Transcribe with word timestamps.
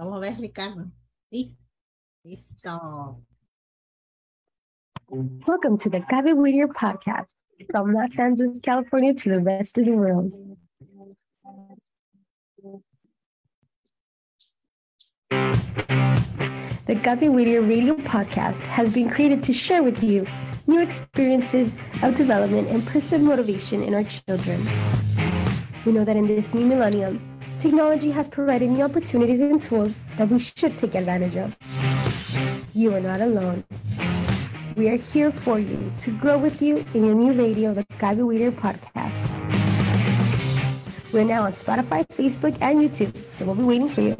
¿Cómo 0.00 0.18
ves, 0.18 0.38
Ricardo? 0.38 0.90
Sí. 1.30 1.54
Listo. 2.24 3.20
Welcome 5.46 5.76
to 5.76 5.90
the 5.90 6.00
Gaby 6.08 6.32
Whittier 6.32 6.68
podcast 6.68 7.26
from 7.70 7.92
Los 7.92 8.08
Angeles, 8.18 8.60
California 8.62 9.12
to 9.12 9.28
the 9.28 9.40
rest 9.40 9.76
of 9.76 9.84
the 9.84 9.90
world. 9.90 10.32
The 16.86 16.94
Gaby 16.94 17.28
Whittier 17.28 17.60
radio 17.60 17.94
podcast 17.96 18.58
has 18.60 18.94
been 18.94 19.10
created 19.10 19.42
to 19.44 19.52
share 19.52 19.82
with 19.82 20.02
you 20.02 20.26
new 20.66 20.80
experiences 20.80 21.74
of 22.02 22.16
development 22.16 22.68
and 22.68 22.86
personal 22.86 23.26
motivation 23.26 23.82
in 23.82 23.92
our 23.92 24.04
children. 24.04 24.66
We 25.84 25.92
know 25.92 26.06
that 26.06 26.16
in 26.16 26.26
this 26.26 26.54
new 26.54 26.64
millennium, 26.64 27.29
technology 27.60 28.10
has 28.10 28.26
provided 28.28 28.70
new 28.70 28.82
opportunities 28.82 29.40
and 29.40 29.62
tools 29.62 30.00
that 30.16 30.28
we 30.28 30.38
should 30.38 30.76
take 30.78 30.94
advantage 30.94 31.36
of. 31.36 31.54
You 32.72 32.94
are 32.94 33.00
not 33.00 33.20
alone. 33.20 33.64
We 34.76 34.88
are 34.88 34.96
here 34.96 35.30
for 35.30 35.58
you 35.58 35.92
to 36.00 36.10
grow 36.18 36.38
with 36.38 36.62
you 36.62 36.84
in 36.94 37.04
your 37.04 37.14
new 37.14 37.32
radio, 37.32 37.74
the 37.74 37.84
Gaby 37.98 38.22
Weeder 38.22 38.50
podcast. 38.50 39.12
We're 41.12 41.24
now 41.24 41.42
on 41.42 41.52
Spotify, 41.52 42.06
Facebook, 42.08 42.56
and 42.62 42.80
YouTube, 42.80 43.12
so 43.30 43.44
we'll 43.44 43.56
be 43.56 43.62
waiting 43.62 43.88
for 43.88 44.00
you. 44.00 44.16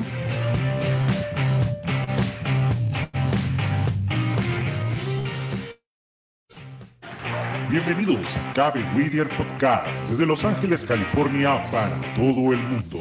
Bienvenidos 7.71 8.37
a 8.37 8.53
Cabe 8.53 8.83
Whittier 8.97 9.29
Podcast 9.29 9.87
desde 10.09 10.27
Los 10.27 10.45
Ángeles, 10.45 10.85
California 10.85 11.63
para 11.71 12.01
todo 12.17 12.53
el 12.53 12.59
mundo. 12.59 13.01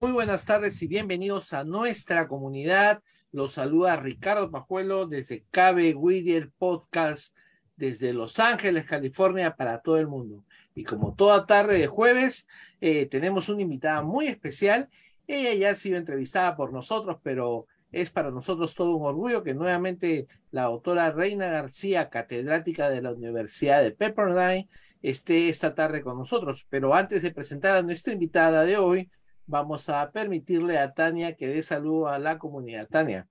Muy 0.00 0.12
buenas 0.12 0.44
tardes 0.44 0.80
y 0.80 0.86
bienvenidos 0.86 1.52
a 1.52 1.64
nuestra 1.64 2.28
comunidad. 2.28 3.02
Los 3.32 3.54
saluda 3.54 3.96
Ricardo 3.96 4.48
Pajuelo 4.48 5.08
desde 5.08 5.44
Cabe 5.50 5.92
Whittier 5.92 6.52
Podcast 6.56 7.34
desde 7.74 8.12
Los 8.12 8.38
Ángeles, 8.38 8.84
California, 8.84 9.56
para 9.56 9.80
todo 9.80 9.98
el 9.98 10.06
mundo. 10.06 10.44
Y 10.76 10.84
como 10.84 11.16
toda 11.16 11.46
tarde 11.46 11.80
de 11.80 11.88
jueves, 11.88 12.46
eh, 12.80 13.06
tenemos 13.06 13.48
una 13.48 13.62
invitada 13.62 14.02
muy 14.02 14.28
especial. 14.28 14.88
Ella 15.26 15.52
ya 15.54 15.70
ha 15.70 15.74
sido 15.74 15.96
entrevistada 15.96 16.54
por 16.54 16.72
nosotros, 16.72 17.16
pero 17.20 17.66
es 17.90 18.10
para 18.10 18.30
nosotros 18.30 18.76
todo 18.76 18.94
un 18.94 19.04
orgullo 19.04 19.42
que 19.42 19.54
nuevamente 19.54 20.28
la 20.52 20.66
doctora 20.66 21.10
Reina 21.10 21.48
García, 21.48 22.08
catedrática 22.08 22.88
de 22.88 23.02
la 23.02 23.12
Universidad 23.12 23.82
de 23.82 23.90
Pepperdine, 23.90 24.68
esté 25.02 25.48
esta 25.48 25.74
tarde 25.74 26.02
con 26.02 26.16
nosotros. 26.16 26.64
Pero 26.70 26.94
antes 26.94 27.22
de 27.22 27.32
presentar 27.32 27.74
a 27.74 27.82
nuestra 27.82 28.12
invitada 28.12 28.62
de 28.62 28.76
hoy, 28.76 29.10
vamos 29.48 29.88
a 29.88 30.12
permitirle 30.12 30.78
a 30.78 30.92
Tania 30.94 31.34
que 31.36 31.48
dé 31.48 31.62
saludo 31.62 32.08
a 32.08 32.18
la 32.18 32.38
comunidad. 32.38 32.86
Tania. 32.88 33.28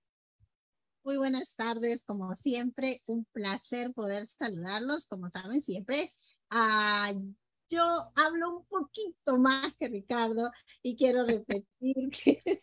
Muy 1.03 1.17
buenas 1.17 1.55
tardes, 1.55 2.03
como 2.03 2.35
siempre, 2.35 2.99
un 3.05 3.23
placer 3.31 3.93
poder 3.93 4.25
saludarlos. 4.25 5.05
Como 5.05 5.29
saben, 5.29 5.61
siempre 5.61 6.11
ah, 6.49 7.11
yo 7.69 8.11
hablo 8.15 8.57
un 8.57 8.65
poquito 8.65 9.37
más 9.37 9.73
que 9.79 9.87
Ricardo 9.89 10.51
y 10.81 10.95
quiero 10.95 11.25
repetir 11.25 11.69
que, 12.11 12.61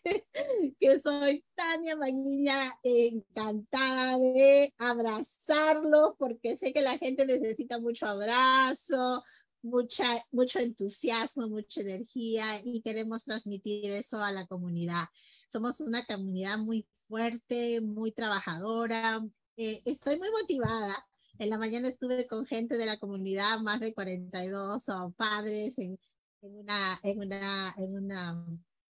que 0.79 0.99
soy 0.99 1.45
Tania 1.55 1.95
Magnilla, 1.95 2.77
encantada 2.83 4.17
de 4.17 4.73
abrazarlos 4.77 6.15
porque 6.17 6.57
sé 6.57 6.73
que 6.73 6.81
la 6.81 6.97
gente 6.97 7.25
necesita 7.25 7.79
mucho 7.79 8.07
abrazo, 8.07 9.23
mucha, 9.65 10.05
mucho 10.31 10.59
entusiasmo, 10.59 11.49
mucha 11.49 11.81
energía 11.81 12.45
y 12.63 12.81
queremos 12.81 13.23
transmitir 13.23 13.91
eso 13.91 14.23
a 14.23 14.31
la 14.31 14.45
comunidad. 14.45 15.05
Somos 15.49 15.81
una 15.81 16.05
comunidad 16.05 16.57
muy 16.59 16.87
fuerte, 17.07 17.81
muy 17.81 18.11
trabajadora. 18.11 19.25
Eh, 19.57 19.81
estoy 19.85 20.17
muy 20.19 20.29
motivada. 20.31 21.05
En 21.39 21.49
la 21.49 21.57
mañana 21.57 21.87
estuve 21.87 22.27
con 22.27 22.45
gente 22.45 22.77
de 22.77 22.85
la 22.85 22.97
comunidad, 22.97 23.59
más 23.59 23.79
de 23.79 23.93
42 23.93 24.85
padres 25.17 25.77
en, 25.79 25.99
en 26.41 26.55
una, 26.57 26.99
en 27.03 27.19
una, 27.19 27.75
en 27.77 27.95
una, 27.95 28.45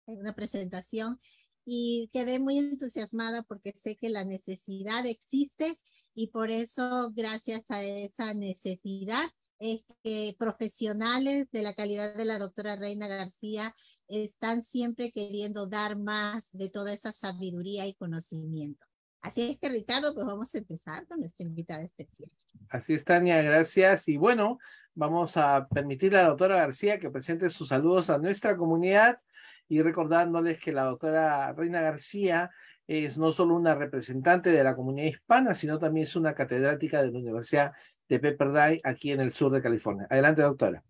en 0.07 0.19
una 0.19 0.35
presentación 0.35 1.19
y 1.65 2.09
quedé 2.13 2.37
muy 2.39 2.59
entusiasmada 2.59 3.41
porque 3.41 3.73
sé 3.73 3.95
que 3.95 4.09
la 4.09 4.23
necesidad 4.23 5.05
existe 5.05 5.79
y 6.13 6.27
por 6.27 6.51
eso, 6.51 7.11
gracias 7.13 7.63
a 7.69 7.83
esa 7.83 8.33
necesidad, 8.33 9.25
es 9.59 9.81
que 10.03 10.35
profesionales 10.37 11.47
de 11.51 11.61
la 11.61 11.73
calidad 11.73 12.15
de 12.15 12.25
la 12.25 12.39
doctora 12.39 12.75
Reina 12.75 13.07
García 13.07 13.75
están 14.07 14.63
siempre 14.65 15.11
queriendo 15.11 15.67
dar 15.67 15.97
más 15.97 16.49
de 16.51 16.69
toda 16.69 16.93
esa 16.93 17.11
sabiduría 17.11 17.87
y 17.87 17.93
conocimiento. 17.93 18.85
Así 19.21 19.49
es 19.49 19.59
que, 19.59 19.69
Ricardo, 19.69 20.13
pues 20.13 20.25
vamos 20.27 20.53
a 20.53 20.57
empezar 20.59 21.07
con 21.07 21.19
nuestra 21.19 21.45
invitada 21.45 21.81
especial. 21.81 22.29
Así 22.69 22.93
es, 22.93 23.03
Tania, 23.03 23.41
gracias. 23.41 24.07
Y 24.07 24.17
bueno, 24.17 24.59
vamos 24.93 25.35
a 25.37 25.67
permitirle 25.67 26.19
a 26.19 26.23
la 26.23 26.29
doctora 26.29 26.57
García 26.57 26.99
que 26.99 27.09
presente 27.09 27.49
sus 27.49 27.69
saludos 27.69 28.11
a 28.11 28.19
nuestra 28.19 28.55
comunidad 28.55 29.19
y 29.67 29.81
recordándoles 29.81 30.59
que 30.59 30.71
la 30.71 30.83
doctora 30.83 31.51
Reina 31.53 31.81
García 31.81 32.51
es 32.87 33.17
no 33.17 33.31
solo 33.31 33.55
una 33.55 33.73
representante 33.73 34.51
de 34.51 34.63
la 34.63 34.75
comunidad 34.75 35.07
hispana, 35.07 35.55
sino 35.55 35.79
también 35.79 36.05
es 36.05 36.15
una 36.15 36.35
catedrática 36.35 37.01
de 37.01 37.11
la 37.11 37.17
Universidad 37.17 37.71
de 38.09 38.19
Pepperdine 38.19 38.81
aquí 38.83 39.11
en 39.11 39.21
el 39.21 39.33
sur 39.33 39.51
de 39.51 39.61
California. 39.61 40.07
Adelante, 40.09 40.41
doctora. 40.41 40.83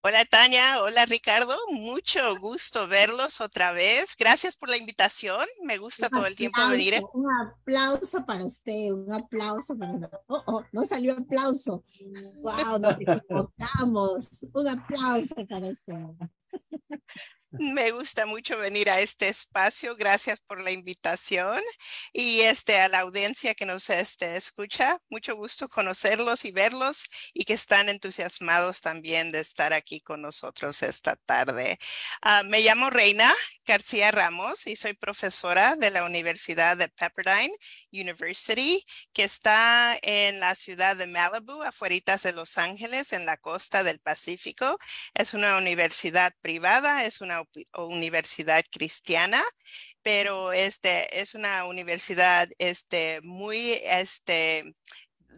Hola 0.00 0.24
Tania, 0.24 0.80
hola 0.80 1.06
Ricardo, 1.06 1.56
mucho 1.72 2.38
gusto 2.38 2.86
verlos 2.86 3.40
otra 3.40 3.72
vez. 3.72 4.14
Gracias 4.16 4.56
por 4.56 4.70
la 4.70 4.76
invitación, 4.76 5.44
me 5.64 5.76
gusta 5.76 6.08
todo 6.08 6.24
el 6.24 6.36
tiempo 6.36 6.60
venir. 6.68 6.94
¿eh? 6.94 7.02
Un 7.12 7.26
aplauso 7.28 8.24
para 8.24 8.44
usted, 8.44 8.92
un 8.92 9.12
aplauso 9.12 9.76
para 9.76 10.08
Oh, 10.28 10.42
oh, 10.46 10.64
no 10.72 10.84
salió 10.84 11.14
aplauso. 11.14 11.84
Wow, 12.40 12.78
nos 12.78 12.94
equivocamos. 13.00 14.46
Un 14.54 14.68
aplauso 14.68 15.34
para 15.48 15.66
usted. 15.66 15.94
Me 17.50 17.92
gusta 17.92 18.26
mucho 18.26 18.58
venir 18.58 18.90
a 18.90 19.00
este 19.00 19.28
espacio. 19.28 19.96
Gracias 19.96 20.38
por 20.38 20.60
la 20.60 20.70
invitación 20.70 21.62
y 22.12 22.40
este 22.40 22.78
a 22.78 22.90
la 22.90 23.00
audiencia 23.00 23.54
que 23.54 23.64
nos 23.64 23.88
este, 23.88 24.36
escucha. 24.36 24.98
Mucho 25.08 25.34
gusto 25.34 25.66
conocerlos 25.66 26.44
y 26.44 26.50
verlos 26.50 27.04
y 27.32 27.46
que 27.46 27.54
están 27.54 27.88
entusiasmados 27.88 28.82
también 28.82 29.32
de 29.32 29.40
estar 29.40 29.72
aquí 29.72 30.02
con 30.02 30.20
nosotros 30.20 30.82
esta 30.82 31.16
tarde. 31.16 31.78
Ah, 32.20 32.42
me 32.42 32.60
llamo 32.60 32.90
Reina 32.90 33.34
García 33.64 34.10
Ramos 34.10 34.66
y 34.66 34.76
soy 34.76 34.92
profesora 34.92 35.74
de 35.76 35.90
la 35.90 36.04
Universidad 36.04 36.76
de 36.76 36.88
Pepperdine 36.88 37.54
University, 37.92 38.84
que 39.14 39.24
está 39.24 39.98
en 40.02 40.38
la 40.40 40.54
ciudad 40.54 40.96
de 40.96 41.06
Malibu, 41.06 41.62
afuera 41.62 42.18
de 42.22 42.32
Los 42.32 42.58
Ángeles, 42.58 43.14
en 43.14 43.24
la 43.24 43.38
costa 43.38 43.82
del 43.82 44.00
Pacífico. 44.00 44.78
Es 45.14 45.32
una 45.32 45.56
universidad 45.56 46.34
privada, 46.42 47.04
es 47.06 47.22
una 47.22 47.37
universidad 47.74 48.64
cristiana, 48.70 49.42
pero 50.02 50.52
este 50.52 51.20
es 51.20 51.34
una 51.34 51.64
universidad 51.64 52.48
este, 52.58 53.20
muy 53.22 53.80
este, 53.84 54.74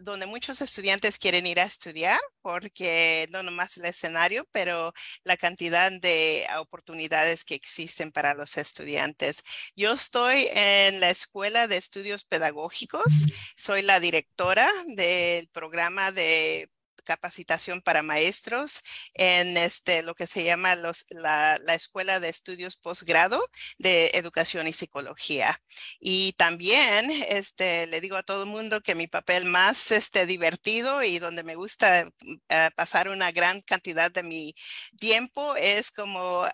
donde 0.03 0.25
muchos 0.25 0.61
estudiantes 0.61 1.19
quieren 1.19 1.45
ir 1.45 1.59
a 1.59 1.65
estudiar 1.65 2.19
porque 2.41 3.27
no 3.31 3.43
nomás 3.43 3.77
el 3.77 3.85
escenario, 3.85 4.47
pero 4.51 4.93
la 5.23 5.37
cantidad 5.37 5.91
de 5.91 6.45
oportunidades 6.57 7.43
que 7.43 7.55
existen 7.55 8.11
para 8.11 8.33
los 8.33 8.57
estudiantes. 8.57 9.43
Yo 9.75 9.93
estoy 9.93 10.47
en 10.53 10.99
la 10.99 11.09
Escuela 11.09 11.67
de 11.67 11.77
Estudios 11.77 12.25
Pedagógicos, 12.25 13.25
soy 13.57 13.81
la 13.81 13.99
directora 13.99 14.69
del 14.87 15.47
programa 15.49 16.11
de 16.11 16.69
capacitación 17.03 17.81
para 17.81 18.03
maestros 18.03 18.81
en 19.13 19.57
este, 19.57 20.03
lo 20.03 20.15
que 20.15 20.27
se 20.27 20.43
llama 20.43 20.75
los, 20.75 21.05
la, 21.09 21.59
la, 21.63 21.75
Escuela 21.75 22.19
de 22.19 22.29
Estudios 22.29 22.77
Postgrado 22.77 23.43
de 23.77 24.11
Educación 24.13 24.67
y 24.67 24.73
Psicología. 24.73 25.61
Y 25.99 26.33
también 26.33 27.11
este, 27.11 27.87
le 27.87 28.01
digo 28.01 28.15
a 28.17 28.23
todo 28.23 28.43
el 28.43 28.49
mundo 28.49 28.81
que 28.81 28.95
mi 28.95 29.07
papel 29.07 29.45
más 29.45 29.91
este, 29.91 30.25
divertido 30.25 31.03
y 31.03 31.19
donde 31.19 31.43
me 31.43 31.55
gusta 31.55 32.07
uh, 32.23 32.35
pasar 32.75 33.09
una 33.09 33.31
gran 33.31 33.61
cantidad 33.61 34.11
de 34.11 34.23
mi 34.23 34.55
tiempo 34.99 35.55
es 35.55 35.91
como 35.91 36.41
uh, 36.41 36.49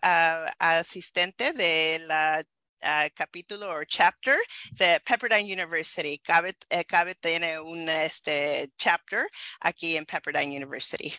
asistente 0.60 1.54
de 1.54 2.00
la 2.06 2.44
uh, 2.84 3.10
capítulo 3.16 3.70
o 3.70 3.86
chapter 3.86 4.38
de 4.74 5.00
Pepperdine 5.02 5.54
University. 5.54 6.18
Cabe, 6.20 6.56
eh, 6.70 6.84
Cabe 6.86 7.16
tiene 7.16 7.60
un 7.60 7.88
este, 7.90 8.72
chapter 8.78 9.28
aquí 9.62 9.96
en 9.98 10.06
Pepperdine 10.06 10.56
University. 10.56 11.14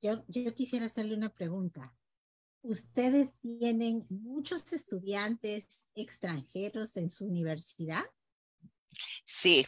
Yo, 0.00 0.24
yo 0.28 0.54
quisiera 0.54 0.86
hacerle 0.86 1.14
una 1.14 1.28
pregunta. 1.28 1.94
¿Ustedes 2.62 3.30
tienen 3.40 4.06
muchos 4.10 4.72
estudiantes 4.72 5.84
extranjeros 5.94 6.96
en 6.96 7.08
su 7.08 7.26
universidad? 7.26 8.04
Sí, 9.24 9.64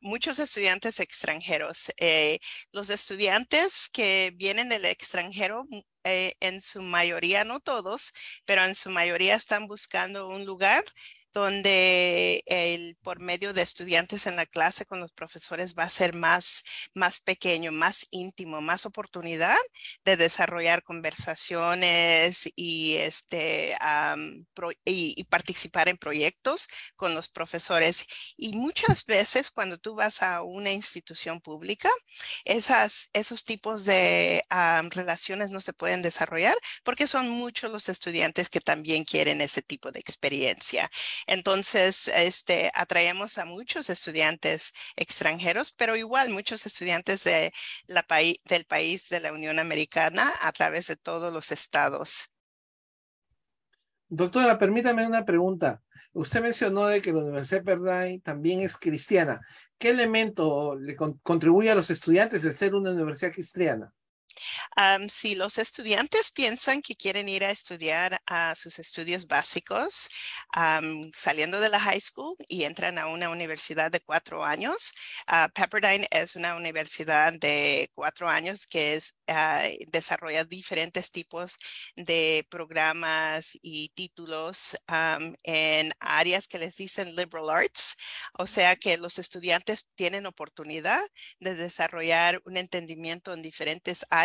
muchos 0.00 0.38
estudiantes 0.38 1.00
extranjeros. 1.00 1.92
Eh, 1.98 2.38
los 2.72 2.90
estudiantes 2.90 3.88
que 3.88 4.32
vienen 4.36 4.68
del 4.68 4.84
extranjero, 4.84 5.66
eh, 6.04 6.34
en 6.40 6.60
su 6.60 6.82
mayoría, 6.82 7.44
no 7.44 7.60
todos, 7.60 8.12
pero 8.44 8.64
en 8.64 8.74
su 8.74 8.90
mayoría 8.90 9.34
están 9.36 9.66
buscando 9.66 10.28
un 10.28 10.44
lugar 10.46 10.84
donde 11.32 12.42
el 12.46 12.96
por 13.02 13.20
medio 13.20 13.52
de 13.52 13.62
estudiantes 13.62 14.26
en 14.26 14.36
la 14.36 14.46
clase 14.46 14.86
con 14.86 15.00
los 15.00 15.12
profesores 15.12 15.74
va 15.74 15.84
a 15.84 15.88
ser 15.88 16.14
más, 16.14 16.62
más 16.94 17.20
pequeño, 17.20 17.72
más 17.72 18.06
íntimo, 18.10 18.60
más 18.60 18.86
oportunidad 18.86 19.56
de 20.04 20.16
desarrollar 20.16 20.82
conversaciones 20.82 22.48
y, 22.56 22.96
este, 22.96 23.76
y, 24.84 25.24
participar 25.24 25.88
en 25.88 25.96
proyectos 25.96 26.68
con 26.96 27.14
los 27.14 27.28
profesores. 27.28 28.06
Y 28.36 28.54
muchas 28.56 29.06
veces 29.06 29.50
cuando 29.50 29.78
tú 29.78 29.94
vas 29.94 30.22
a 30.22 30.42
una 30.42 30.70
institución 30.72 31.40
pública, 31.40 31.88
esas, 32.44 33.10
esos 33.12 33.44
tipos 33.44 33.84
de 33.84 34.42
relaciones 34.90 35.50
no 35.50 35.60
se 35.60 35.72
pueden 35.72 36.02
desarrollar 36.02 36.56
porque 36.84 37.06
son 37.06 37.28
muchos 37.28 37.70
los 37.70 37.88
estudiantes 37.88 38.48
que 38.50 38.60
también 38.60 39.04
quieren 39.04 39.40
ese 39.40 39.62
tipo 39.62 39.90
de 39.92 40.00
experiencia. 40.00 40.90
Entonces, 41.26 42.08
este, 42.08 42.70
atraemos 42.74 43.38
a 43.38 43.44
muchos 43.44 43.90
estudiantes 43.90 44.72
extranjeros, 44.96 45.72
pero 45.72 45.96
igual 45.96 46.30
muchos 46.30 46.66
estudiantes 46.66 47.24
del 47.24 48.64
país 48.66 49.08
de 49.08 49.20
la 49.20 49.32
Unión 49.32 49.58
Americana 49.58 50.32
a 50.40 50.52
través 50.52 50.86
de 50.88 50.96
todos 50.96 51.32
los 51.32 51.52
estados. 51.52 52.32
Doctora, 54.08 54.58
permítame 54.58 55.06
una 55.06 55.24
pregunta. 55.24 55.82
Usted 56.12 56.42
mencionó 56.42 56.86
de 56.86 57.00
que 57.00 57.12
la 57.12 57.20
Universidad 57.20 57.64
Pepperdine 57.64 58.20
también 58.20 58.60
es 58.60 58.76
cristiana. 58.76 59.40
¿Qué 59.78 59.90
elemento 59.90 60.76
le 60.76 60.94
contribuye 60.94 61.70
a 61.70 61.74
los 61.74 61.90
estudiantes 61.90 62.42
de 62.42 62.52
ser 62.52 62.74
una 62.74 62.90
universidad 62.90 63.32
cristiana? 63.32 63.92
Si 65.08 65.34
los 65.34 65.58
estudiantes 65.58 66.30
piensan 66.30 66.82
que 66.82 66.96
quieren 66.96 67.28
ir 67.28 67.44
a 67.44 67.50
estudiar 67.50 68.20
a 68.26 68.54
sus 68.56 68.78
estudios 68.78 69.26
básicos, 69.26 70.08
saliendo 71.14 71.60
de 71.60 71.68
la 71.68 71.80
high 71.80 72.00
school 72.00 72.36
y 72.48 72.64
entran 72.64 72.98
a 72.98 73.06
una 73.06 73.28
universidad 73.30 73.90
de 73.90 74.00
cuatro 74.00 74.44
años, 74.44 74.92
ah, 75.26 75.48
Pepperdine 75.54 76.06
es 76.10 76.36
una 76.36 76.54
universidad 76.56 77.32
de 77.32 77.90
cuatro 77.94 78.28
años 78.28 78.66
que 78.66 78.94
es, 78.94 79.14
ah, 79.28 79.62
desarrolla 79.88 80.44
diferentes 80.44 81.10
tipos 81.10 81.56
de 81.96 82.46
programas 82.50 83.58
y 83.62 83.90
títulos 83.90 84.76
en 85.42 85.92
áreas 86.00 86.48
que 86.48 86.58
les 86.58 86.76
dicen 86.76 87.14
liberal 87.16 87.50
arts, 87.50 87.96
o 88.38 88.46
sea 88.46 88.76
que 88.76 88.96
los 88.98 89.18
estudiantes 89.18 89.88
tienen 89.94 90.26
oportunidad 90.26 91.02
de 91.40 91.54
desarrollar 91.54 92.40
un 92.44 92.56
entendimiento 92.56 93.32
en 93.32 93.42
diferentes 93.42 94.04
áreas 94.10 94.21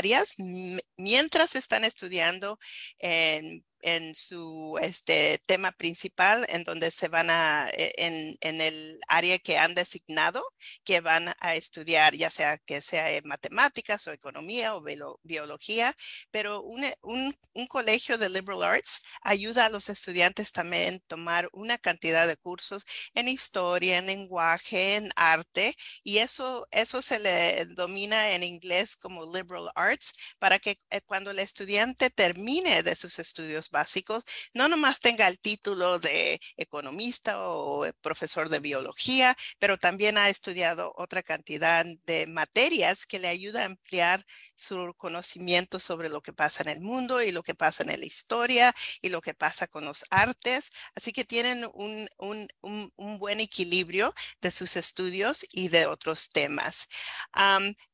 mientras 0.98 1.56
están 1.56 1.84
estudiando 1.84 2.60
en 3.00 3.63
en 3.81 4.15
su 4.15 4.77
este, 4.81 5.39
tema 5.46 5.72
principal, 5.72 6.46
en 6.50 6.63
donde 6.63 6.91
se 6.91 7.07
van 7.07 7.29
a, 7.29 7.69
e, 7.74 7.93
en, 7.98 8.38
en, 8.41 8.62
el 8.62 9.00
área 9.07 9.39
que 9.39 9.57
han 9.57 9.75
designado, 9.75 10.43
que 10.84 11.01
van 11.01 11.34
a 11.39 11.55
estudiar, 11.55 12.15
ya 12.15 12.29
sea 12.29 12.57
que 12.57 12.81
sea 12.81 13.07
matemáticas 13.24 14.07
o 14.07 14.12
economía 14.12 14.75
o 14.75 14.84
biología, 15.24 15.96
pero 16.31 16.62
un, 16.62 16.86
un, 17.01 17.38
un, 17.53 17.67
colegio 17.67 18.17
de 18.17 18.29
liberal 18.29 18.63
arts 18.63 19.03
ayuda 19.22 19.65
a 19.65 19.69
los 19.69 19.89
estudiantes 19.89 20.51
también 20.51 20.96
a 20.96 21.00
tomar 21.07 21.50
una 21.53 21.77
cantidad 21.77 22.27
de 22.27 22.38
cursos 22.38 22.86
en 23.13 23.27
historia, 23.27 23.98
en 23.98 24.07
lenguaje, 24.07 24.96
en 24.96 25.10
arte, 25.15 25.75
y 26.03 26.19
eso, 26.19 26.67
eso 26.72 27.01
se 27.01 27.19
le 27.19 27.65
domina 27.67 28.31
en 28.31 28.43
inglés 28.43 28.96
como 28.96 29.25
liberal 29.25 29.72
arts, 29.75 30.13
para 30.39 30.60
que 30.60 30.77
eh, 30.89 31.01
cuando 31.01 31.31
el 31.31 31.39
estudiante 31.39 32.10
termine 32.10 32.84
de 32.84 32.96
sus 32.96 33.19
estudios 33.19 33.67
básicos, 33.72 34.24
no 34.54 34.68
nomás 34.68 35.00
tenga 35.00 35.28
el 35.28 35.40
título 35.40 36.00
de 36.00 36.40
economista 36.58 37.50
o 37.50 37.86
profesor 38.02 38.50
de 38.50 38.60
biología, 38.60 39.36
pero 39.60 39.78
también 39.78 40.18
ha 40.18 40.30
estudiado 40.30 40.94
otra 40.98 41.24
cantidad 41.24 41.86
de 42.06 42.28
materias 42.28 43.06
que 43.06 43.20
le 43.20 43.28
ayuda 43.28 43.62
a 43.64 43.66
ampliar 43.66 44.26
su 44.56 44.94
conocimiento 44.98 45.80
sobre 45.80 46.10
lo 46.10 46.22
que 46.22 46.34
pasa 46.34 46.64
en 46.64 46.70
el 46.70 46.82
mundo 46.82 47.22
y 47.22 47.32
lo 47.32 47.44
que 47.44 47.56
pasa 47.56 47.84
en 47.84 48.00
la 48.00 48.06
historia 48.06 48.74
y 49.02 49.10
lo 49.10 49.22
que 49.22 49.34
pasa 49.34 49.68
con 49.68 49.86
los 49.86 50.06
artes. 50.10 50.70
Así 50.96 51.12
que 51.12 51.26
tienen 51.26 51.68
un, 51.74 52.10
un, 52.18 52.48
un, 52.62 53.20
buen 53.20 53.40
equilibrio 53.40 54.14
de 54.42 54.52
sus 54.52 54.76
estudios 54.78 55.46
y 55.52 55.70
de 55.70 55.88
otros 55.88 56.32
temas. 56.32 56.88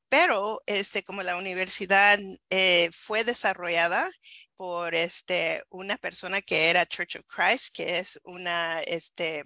pero 0.09 0.59
este, 0.67 1.03
como 1.03 1.23
la 1.23 1.37
universidad 1.37 2.19
eh, 2.49 2.89
fue 2.93 3.23
desarrollada 3.23 4.11
por 4.55 4.95
este, 4.95 5.63
una 5.69 5.97
persona 5.97 6.41
que 6.41 6.69
era 6.69 6.85
Church 6.85 7.15
of 7.17 7.25
Christ, 7.27 7.75
que 7.75 7.99
es 7.99 8.19
una, 8.23 8.81
este, 8.81 9.43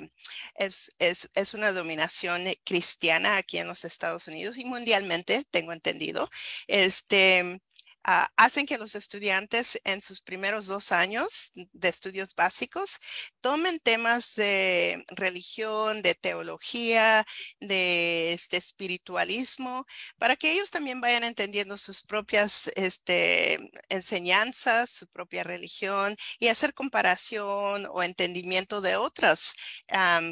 es, 0.55 0.93
es, 0.99 1.29
es, 1.33 1.53
una 1.53 1.71
dominación 1.71 2.43
cristiana 2.63 3.37
aquí 3.37 3.57
en 3.57 3.67
los 3.67 3.85
Estados 3.85 4.27
Unidos 4.27 4.57
y 4.57 4.65
mundialmente, 4.65 5.43
tengo 5.51 5.73
entendido. 5.73 6.29
Este, 6.67 7.61
Ah, 8.09 8.31
hacen 8.37 8.65
que 8.65 8.77
los 8.77 8.95
estudiantes 8.95 9.81
en 9.83 10.01
sus 10.01 10.21
primeros 10.21 10.65
dos 10.67 10.93
años 10.93 11.51
de 11.55 11.89
estudios 11.89 12.33
básicos 12.35 12.99
tomen 13.41 13.81
temas 13.81 14.33
de 14.35 15.03
religión, 15.09 16.01
de 16.01 16.15
teología, 16.15 17.25
de 17.59 18.31
este 18.31 18.55
espiritualismo, 18.55 19.85
para 20.17 20.37
que 20.37 20.53
ellos 20.53 20.71
también 20.71 21.01
vayan 21.01 21.25
entendiendo 21.25 21.77
sus 21.77 22.01
propias 22.01 22.71
este, 22.75 23.59
enseñanzas, 23.89 24.89
su 24.89 25.07
propia 25.09 25.43
religión 25.43 26.15
y 26.39 26.47
hacer 26.47 26.73
comparación 26.73 27.87
o 27.91 28.03
entendimiento 28.03 28.79
de 28.79 28.95
otras 28.95 29.51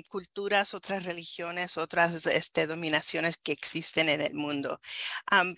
culturas, 0.08 0.74
otras 0.74 1.04
religiones, 1.04 1.76
otras 1.78 2.26
este, 2.26 2.68
dominaciones 2.68 3.36
que 3.44 3.52
existen 3.52 4.08
en 4.08 4.22
el 4.22 4.34
mundo. 4.34 4.80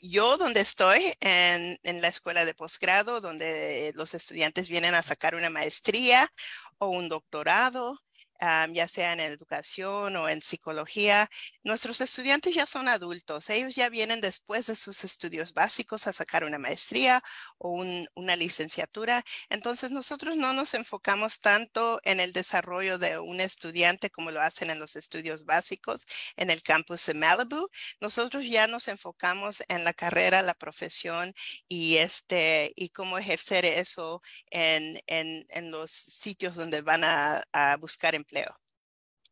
yo 0.01 0.37
donde 0.37 0.61
estoy 0.61 1.13
en, 1.19 1.79
en 1.83 2.01
la 2.01 2.06
escuela 2.07 2.45
de 2.45 2.53
posgrado, 2.53 3.21
donde 3.21 3.91
los 3.95 4.13
estudiantes 4.13 4.69
vienen 4.69 4.95
a 4.95 5.03
sacar 5.03 5.35
una 5.35 5.49
maestría 5.49 6.31
o 6.77 6.87
un 6.87 7.09
doctorado 7.09 7.99
ya 8.39 8.87
sea 8.87 9.13
en 9.13 9.19
educación 9.19 10.15
o 10.15 10.29
en 10.29 10.41
psicología, 10.41 11.29
nuestros 11.63 12.01
estudiantes 12.01 12.53
ya 12.55 12.65
son 12.65 12.87
adultos. 12.87 13.49
Ellos 13.49 13.75
ya 13.75 13.89
vienen 13.89 14.21
después 14.21 14.67
de 14.67 14.75
sus 14.75 15.03
estudios 15.03 15.53
básicos 15.53 16.07
a 16.07 16.13
sacar 16.13 16.43
una 16.43 16.57
maestría 16.59 17.21
o 17.57 17.83
una 18.15 18.35
licenciatura. 18.35 19.23
Entonces, 19.49 19.91
nosotros 19.91 20.35
no 20.37 20.53
nos 20.53 20.73
enfocamos 20.73 21.39
tanto 21.41 21.99
en 22.03 22.19
el 22.19 22.33
desarrollo 22.33 22.97
de 22.97 23.19
un 23.19 23.39
estudiante 23.41 24.09
como 24.09 24.31
lo 24.31 24.41
hacen 24.41 24.69
en 24.69 24.79
los 24.79 24.95
estudios 24.95 25.45
básicos 25.45 26.05
en 26.35 26.49
el 26.51 26.61
campus 26.63 27.05
de 27.05 27.13
Malibu. 27.13 27.67
Nosotros 27.99 28.43
ya 28.47 28.67
nos 28.67 28.87
enfocamos 28.87 29.63
en 29.67 29.83
la 29.83 29.93
carrera, 29.93 30.41
la 30.41 30.53
profesión 30.53 31.33
y, 31.67 31.97
este, 31.97 32.71
y 32.75 32.89
cómo 32.89 33.17
ejercer 33.17 33.65
eso 33.65 34.21
en, 34.51 34.99
en, 35.07 35.45
en 35.49 35.71
los 35.71 35.91
sitios 35.91 36.55
donde 36.55 36.81
van 36.81 37.03
a, 37.03 37.43
a 37.51 37.77
buscar 37.77 38.15
empleo 38.15 38.26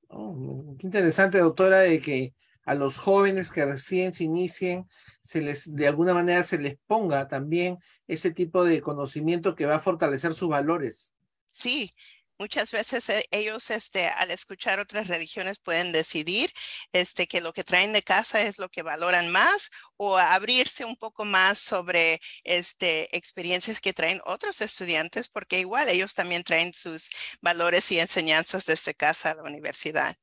Oh, 0.10 0.76
qué 0.80 0.88
interesante, 0.88 1.40
doctora, 1.40 1.80
de 1.80 2.00
que 2.00 2.34
a 2.66 2.74
los 2.74 2.98
jóvenes 2.98 3.52
que 3.52 3.66
recién 3.66 4.14
se 4.14 4.24
inicien, 4.24 4.88
se 5.22 5.42
les, 5.42 5.74
de 5.74 5.88
alguna 5.88 6.14
manera 6.14 6.44
se 6.44 6.58
les 6.58 6.78
ponga 6.88 7.28
también 7.28 7.78
ese 8.08 8.32
tipo 8.32 8.64
de 8.64 8.82
conocimiento 8.82 9.56
que 9.56 9.66
va 9.66 9.76
a 9.76 9.80
fortalecer 9.80 10.34
sus 10.34 10.50
valores. 10.50 11.14
Sí, 11.50 11.94
muchas 12.38 12.72
veces 12.72 13.10
eh, 13.10 13.24
ellos 13.32 13.70
este, 13.70 14.08
al 14.08 14.32
escuchar 14.32 14.80
otras 14.80 15.08
religiones 15.08 15.60
pueden 15.60 15.92
decidir 15.92 16.52
este, 16.94 17.28
que 17.28 17.42
lo 17.42 17.54
que 17.54 17.64
traen 17.64 17.94
de 17.94 18.02
casa 18.04 18.42
es 18.42 18.58
lo 18.58 18.70
que 18.70 18.84
valoran 18.84 19.30
más 19.30 19.70
o 19.98 20.18
abrirse 20.18 20.86
un 20.86 20.96
poco 20.96 21.26
más 21.26 21.60
sobre 21.60 22.20
este, 22.44 23.16
experiencias 23.16 23.82
que 23.82 23.94
traen 23.94 24.22
otros 24.26 24.62
estudiantes, 24.62 25.30
porque 25.30 25.60
igual 25.60 25.90
ellos 25.90 26.14
también 26.14 26.44
traen 26.44 26.74
sus 26.74 27.10
valores 27.42 27.92
y 27.92 28.00
enseñanzas 28.00 28.66
desde 28.66 28.94
casa 28.94 29.32
a 29.32 29.36
la 29.36 29.44
universidad. 29.44 30.16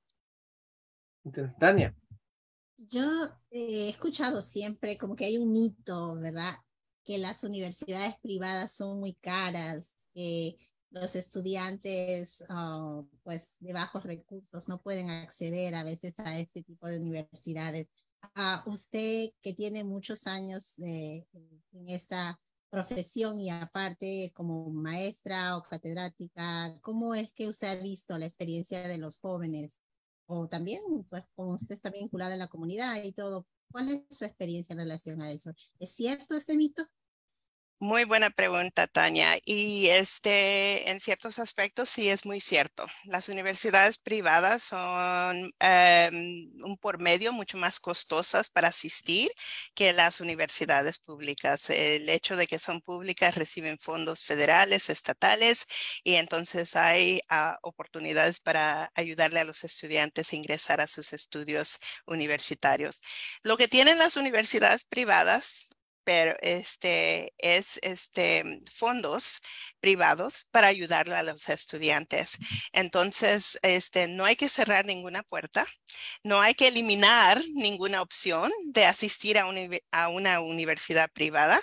Entonces, 1.25 1.57
Tania. 1.59 1.95
Yo 2.77 3.05
he 3.51 3.89
escuchado 3.89 4.41
siempre 4.41 4.99
como 4.99 5.15
que 5.15 5.25
hay 5.25 5.39
un 5.39 5.53
mito, 5.53 6.17
¿verdad? 6.17 6.55
Que 7.05 7.17
las 7.17 7.45
universidades 7.45 8.17
privadas 8.21 8.73
son 8.73 8.99
muy 8.99 9.15
caras, 9.15 9.95
que 10.15 10.57
los 10.93 11.17
estudiantes 11.17 12.45
ah, 12.49 13.03
pues 13.23 13.57
de 13.61 13.73
bajos 13.73 14.05
recursos 14.05 14.69
no 14.69 14.81
pueden 14.81 15.11
acceder 15.11 15.75
a 15.75 15.85
veces 15.85 16.15
a 16.19 16.39
este 16.39 16.63
tipo 16.63 16.87
de 16.87 17.01
universidades. 17.01 17.89
a 18.35 18.63
usted 18.67 19.31
que 19.43 19.53
tiene 19.53 19.85
muchos 19.85 20.27
años 20.27 20.79
en 20.79 21.27
esta 21.89 22.39
profesión 22.71 23.41
y 23.41 23.51
aparte 23.51 24.33
como 24.35 24.71
maestra 24.71 25.57
o 25.57 25.63
catedrática, 25.63 26.79
¿cómo 26.81 27.15
es 27.15 27.33
que 27.33 27.49
usted 27.49 27.69
ha 27.69 27.83
visto 27.83 28.17
la 28.17 28.27
experiencia 28.27 28.89
de 28.89 28.99
los 28.99 29.19
jóvenes? 29.19 29.81
O 30.27 30.49
también, 30.49 30.83
pues 31.11 31.25
como 31.35 31.55
usted 31.55 31.75
está 31.75 31.91
vinculada 31.91 32.33
en 32.33 32.39
la 32.39 32.49
comunidad 32.49 33.03
y 33.03 33.13
todo, 33.13 33.47
¿cuál 33.71 33.91
es 33.91 34.17
su 34.17 34.25
experiencia 34.25 34.73
en 34.73 34.79
relación 34.79 35.21
a 35.21 35.31
eso? 35.31 35.53
¿Es 35.79 35.91
cierto 35.91 36.35
este 36.35 36.57
mito? 36.57 36.87
Muy 37.83 38.05
buena 38.05 38.31
pregunta, 38.31 38.87
Tania. 38.87 39.39
Y 39.45 39.89
este, 39.89 40.89
en 40.89 41.01
ciertos 41.01 41.41
aspectos 41.41 41.89
sí 41.89 42.09
es 42.09 42.25
muy 42.25 42.41
cierto. 42.41 42.87
Las 43.03 43.29
universidades 43.29 43.99
privadas 43.99 44.63
son 44.63 45.53
em, 45.59 46.53
un 46.63 46.79
por 46.79 47.01
medio 47.01 47.33
mucho 47.33 47.59
más 47.59 47.81
costosas 47.81 48.49
para 48.51 48.69
asistir 48.69 49.33
que 49.75 49.93
las 49.93 50.21
universidades 50.21 51.01
públicas. 51.01 51.71
El 51.71 52.09
hecho 52.09 52.37
de 52.37 52.47
que 52.47 52.61
son 52.61 52.83
públicas 52.83 53.35
reciben 53.35 53.79
fondos 53.81 54.23
federales, 54.23 54.89
estatales, 54.89 55.67
y 56.05 56.15
entonces 56.15 56.77
hay 56.77 57.21
ah, 57.29 57.59
oportunidades 57.63 58.39
para 58.39 58.93
ayudarle 58.95 59.41
a 59.41 59.45
los 59.45 59.65
estudiantes 59.65 60.33
a 60.33 60.37
ingresar 60.37 60.81
a 60.81 60.87
sus 60.87 61.13
estudios 61.13 61.79
universitarios. 62.07 63.01
Lo 63.43 63.57
que 63.57 63.67
tienen 63.67 63.99
las 63.99 64.17
universidades 64.17 64.85
privadas 64.85 65.69
pero 66.05 66.35
este 66.41 67.35
es 67.39 67.79
este 67.83 68.63
fondos 68.71 69.41
privados 69.81 70.47
para 70.51 70.69
ayudar 70.69 71.11
a 71.13 71.23
los 71.23 71.49
estudiantes. 71.49 72.39
Entonces, 72.73 73.59
este 73.63 74.09
no 74.09 74.25
hay 74.25 74.37
que 74.37 74.49
cerrar 74.49 74.85
ninguna 74.87 75.23
puerta, 75.23 75.67
no 76.23 76.41
hay 76.41 76.55
que 76.55 76.69
eliminar 76.69 77.43
ninguna 77.55 78.03
opción 78.03 78.51
de 78.65 78.87
asistir 78.87 79.39
a, 79.39 80.09
una 80.09 80.41
universidad 80.41 81.11
privada, 81.13 81.61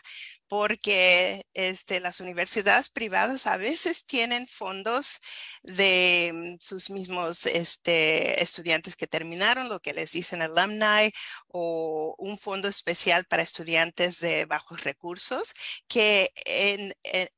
porque 0.47 1.45
este, 1.53 1.99
las 1.99 2.19
universidades 2.19 2.89
privadas 2.89 3.45
a 3.45 3.57
veces 3.57 4.05
tienen 4.05 4.47
fondos 4.47 5.19
de 5.61 6.31
mm, 6.33 6.57
sus 6.59 6.89
mismos 6.89 7.45
este, 7.45 8.41
estudiantes 8.41 8.95
que 8.95 9.07
terminaron, 9.07 9.69
lo 9.69 9.79
que 9.79 9.93
les 9.93 10.11
dicen 10.11 10.41
alumni, 10.41 11.11
o 11.47 12.15
un 12.17 12.37
fondo 12.37 12.67
especial 12.67 13.25
para 13.25 13.43
estudiantes 13.43 14.19
de 14.19 14.45
bajos 14.45 14.83
recursos, 14.83 15.53
que 15.87 16.31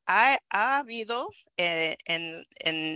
ha, 0.06 0.40
ha, 0.50 0.78
habido 0.78 1.30
eh, 1.62 1.98
en, 2.06 2.46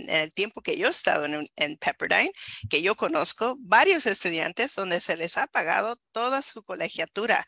el 0.08 0.32
tiempo 0.32 0.62
que 0.62 0.76
yo 0.76 0.86
he 0.86 0.90
estado 0.90 1.24
en, 1.26 1.76
Pepperdine, 1.78 2.32
que 2.70 2.82
yo 2.82 2.96
conozco 2.96 3.56
varios 3.60 4.06
estudiantes 4.06 4.74
donde 4.74 5.00
se 5.00 5.16
les 5.16 5.36
ha 5.36 5.46
pagado 5.46 5.96
toda 6.12 6.42
su 6.42 6.62
colegiatura 6.62 7.46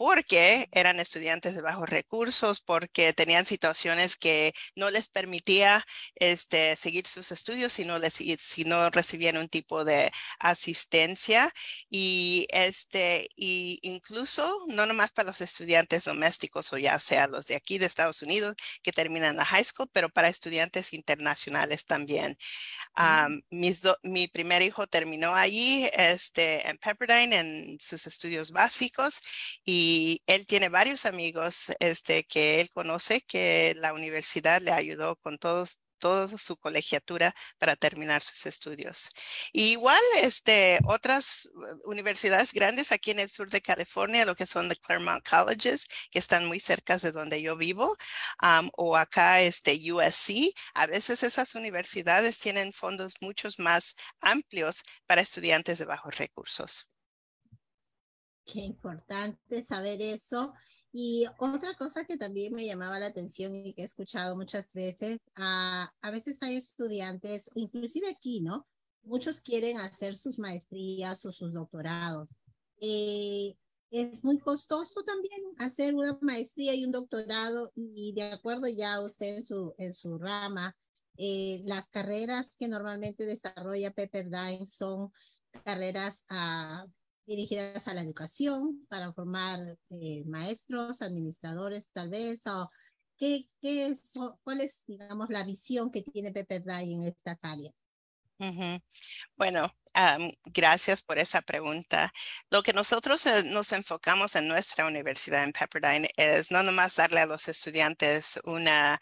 porque 0.00 0.66
eran 0.72 0.98
estudiantes 0.98 1.54
de 1.54 1.60
bajos 1.60 1.86
recursos, 1.86 2.62
porque 2.62 3.12
tenían 3.12 3.44
situaciones 3.44 4.16
que 4.16 4.54
no 4.74 4.88
les 4.88 5.10
permitía 5.10 5.84
este, 6.14 6.74
seguir 6.76 7.06
sus 7.06 7.30
estudios 7.32 7.74
si 7.74 7.84
no, 7.84 7.98
les, 7.98 8.14
si 8.14 8.64
no 8.64 8.88
recibían 8.88 9.36
un 9.36 9.50
tipo 9.50 9.84
de 9.84 10.10
asistencia. 10.38 11.52
Y, 11.90 12.46
este, 12.48 13.28
y 13.36 13.78
incluso 13.82 14.64
no 14.68 14.86
nomás 14.86 15.12
para 15.12 15.28
los 15.28 15.42
estudiantes 15.42 16.04
domésticos 16.06 16.72
o 16.72 16.78
ya 16.78 16.98
sea 16.98 17.26
los 17.26 17.44
de 17.44 17.56
aquí 17.56 17.76
de 17.76 17.84
Estados 17.84 18.22
Unidos 18.22 18.56
que 18.82 18.92
terminan 18.92 19.36
la 19.36 19.44
high 19.44 19.64
school, 19.64 19.90
pero 19.92 20.08
para 20.08 20.28
estudiantes 20.28 20.94
internacionales 20.94 21.84
también. 21.84 22.38
Mm. 22.96 23.40
mi 24.02 24.28
primer 24.28 24.62
hijo 24.62 24.86
terminó 24.86 25.34
allí 25.34 25.90
este, 25.92 26.66
en 26.66 26.78
Pepperdine 26.78 27.36
en 27.38 27.78
sus 27.80 28.06
estudios 28.06 28.50
básicos 28.50 29.20
y 29.62 29.89
él 30.26 30.46
tiene 30.46 30.68
varios 30.68 31.06
amigos 31.06 31.72
este, 31.80 32.24
que 32.24 32.60
él 32.60 32.70
conoce 32.70 33.20
que 33.22 33.74
la 33.76 33.92
universidad 33.92 34.62
le 34.62 34.72
ayudó 34.72 35.16
con 35.16 35.38
todos 35.38 35.80
toda 36.00 36.36
su 36.38 36.56
colegiatura 36.56 37.32
para 37.58 37.76
terminar 37.76 38.22
sus 38.22 38.46
estudios. 38.46 39.10
igual, 39.52 40.00
este, 40.22 40.78
otras 40.86 41.50
uh, 41.54 41.90
universidades 41.90 42.52
grandes 42.52 42.90
aquí 42.92 43.12
en 43.12 43.20
el 43.20 43.30
sur 43.30 43.50
de 43.50 43.60
California, 43.60 44.24
lo 44.24 44.34
que 44.34 44.46
son 44.46 44.68
de 44.68 44.76
Claremont 44.76 45.22
Colleges, 45.28 45.86
que 46.10 46.18
están 46.18 46.46
muy 46.46 46.58
cerca 46.60 46.98
de 46.98 47.12
donde 47.12 47.42
yo 47.42 47.56
vivo, 47.56 47.96
o 48.76 48.96
acá 48.96 49.42
este 49.42 49.72
USC, 49.92 50.52
a 50.74 50.86
veces 50.86 51.22
esas 51.22 51.54
universidades 51.54 52.38
tienen 52.40 52.72
fondos 52.72 53.14
muchos 53.20 53.58
más 53.58 53.96
amplios 54.20 54.82
para 55.06 55.20
estudiantes 55.22 55.78
de 55.78 55.84
bajos 55.84 56.16
recursos. 56.16 56.90
Qué 58.52 58.60
importante 58.60 59.62
saber 59.62 60.00
eso. 60.02 60.52
Y 60.92 61.24
otra 61.38 61.76
cosa 61.76 62.04
que 62.04 62.16
también 62.16 62.52
me 62.52 62.66
llamaba 62.66 62.98
la 62.98 63.06
atención 63.06 63.54
y 63.54 63.74
que 63.74 63.82
he 63.82 63.84
escuchado 63.84 64.36
muchas 64.36 64.72
veces, 64.74 65.20
a 65.36 66.10
veces 66.10 66.38
hay 66.42 66.56
estudiantes, 66.56 67.50
inclusive 67.54 68.10
aquí, 68.10 68.40
¿no? 68.40 68.66
Muchos 69.02 69.40
quieren 69.40 69.78
hacer 69.78 70.16
sus 70.16 70.38
maestrías 70.38 71.24
o 71.24 71.32
sus 71.32 71.52
doctorados. 71.52 72.40
Eh, 72.80 73.56
es 73.90 74.24
muy 74.24 74.38
costoso 74.38 75.02
también 75.04 75.40
hacer 75.58 75.94
una 75.94 76.18
maestría 76.20 76.74
y 76.74 76.84
un 76.84 76.92
doctorado 76.92 77.72
y 77.74 78.12
de 78.14 78.24
acuerdo 78.24 78.66
ya 78.68 79.00
usted 79.00 79.38
en 79.38 79.46
su, 79.46 79.74
en 79.78 79.94
su 79.94 80.18
rama, 80.18 80.76
eh, 81.16 81.60
las 81.64 81.88
carreras 81.90 82.52
que 82.58 82.68
normalmente 82.68 83.26
desarrolla 83.26 83.92
Pepperdine 83.92 84.66
son 84.66 85.12
carreras 85.64 86.24
a 86.28 86.86
dirigidas 87.30 87.86
a 87.86 87.94
la 87.94 88.00
educación 88.00 88.84
para 88.88 89.12
formar 89.12 89.78
eh, 89.88 90.24
maestros, 90.26 91.00
administradores 91.00 91.88
tal 91.92 92.10
vez, 92.10 92.44
o 92.48 92.68
qué, 93.16 93.48
qué 93.60 93.86
es, 93.86 94.12
cuál 94.42 94.60
es, 94.60 94.82
digamos, 94.86 95.28
la 95.30 95.44
visión 95.44 95.92
que 95.92 96.02
tiene 96.02 96.32
Pepperdine 96.32 96.94
en 96.94 97.02
estas 97.02 97.38
áreas. 97.42 97.74
Bueno, 99.36 99.70
gracias 100.44 101.02
por 101.02 101.18
esa 101.18 101.42
pregunta. 101.42 102.12
Lo 102.50 102.62
que 102.62 102.72
nosotros 102.72 103.24
eh, 103.26 103.44
nos 103.44 103.72
enfocamos 103.72 104.34
en 104.34 104.48
nuestra 104.48 104.86
universidad 104.86 105.44
en 105.44 105.52
Pepperdine 105.52 106.08
es 106.16 106.50
no 106.50 106.62
nomás 106.62 106.96
darle 106.96 107.20
a 107.20 107.26
los 107.26 107.48
estudiantes 107.48 108.40
una 108.44 108.98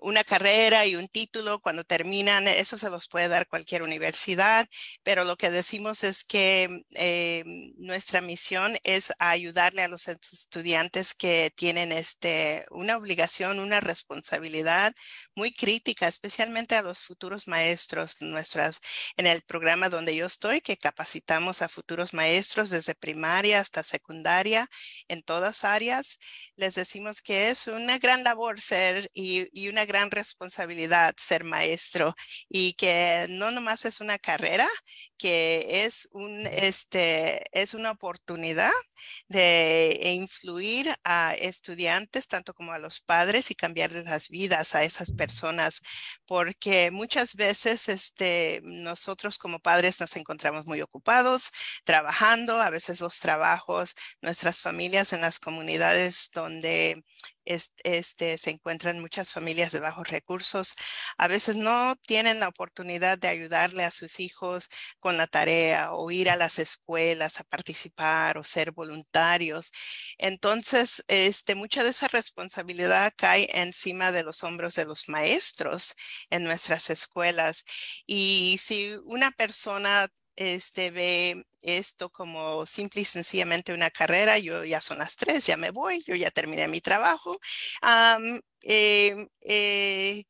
una 0.00 0.24
carrera 0.24 0.86
y 0.86 0.96
un 0.96 1.08
título 1.08 1.60
cuando 1.60 1.84
terminan, 1.84 2.48
eso 2.48 2.78
se 2.78 2.90
los 2.90 3.08
puede 3.08 3.28
dar 3.28 3.46
cualquier 3.46 3.82
universidad, 3.82 4.68
pero 5.02 5.24
lo 5.24 5.36
que 5.36 5.50
decimos 5.50 6.04
es 6.04 6.24
que 6.24 6.84
eh, 6.94 7.44
nuestra 7.76 8.20
misión 8.20 8.76
es 8.82 9.12
ayudarle 9.18 9.82
a 9.82 9.88
los 9.88 10.08
estudiantes 10.08 11.14
que 11.14 11.52
tienen 11.54 11.92
este, 11.92 12.66
una 12.70 12.96
obligación, 12.96 13.58
una 13.58 13.80
responsabilidad 13.80 14.94
muy 15.34 15.52
crítica, 15.52 16.08
especialmente 16.08 16.74
a 16.74 16.82
los 16.82 17.00
futuros 17.00 17.46
maestros 17.48 18.20
nuestras, 18.20 18.80
en 19.16 19.26
el 19.26 19.42
programa 19.42 19.88
donde 19.88 20.16
yo 20.16 20.26
estoy, 20.26 20.60
que 20.60 20.76
capacitamos 20.76 21.62
a 21.62 21.68
futuros 21.68 22.14
maestros 22.14 22.70
desde 22.70 22.94
primaria 22.94 23.60
hasta 23.60 23.84
secundaria 23.84 24.68
en 25.08 25.22
todas 25.22 25.64
áreas. 25.64 26.18
Les 26.56 26.74
decimos 26.74 27.22
que 27.22 27.50
es 27.50 27.66
una 27.66 27.98
gran 27.98 28.24
labor 28.24 28.60
ser 28.60 29.10
y 29.14 29.48
y 29.52 29.68
una 29.68 29.84
gran 29.84 30.10
responsabilidad 30.10 31.14
ser 31.16 31.44
maestro 31.44 32.14
y 32.48 32.74
que 32.74 33.26
no 33.30 33.50
nomás 33.50 33.84
es 33.84 34.00
una 34.00 34.18
carrera, 34.18 34.68
que 35.18 35.84
es, 35.84 36.08
un, 36.12 36.46
este, 36.46 37.44
es 37.52 37.74
una 37.74 37.92
oportunidad 37.92 38.72
de 39.28 40.00
influir 40.04 40.94
a 41.04 41.34
estudiantes, 41.34 42.28
tanto 42.28 42.54
como 42.54 42.72
a 42.72 42.78
los 42.78 43.00
padres 43.00 43.50
y 43.50 43.54
cambiar 43.54 43.92
las 43.92 44.28
vidas 44.28 44.74
a 44.74 44.84
esas 44.84 45.12
personas, 45.12 45.80
porque 46.26 46.90
muchas 46.90 47.34
veces 47.34 47.88
este, 47.88 48.60
nosotros 48.64 49.38
como 49.38 49.60
padres 49.60 50.00
nos 50.00 50.16
encontramos 50.16 50.66
muy 50.66 50.80
ocupados 50.82 51.50
trabajando, 51.84 52.60
a 52.60 52.70
veces 52.70 53.00
los 53.00 53.18
trabajos, 53.20 53.94
nuestras 54.20 54.60
familias 54.60 55.12
en 55.12 55.20
las 55.20 55.38
comunidades 55.38 56.30
donde 56.32 57.04
este, 57.44 58.38
se 58.38 58.50
encuentran 58.50 59.00
muchas 59.00 59.30
familias 59.30 59.72
de 59.72 59.80
bajos 59.80 60.08
recursos. 60.08 60.74
A 61.18 61.28
veces 61.28 61.56
no 61.56 61.96
tienen 62.06 62.40
la 62.40 62.48
oportunidad 62.48 63.18
de 63.18 63.28
ayudarle 63.28 63.84
a 63.84 63.90
sus 63.90 64.20
hijos 64.20 64.68
con 65.00 65.16
la 65.16 65.26
tarea 65.26 65.92
o 65.92 66.10
ir 66.10 66.30
a 66.30 66.36
las 66.36 66.58
escuelas 66.58 67.40
a 67.40 67.44
participar 67.44 68.38
o 68.38 68.44
ser 68.44 68.72
voluntarios. 68.72 69.70
Entonces, 70.18 71.04
este, 71.08 71.54
mucha 71.54 71.82
de 71.84 71.90
esa 71.90 72.08
responsabilidad 72.08 73.12
cae 73.16 73.48
encima 73.52 74.12
de 74.12 74.22
los 74.24 74.42
hombros 74.44 74.74
de 74.74 74.84
los 74.84 75.08
maestros 75.08 75.94
en 76.30 76.44
nuestras 76.44 76.90
escuelas. 76.90 77.64
Y 78.06 78.58
si 78.58 78.94
una 79.04 79.30
persona 79.32 80.08
este, 80.36 80.90
ve 80.90 81.44
esto 81.62 82.10
como 82.10 82.66
simple 82.66 83.02
y 83.02 83.04
sencillamente 83.04 83.72
una 83.74 83.90
carrera, 83.90 84.38
yo 84.38 84.64
ya 84.64 84.80
son 84.80 84.98
las 84.98 85.16
tres, 85.16 85.46
ya 85.46 85.56
me 85.56 85.70
voy, 85.70 86.02
yo 86.06 86.14
ya 86.14 86.30
terminé 86.30 86.68
mi 86.68 86.80
trabajo. 86.80 87.38
Em, 88.62 89.28
eh, 89.40 90.24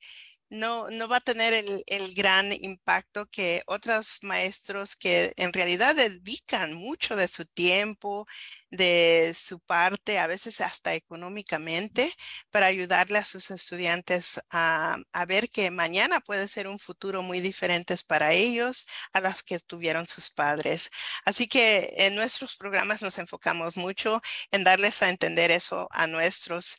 no, 0.53 1.09
va 1.09 1.17
a 1.17 1.21
tener 1.21 1.55
el, 1.87 2.15
gran 2.15 2.53
impacto 2.53 3.27
que 3.27 3.63
otros 3.67 4.19
maestros 4.23 4.97
que 4.97 5.33
en 5.37 5.53
realidad 5.53 5.95
dedican 5.97 6.75
mucho 6.75 7.17
de 7.17 7.27
su 7.29 7.47
tiempo, 7.47 8.27
de 8.71 9.33
su 9.35 9.61
parte, 9.61 10.19
a 10.19 10.27
veces 10.27 10.61
hasta 10.61 10.95
económicamente, 10.95 12.13
para 12.51 12.67
ayudarle 12.67 13.19
a 13.19 13.25
sus 13.25 13.51
estudiantes 13.51 14.41
a, 14.51 14.99
ver 15.27 15.49
que 15.51 15.71
mañana 15.71 16.21
puede 16.21 16.49
ser 16.49 16.69
un 16.69 16.79
futuro 16.79 17.23
muy 17.23 17.41
diferente 17.41 17.97
para 18.07 18.33
ellos 18.33 18.87
a 19.13 19.21
las 19.21 19.43
que 19.43 19.59
tuvieron 19.61 20.07
sus 20.07 20.31
padres. 20.31 20.91
Así 21.25 21.49
que 21.49 21.95
en 21.97 22.15
nuestros 22.15 22.57
programas 22.57 23.01
nos 23.03 23.19
enfocamos 23.19 23.77
mucho 23.77 24.21
en 24.51 24.65
darles 24.65 25.03
a 25.03 25.09
entender 25.09 25.51
eso 25.51 25.89
a 25.93 26.07
nuestros 26.07 26.77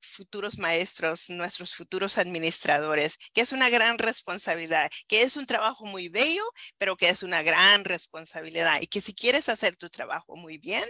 futuros 0.00 0.58
maestros, 0.58 1.28
nuestros 1.30 1.74
futuros 1.74 2.16
administradores 2.18 2.45
administradores, 2.46 3.18
que 3.34 3.40
es 3.42 3.52
una 3.52 3.68
gran 3.70 3.98
responsabilidad, 3.98 4.90
que 5.08 5.22
es 5.22 5.36
un 5.36 5.46
trabajo 5.46 5.84
muy 5.86 6.08
bello, 6.08 6.42
pero 6.78 6.96
que 6.96 7.08
es 7.08 7.22
una 7.22 7.42
gran 7.42 7.84
responsabilidad 7.84 8.80
y 8.80 8.86
que 8.86 9.00
si 9.00 9.14
quieres 9.14 9.48
hacer 9.48 9.76
tu 9.76 9.88
trabajo 9.90 10.36
muy 10.36 10.58
bien, 10.58 10.84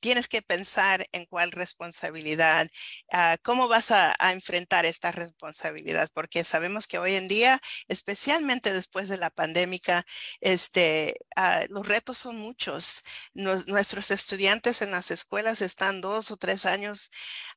tienes 0.00 0.28
que 0.28 0.42
pensar 0.42 1.06
en 1.12 1.26
cuál 1.26 1.52
responsabilidad, 1.52 2.68
uh, 3.12 3.36
cómo 3.42 3.68
vas 3.68 3.90
a, 3.90 4.14
enfrentar 4.32 4.86
esta 4.86 5.12
responsabilidad, 5.12 6.08
porque 6.14 6.44
sabemos 6.44 6.86
que 6.86 6.98
hoy 6.98 7.14
en 7.14 7.28
día, 7.28 7.60
especialmente 7.88 8.72
después 8.72 9.08
de 9.08 9.18
la 9.18 9.30
pandemia, 9.30 10.04
este, 10.40 11.14
uh, 11.36 11.72
los 11.72 11.86
retos 11.86 12.18
son 12.18 12.36
muchos. 12.36 13.02
Nuestros 13.34 14.10
estudiantes 14.10 14.82
en 14.82 14.90
las 14.90 15.10
escuelas 15.10 15.60
están 15.60 16.00
dos 16.00 16.30
o 16.30 16.36
tres 16.36 16.66
años 16.66 17.10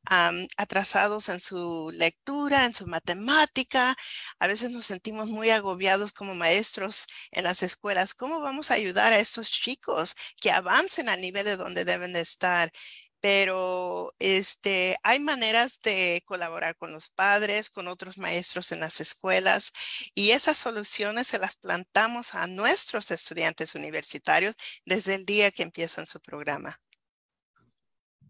um, 0.09 0.47
atrasados 0.57 1.29
en 1.29 1.39
su 1.39 1.91
lectura, 1.93 2.65
en 2.65 2.73
su 2.73 2.87
matemática, 2.87 3.44
a 4.39 4.47
veces 4.47 4.69
nos 4.71 4.85
sentimos 4.85 5.29
muy 5.29 5.49
agobiados 5.49 6.11
como 6.11 6.35
maestros 6.35 7.07
en 7.31 7.43
las 7.43 7.63
escuelas. 7.63 8.13
¿Cómo 8.13 8.41
vamos 8.41 8.71
a 8.71 8.75
ayudar 8.75 9.13
a 9.13 9.19
estos 9.19 9.49
chicos 9.51 10.15
que 10.41 10.51
avancen 10.51 11.09
al 11.09 11.21
nivel 11.21 11.45
de 11.45 11.57
donde 11.57 11.85
deben 11.85 12.13
de 12.13 12.21
estar? 12.21 12.71
pero 13.25 14.13
este, 14.19 14.97
hay 15.01 15.19
maneras 15.19 15.79
de 15.81 16.21
colaborar 16.27 16.75
con 16.75 16.91
los 16.91 17.09
padres, 17.09 17.71
con 17.71 17.87
otros 17.87 18.19
maestros 18.19 18.71
en 18.71 18.79
las 18.81 19.01
escuelas 19.01 19.73
y 20.13 20.29
esas 20.29 20.59
soluciones 20.59 21.25
se 21.25 21.39
las 21.39 21.57
plantamos 21.57 22.35
a 22.35 22.45
nuestros 22.45 23.09
estudiantes 23.09 23.73
universitarios 23.73 24.55
desde 24.85 25.15
el 25.15 25.25
día 25.25 25.49
que 25.49 25.63
empiezan 25.63 26.05
su 26.05 26.19
programa. 26.19 26.79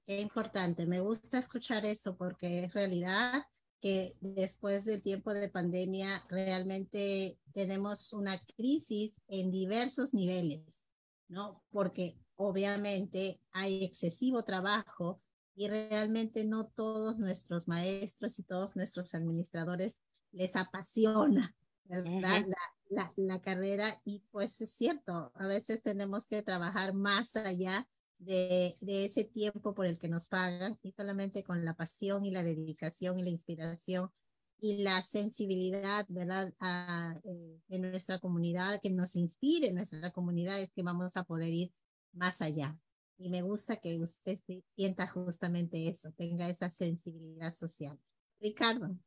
Qué 0.06 0.22
importante, 0.22 0.86
me 0.86 1.02
gusta 1.02 1.40
escuchar 1.40 1.86
eso 1.86 2.16
porque 2.16 2.64
es 2.64 2.74
realidad 2.74 3.46
que 3.86 4.18
después 4.20 4.84
del 4.84 5.04
tiempo 5.04 5.32
de 5.32 5.48
pandemia 5.48 6.26
realmente 6.28 7.38
tenemos 7.54 8.14
una 8.14 8.36
crisis 8.58 9.14
en 9.28 9.52
diversos 9.52 10.12
niveles, 10.12 10.82
¿no? 11.28 11.62
Porque 11.70 12.18
obviamente 12.36 13.40
hay 13.52 13.84
excesivo 13.84 14.44
trabajo 14.44 15.22
y 15.56 15.68
realmente 15.68 16.46
no 16.46 16.66
todos 16.66 17.20
nuestros 17.20 17.68
maestros 17.68 18.40
y 18.40 18.44
todos 18.44 18.76
nuestros 18.76 19.14
administradores 19.14 20.00
les 20.32 20.56
apasiona, 20.56 21.56
¿verdad? 21.84 22.44
la, 22.48 22.58
la, 22.90 23.14
la 23.18 23.40
carrera 23.40 24.02
y 24.04 24.24
pues 24.32 24.62
es 24.62 24.72
cierto, 24.72 25.32
a 25.36 25.46
veces 25.46 25.84
tenemos 25.84 26.26
que 26.26 26.42
trabajar 26.42 26.96
más 26.96 27.36
allá 27.36 27.88
de, 28.18 28.78
ese 28.82 29.24
tiempo 29.24 29.74
por 29.74 29.86
el 29.86 30.00
que 30.00 30.10
nos 30.10 30.28
pagan 30.28 30.78
y 30.82 30.92
solamente 30.92 31.44
con 31.44 31.64
la 31.66 31.76
pasión 31.76 32.26
y 32.26 32.32
la 32.32 32.44
dedicación 32.44 33.20
y 33.20 33.24
la 33.24 33.30
inspiración 33.30 34.10
y 34.60 34.84
la 34.84 35.02
sensibilidad, 35.02 36.06
¿verdad?, 36.08 36.54
a, 36.60 37.14
eh, 37.24 37.60
en 37.70 37.82
nuestra 37.82 38.20
comunidad, 38.20 38.80
que 38.82 38.90
nos 38.90 39.16
inspire 39.16 39.68
en 39.68 39.76
nuestra 39.76 40.12
comunidad, 40.12 40.60
es 40.60 40.72
que 40.72 40.82
vamos 40.82 41.18
a 41.18 41.24
poder 41.24 41.50
ir 41.50 41.74
más 42.14 42.42
allá. 42.42 42.78
Y 43.18 43.30
me 43.30 43.42
gusta 43.42 43.78
que 43.78 44.00
usted 44.00 44.40
sienta 44.76 45.08
justamente 45.08 45.88
eso, 45.88 46.12
tenga 46.14 46.50
esa 46.50 46.70
sensibilidad 46.70 47.54
social. 47.54 48.00
Ricardo. 48.40 48.98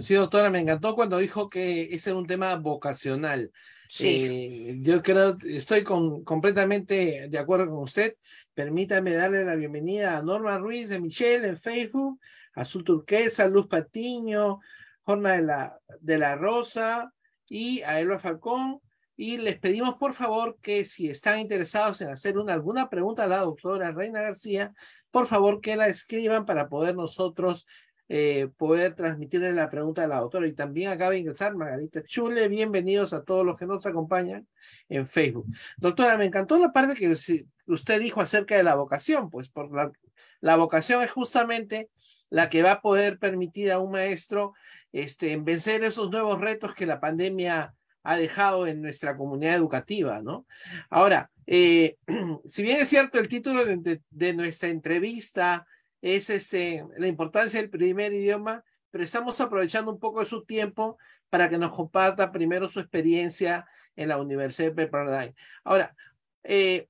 Sí, 0.00 0.14
doctora, 0.14 0.50
me 0.50 0.60
encantó 0.60 0.94
cuando 0.94 1.18
dijo 1.18 1.48
que 1.48 1.84
ese 1.94 2.10
es 2.10 2.16
un 2.16 2.26
tema 2.26 2.54
vocacional. 2.56 3.50
Sí. 3.88 4.26
Eh, 4.28 4.78
yo 4.80 5.02
creo, 5.02 5.36
estoy 5.44 5.82
con, 5.82 6.22
completamente 6.22 7.28
de 7.28 7.38
acuerdo 7.38 7.70
con 7.70 7.84
usted. 7.84 8.16
Permítame 8.54 9.12
darle 9.12 9.44
la 9.44 9.54
bienvenida 9.54 10.16
a 10.16 10.22
Norma 10.22 10.58
Ruiz 10.58 10.88
de 10.88 11.00
Michelle 11.00 11.48
en 11.48 11.56
Facebook, 11.56 12.20
Azul 12.54 12.84
Turquesa, 12.84 13.48
Luz 13.48 13.66
Patiño, 13.66 14.60
Jorna 15.02 15.32
de 15.32 15.42
la, 15.42 15.78
de 16.00 16.18
la 16.18 16.36
Rosa 16.36 17.12
y 17.48 17.80
a 17.82 17.98
Elba 18.00 18.18
Falcón. 18.18 18.80
Y 19.16 19.38
les 19.38 19.58
pedimos 19.58 19.94
por 19.96 20.12
favor 20.12 20.58
que 20.60 20.84
si 20.84 21.08
están 21.08 21.40
interesados 21.40 22.00
en 22.02 22.10
hacer 22.10 22.38
una, 22.38 22.52
alguna 22.52 22.88
pregunta 22.90 23.24
a 23.24 23.26
la 23.28 23.38
doctora 23.40 23.90
Reina 23.90 24.20
García, 24.20 24.72
por 25.10 25.26
favor 25.26 25.60
que 25.60 25.76
la 25.76 25.86
escriban 25.88 26.44
para 26.44 26.68
poder 26.68 26.94
nosotros 26.94 27.66
eh, 28.08 28.48
poder 28.56 28.94
transmitirle 28.94 29.52
la 29.52 29.68
pregunta 29.68 30.04
a 30.04 30.06
la 30.06 30.20
doctora. 30.20 30.46
Y 30.46 30.52
también 30.52 30.90
acaba 30.90 31.12
de 31.12 31.18
ingresar 31.18 31.54
Margarita 31.54 32.02
Chule. 32.02 32.48
Bienvenidos 32.48 33.12
a 33.12 33.22
todos 33.22 33.44
los 33.44 33.58
que 33.58 33.66
nos 33.66 33.84
acompañan 33.84 34.46
en 34.88 35.06
Facebook. 35.06 35.46
Doctora, 35.76 36.16
me 36.16 36.24
encantó 36.24 36.58
la 36.58 36.72
parte 36.72 36.94
que 36.94 37.10
usted 37.10 38.00
dijo 38.00 38.20
acerca 38.20 38.56
de 38.56 38.62
la 38.62 38.74
vocación, 38.76 39.28
pues 39.30 39.48
por 39.48 39.70
la, 39.74 39.92
la 40.40 40.56
vocación 40.56 41.02
es 41.02 41.10
justamente 41.10 41.90
la 42.30 42.48
que 42.48 42.62
va 42.62 42.72
a 42.72 42.80
poder 42.80 43.18
permitir 43.18 43.72
a 43.72 43.78
un 43.78 43.92
maestro 43.92 44.54
este, 44.92 45.36
vencer 45.36 45.84
esos 45.84 46.10
nuevos 46.10 46.40
retos 46.40 46.74
que 46.74 46.86
la 46.86 47.00
pandemia 47.00 47.74
ha 48.02 48.16
dejado 48.16 48.66
en 48.66 48.80
nuestra 48.80 49.16
comunidad 49.16 49.56
educativa, 49.56 50.22
¿no? 50.22 50.46
Ahora, 50.88 51.30
eh, 51.46 51.96
si 52.46 52.62
bien 52.62 52.80
es 52.80 52.88
cierto 52.88 53.18
el 53.18 53.28
título 53.28 53.64
de, 53.64 54.00
de 54.08 54.32
nuestra 54.32 54.70
entrevista 54.70 55.66
es 56.02 56.30
este, 56.30 56.84
la 56.96 57.06
importancia 57.06 57.60
del 57.60 57.70
primer 57.70 58.12
idioma, 58.12 58.64
pero 58.90 59.04
estamos 59.04 59.40
aprovechando 59.40 59.90
un 59.90 59.98
poco 59.98 60.20
de 60.20 60.26
su 60.26 60.44
tiempo 60.44 60.98
para 61.30 61.48
que 61.48 61.58
nos 61.58 61.72
comparta 61.72 62.32
primero 62.32 62.68
su 62.68 62.80
experiencia 62.80 63.66
en 63.96 64.08
la 64.08 64.18
Universidad 64.18 64.68
de 64.68 64.74
Pepperdine. 64.74 65.34
Ahora, 65.64 65.94
eh, 66.42 66.88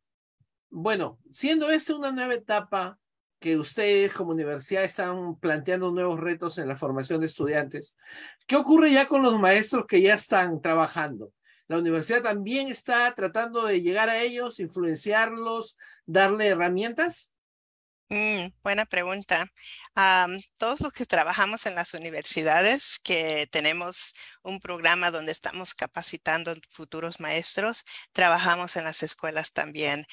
bueno, 0.71 1.19
siendo 1.31 1.71
esta 1.71 1.97
una 1.97 2.13
nueva 2.13 2.35
etapa 2.35 2.99
que 3.41 3.57
ustedes 3.57 4.13
como 4.13 4.33
universidad 4.33 4.85
están 4.85 5.37
planteando 5.37 5.91
nuevos 5.91 6.21
retos 6.21 6.59
en 6.59 6.69
la 6.69 6.77
formación 6.77 7.21
de 7.21 7.27
estudiantes, 7.27 7.97
¿qué 8.47 8.57
ocurre 8.57 8.93
ya 8.93 9.07
con 9.07 9.23
los 9.23 9.39
maestros 9.41 9.87
que 9.87 10.03
ya 10.03 10.15
están 10.15 10.61
trabajando? 10.61 11.33
La 11.69 11.79
universidad 11.79 12.23
también 12.23 12.69
está 12.69 13.15
tratando 13.15 13.65
de 13.65 13.83
llegar 13.83 14.09
a 14.09 14.23
ellos, 14.23 14.59
influenciarlos, 14.59 15.77
darle 16.07 16.49
herramientas. 16.49 17.31
Mm, 18.11 18.53
buena 18.63 18.87
pregunta. 18.87 19.51
todos 20.59 20.81
los 20.81 20.93
que 20.93 21.07
trabajamos 21.07 21.67
en 21.67 21.75
las 21.75 21.95
universidades, 21.95 22.99
que 22.99 23.47
tenemos 23.51 24.15
un 24.43 24.61
programa 24.61 25.11
donde 25.11 25.33
estamos 25.33 25.75
capacitando 25.75 26.55
futuros 26.71 27.21
maestros, 27.21 27.85
trabajamos 28.13 28.77
en 28.77 28.85
las 28.85 29.03
escuelas 29.03 29.53
también, 29.53 30.07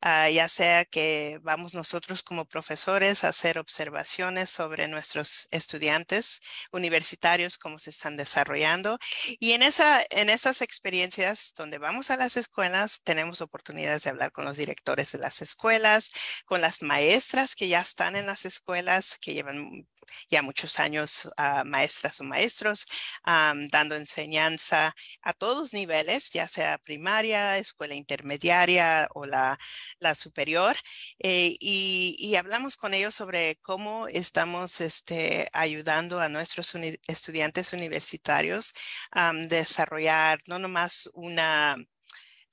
ah, 0.00 0.30
ya 0.30 0.48
sea 0.48 0.84
que 0.84 1.38
vamos 1.42 1.74
nosotros 1.74 2.22
como 2.22 2.46
profesores 2.46 3.24
a 3.24 3.28
hacer 3.28 3.58
observaciones 3.58 4.50
sobre 4.50 4.88
nuestros 4.88 5.48
estudiantes 5.50 6.40
universitarios, 6.72 7.58
cómo 7.58 7.78
se 7.78 7.90
están 7.90 8.16
desarrollando. 8.16 8.98
Y 9.40 9.52
en, 9.52 9.62
esa, 9.62 10.02
en 10.10 10.30
esas 10.30 10.62
experiencias 10.62 11.52
donde 11.56 11.78
vamos 11.78 12.10
a 12.10 12.16
las 12.16 12.36
escuelas, 12.36 13.02
tenemos 13.04 13.40
oportunidades 13.40 14.04
de 14.04 14.10
hablar 14.10 14.32
con 14.32 14.44
los 14.44 14.56
directores 14.56 15.12
de 15.12 15.18
las 15.18 15.42
escuelas, 15.42 16.10
con 16.46 16.60
las 16.60 16.82
maestras 16.82 17.41
que 17.54 17.68
ya 17.68 17.80
están 17.80 18.16
en 18.16 18.26
las 18.26 18.44
escuelas, 18.44 19.18
que 19.20 19.34
llevan 19.34 19.86
ya 20.30 20.42
muchos 20.42 20.78
años 20.78 21.30
uh, 21.38 21.64
maestras 21.64 22.20
o 22.20 22.24
maestros 22.24 22.86
um, 23.26 23.68
dando 23.68 23.94
enseñanza 23.96 24.94
a 25.22 25.32
todos 25.32 25.72
niveles, 25.72 26.30
ya 26.30 26.48
sea 26.48 26.78
primaria, 26.78 27.58
escuela 27.58 27.94
intermediaria 27.94 29.08
o 29.14 29.26
la, 29.26 29.58
la 30.00 30.14
superior. 30.14 30.76
Eh, 31.18 31.56
y, 31.60 32.16
y, 32.18 32.36
hablamos 32.36 32.76
con 32.76 32.94
ellos 32.94 33.14
sobre 33.14 33.56
cómo 33.62 34.08
estamos 34.08 34.80
este, 34.80 35.48
ayudando 35.52 36.20
a 36.20 36.28
nuestros 36.28 36.74
uni 36.74 36.92
estudiantes 37.06 37.72
universitarios 37.72 38.72
a 39.10 39.30
um, 39.30 39.48
desarrollar 39.48 40.40
no 40.46 40.58
nomás 40.58 41.08
una 41.14 41.76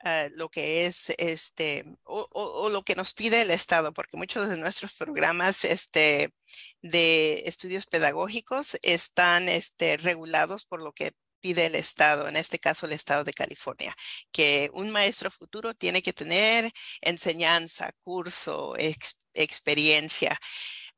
Uh, 0.01 0.29
lo 0.35 0.49
que 0.49 0.85
es 0.85 1.13
este 1.17 1.83
o, 2.03 2.69
lo 2.71 2.83
que 2.83 2.95
nos 2.95 3.13
pide 3.13 3.41
el 3.41 3.51
Estado, 3.51 3.91
porque 3.93 4.15
muchos 4.15 4.47
de 4.47 4.57
nuestros 4.57 4.93
programas 4.93 5.65
este, 5.65 6.33
de 6.81 7.43
estudios 7.45 7.85
pedagógicos 7.85 8.77
están 8.81 9.49
este, 9.49 9.97
regulados 9.97 10.65
por 10.65 10.81
lo 10.81 10.93
que 10.93 11.11
pide 11.41 11.65
el 11.65 11.75
Estado, 11.75 12.27
en 12.27 12.37
este 12.37 12.59
caso 12.59 12.85
el 12.85 12.93
Estado 12.93 13.23
de 13.23 13.33
California, 13.33 13.93
que 14.31 14.69
un 14.73 14.89
maestro 14.89 15.31
futuro 15.31 15.73
tiene 15.73 16.01
que 16.01 16.13
tener 16.13 16.71
enseñanza, 17.01 17.91
curso, 18.03 18.75
ex, 18.77 19.21
experiencia. 19.33 20.39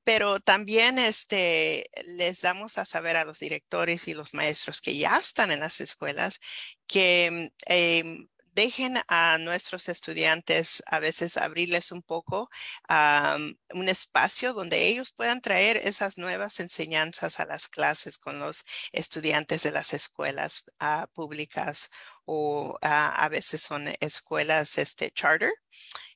Pero 0.04 0.40
también 0.40 0.98
este, 0.98 1.90
les 2.06 2.42
damos 2.42 2.78
a 2.80 2.86
saber 2.86 3.18
a 3.18 3.26
los 3.26 3.40
directores 3.40 4.08
y 4.08 4.14
los 4.16 4.34
maestros 4.34 4.82
que 4.82 4.98
ya 4.98 5.18
están 5.18 5.52
en 5.52 5.60
las 5.60 5.80
escuelas 5.80 6.40
que 6.88 7.52
eh, 7.68 8.28
dejen 8.52 8.96
a 9.08 9.38
nuestros 9.38 9.90
estudiantes 9.90 10.84
a 10.88 11.00
veces 11.00 11.38
abrirles 11.38 11.92
un 11.92 12.02
poco 12.02 12.50
un 13.74 13.90
espacio 13.90 14.54
donde 14.54 14.88
ellos 14.88 15.14
puedan 15.14 15.42
traer 15.42 15.78
esas 15.78 16.18
nuevas 16.18 16.60
enseñanzas 16.60 17.40
a 17.40 17.46
las 17.46 17.68
clases 17.68 18.18
con 18.18 18.40
los 18.40 18.64
estudiantes 18.92 19.64
de 19.64 19.72
las 19.72 19.94
escuelas 19.94 20.66
ah, 20.80 21.08
públicas 21.14 21.90
o 22.26 22.78
ah, 22.82 23.16
a 23.16 23.30
veces 23.30 23.62
son 23.62 23.88
escuelas 24.00 24.78
este, 24.78 25.12
charter 25.12 25.52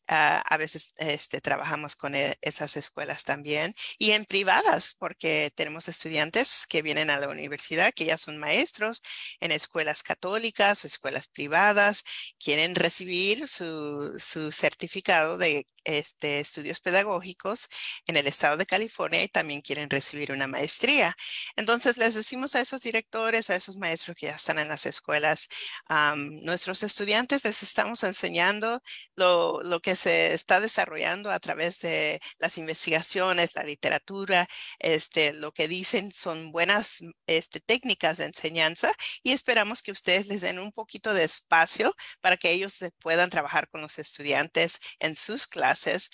Uh, 0.08 0.38
a 0.46 0.58
veces 0.58 0.94
este, 0.98 1.42
trabajamos 1.42 1.96
con 1.96 2.14
e 2.14 2.38
esas 2.42 2.78
escuelas 2.78 3.24
también 3.24 3.74
y 3.98 4.12
en 4.12 4.26
privadas, 4.26 4.96
porque 5.00 5.52
tenemos 5.56 5.88
estudiantes 5.88 6.68
que 6.68 6.84
vienen 6.84 7.10
a 7.10 7.20
la 7.20 7.28
universidad, 7.28 7.94
que 7.94 8.06
ya 8.06 8.18
son 8.18 8.38
maestros 8.38 9.02
en 9.40 9.52
escuelas 9.52 10.04
católicas 10.04 10.84
o 10.84 10.88
escuelas 10.88 11.28
privadas, 11.28 12.04
quieren 12.40 12.76
recibir 12.76 13.48
su, 13.48 14.16
su 14.20 14.52
certificado 14.52 15.38
de 15.38 15.68
este, 15.86 16.40
estudios 16.40 16.82
pedagógicos 16.82 17.70
en 18.08 18.18
el 18.18 18.28
estado 18.28 18.58
de 18.58 18.66
California 18.66 19.24
y 19.24 19.28
también 19.28 19.62
quieren 19.62 19.90
recibir 19.90 20.32
una 20.32 20.48
maestría. 20.48 21.16
Entonces 21.56 21.98
les 21.98 22.16
decimos 22.16 22.56
a 22.56 22.62
esos 22.62 22.82
directores, 22.82 23.50
a 23.50 23.56
esos 23.56 23.78
maestros 23.78 24.18
que 24.18 24.28
ya 24.28 24.36
están 24.36 24.60
en 24.60 24.68
las 24.68 24.86
escuelas, 24.86 25.48
um, 25.90 26.44
nuestros 26.44 26.84
estudiantes 26.84 27.44
les 27.44 27.64
estamos 27.64 28.04
enseñando 28.04 28.82
lo, 29.16 29.62
lo, 29.64 29.80
que 29.80 29.95
se 29.96 30.34
está 30.34 30.60
desarrollando 30.60 31.32
a 31.32 31.40
través 31.40 31.80
de 31.80 32.20
las 32.40 32.58
investigaciones, 32.58 33.52
la 33.56 33.64
literatura, 33.64 34.48
este, 34.80 35.34
lo 35.34 35.52
que 35.52 35.68
dicen 35.68 36.12
son 36.12 36.52
buenas 36.52 37.00
este, 37.28 37.60
técnicas 37.60 38.18
de 38.18 38.26
enseñanza 38.26 38.94
y 39.24 39.32
esperamos 39.34 39.82
que 39.82 39.92
ustedes 39.92 40.28
les 40.28 40.42
den 40.42 40.60
un 40.60 40.72
poquito 40.72 41.14
de 41.14 41.24
espacio 41.24 41.96
para 42.22 42.38
que 42.38 42.52
ellos 42.52 42.78
puedan 43.00 43.30
trabajar 43.30 43.68
con 43.70 43.82
los 43.82 44.00
estudiantes 44.00 44.80
en 45.00 45.16
sus 45.16 45.48
clases. 45.48 46.10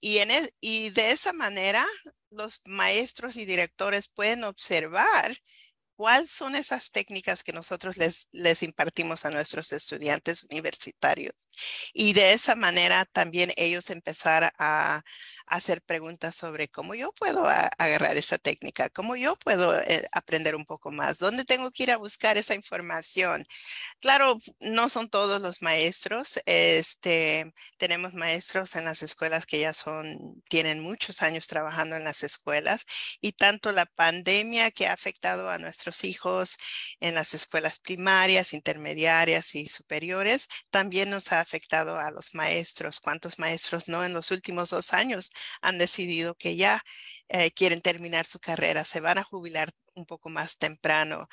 E, 0.00 0.50
y 0.60 0.90
de 0.90 1.10
esa 1.10 1.32
manera, 1.32 1.86
los 2.30 2.62
maestros 2.64 3.36
y 3.36 3.44
directores 3.44 4.08
pueden 4.08 4.44
observar 4.44 5.36
cuáles 6.04 6.30
son 6.30 6.54
esas 6.54 6.90
técnicas 6.90 7.42
que 7.42 7.54
nosotros 7.54 7.96
les, 7.96 8.28
les 8.30 8.62
impartimos 8.62 9.24
a 9.24 9.30
nuestros 9.30 9.72
estudiantes 9.72 10.44
universitarios. 10.50 11.34
Y 11.94 12.12
de 12.12 12.34
esa 12.34 12.54
manera 12.54 13.06
también 13.06 13.52
ellos 13.56 13.88
empezar 13.88 14.52
a, 14.58 15.02
hacer 15.46 15.82
preguntas 15.82 16.36
sobre 16.36 16.68
cómo 16.68 16.94
yo 16.94 17.12
puedo 17.12 17.46
agarrar 17.46 18.16
esa 18.16 18.38
técnica, 18.38 18.88
cómo 18.90 19.16
yo 19.16 19.36
puedo 19.36 19.78
eh, 19.80 20.06
aprender 20.12 20.56
un 20.56 20.64
poco 20.64 20.90
más, 20.90 21.18
dónde 21.18 21.44
tengo 21.44 21.70
que 21.70 21.84
ir 21.84 21.90
a 21.92 21.98
buscar 21.98 22.38
esa 22.38 22.54
información. 22.54 23.46
Claro, 24.00 24.38
no 24.60 24.88
son 24.88 25.08
todos 25.10 25.40
los 25.40 25.62
maestros. 25.62 26.40
Este, 26.46 27.52
tenemos 27.76 28.14
maestros 28.14 28.74
en 28.76 28.84
las 28.84 29.02
escuelas 29.02 29.46
que 29.46 29.60
ya 29.60 29.74
son, 29.74 30.42
tienen 30.48 30.80
muchos 30.80 31.22
años 31.22 31.46
trabajando 31.46 31.96
en 31.96 32.04
las 32.04 32.22
escuelas 32.22 32.86
y 33.20 33.32
tanto 33.32 33.72
la 33.72 33.86
pandemia 33.86 34.70
que 34.70 34.86
ha 34.86 34.92
afectado 34.92 35.50
a 35.50 35.58
nuestros 35.58 35.93
hijos 36.02 36.56
en 36.98 37.14
las 37.14 37.34
escuelas 37.34 37.78
primarias, 37.78 38.52
intermediarias 38.52 39.54
y 39.54 39.68
superiores, 39.68 40.48
también 40.70 41.10
nos 41.10 41.30
ha 41.32 41.40
afectado 41.40 41.98
a 42.00 42.10
los 42.10 42.34
maestros. 42.34 43.00
¿Cuántos 43.00 43.38
maestros 43.38 43.86
no 43.86 44.04
en 44.04 44.12
los 44.14 44.30
últimos 44.32 44.70
dos 44.70 44.92
años 44.92 45.30
han 45.60 45.78
decidido 45.78 46.34
que 46.34 46.56
ya 46.56 46.82
eh, 47.28 47.52
quieren 47.52 47.80
terminar 47.80 48.26
su 48.26 48.38
carrera, 48.40 48.84
se 48.84 49.00
van 49.00 49.18
a 49.18 49.22
jubilar 49.24 49.70
un 49.94 50.06
poco 50.06 50.28
más 50.28 50.58
temprano, 50.58 51.28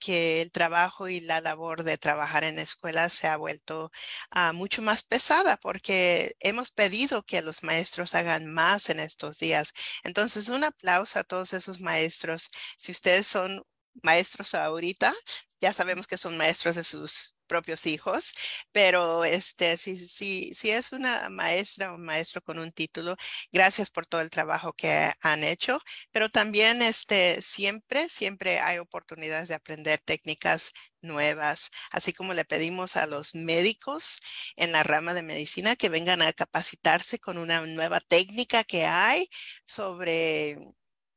que 0.00 0.42
el 0.42 0.50
trabajo 0.50 1.08
y 1.08 1.20
la 1.20 1.40
labor 1.40 1.84
de 1.84 1.98
trabajar 1.98 2.44
en 2.44 2.58
escuelas 2.58 3.12
se 3.12 3.28
ha 3.28 3.36
vuelto 3.36 3.90
ah, 4.30 4.52
mucho 4.52 4.82
más 4.82 5.02
pesada 5.02 5.56
porque 5.56 6.36
hemos 6.40 6.70
pedido 6.70 7.22
que 7.24 7.42
los 7.42 7.62
maestros 7.62 8.14
hagan 8.14 8.46
más 8.46 8.90
en 8.90 9.00
estos 9.00 9.38
días. 9.38 9.72
Entonces, 10.04 10.48
un 10.48 10.64
aplauso 10.64 11.18
a 11.18 11.24
todos 11.24 11.52
esos 11.52 11.80
maestros. 11.80 12.50
Si 12.78 12.92
ustedes 12.92 13.26
son 13.26 13.64
maestros 14.02 14.54
ahorita, 14.54 15.14
ya 15.60 15.72
sabemos 15.72 16.06
que 16.06 16.18
son 16.18 16.36
maestros 16.36 16.76
de 16.76 16.84
sus 16.84 17.34
propios 17.46 17.86
hijos, 17.86 18.34
pero 18.72 19.24
este, 19.24 19.76
si, 19.76 19.96
si, 19.96 20.52
si 20.54 20.70
es 20.70 20.92
una 20.92 21.28
maestra 21.30 21.92
o 21.94 21.98
maestro 21.98 22.42
con 22.42 22.58
un 22.58 22.72
título, 22.72 23.16
gracias 23.52 23.90
por 23.90 24.06
todo 24.06 24.20
el 24.20 24.30
trabajo 24.30 24.72
que 24.72 25.12
han 25.20 25.44
hecho, 25.44 25.80
pero 26.10 26.28
también 26.30 26.82
este, 26.82 27.40
siempre, 27.42 28.08
siempre 28.08 28.58
hay 28.60 28.78
oportunidades 28.78 29.48
de 29.48 29.54
aprender 29.54 30.00
técnicas 30.00 30.72
nuevas, 31.00 31.70
así 31.90 32.12
como 32.12 32.34
le 32.34 32.44
pedimos 32.44 32.96
a 32.96 33.06
los 33.06 33.34
médicos 33.34 34.20
en 34.56 34.72
la 34.72 34.82
rama 34.82 35.14
de 35.14 35.22
medicina 35.22 35.76
que 35.76 35.88
vengan 35.88 36.22
a 36.22 36.32
capacitarse 36.32 37.18
con 37.18 37.38
una 37.38 37.64
nueva 37.66 38.00
técnica 38.00 38.64
que 38.64 38.86
hay 38.86 39.28
sobre 39.66 40.58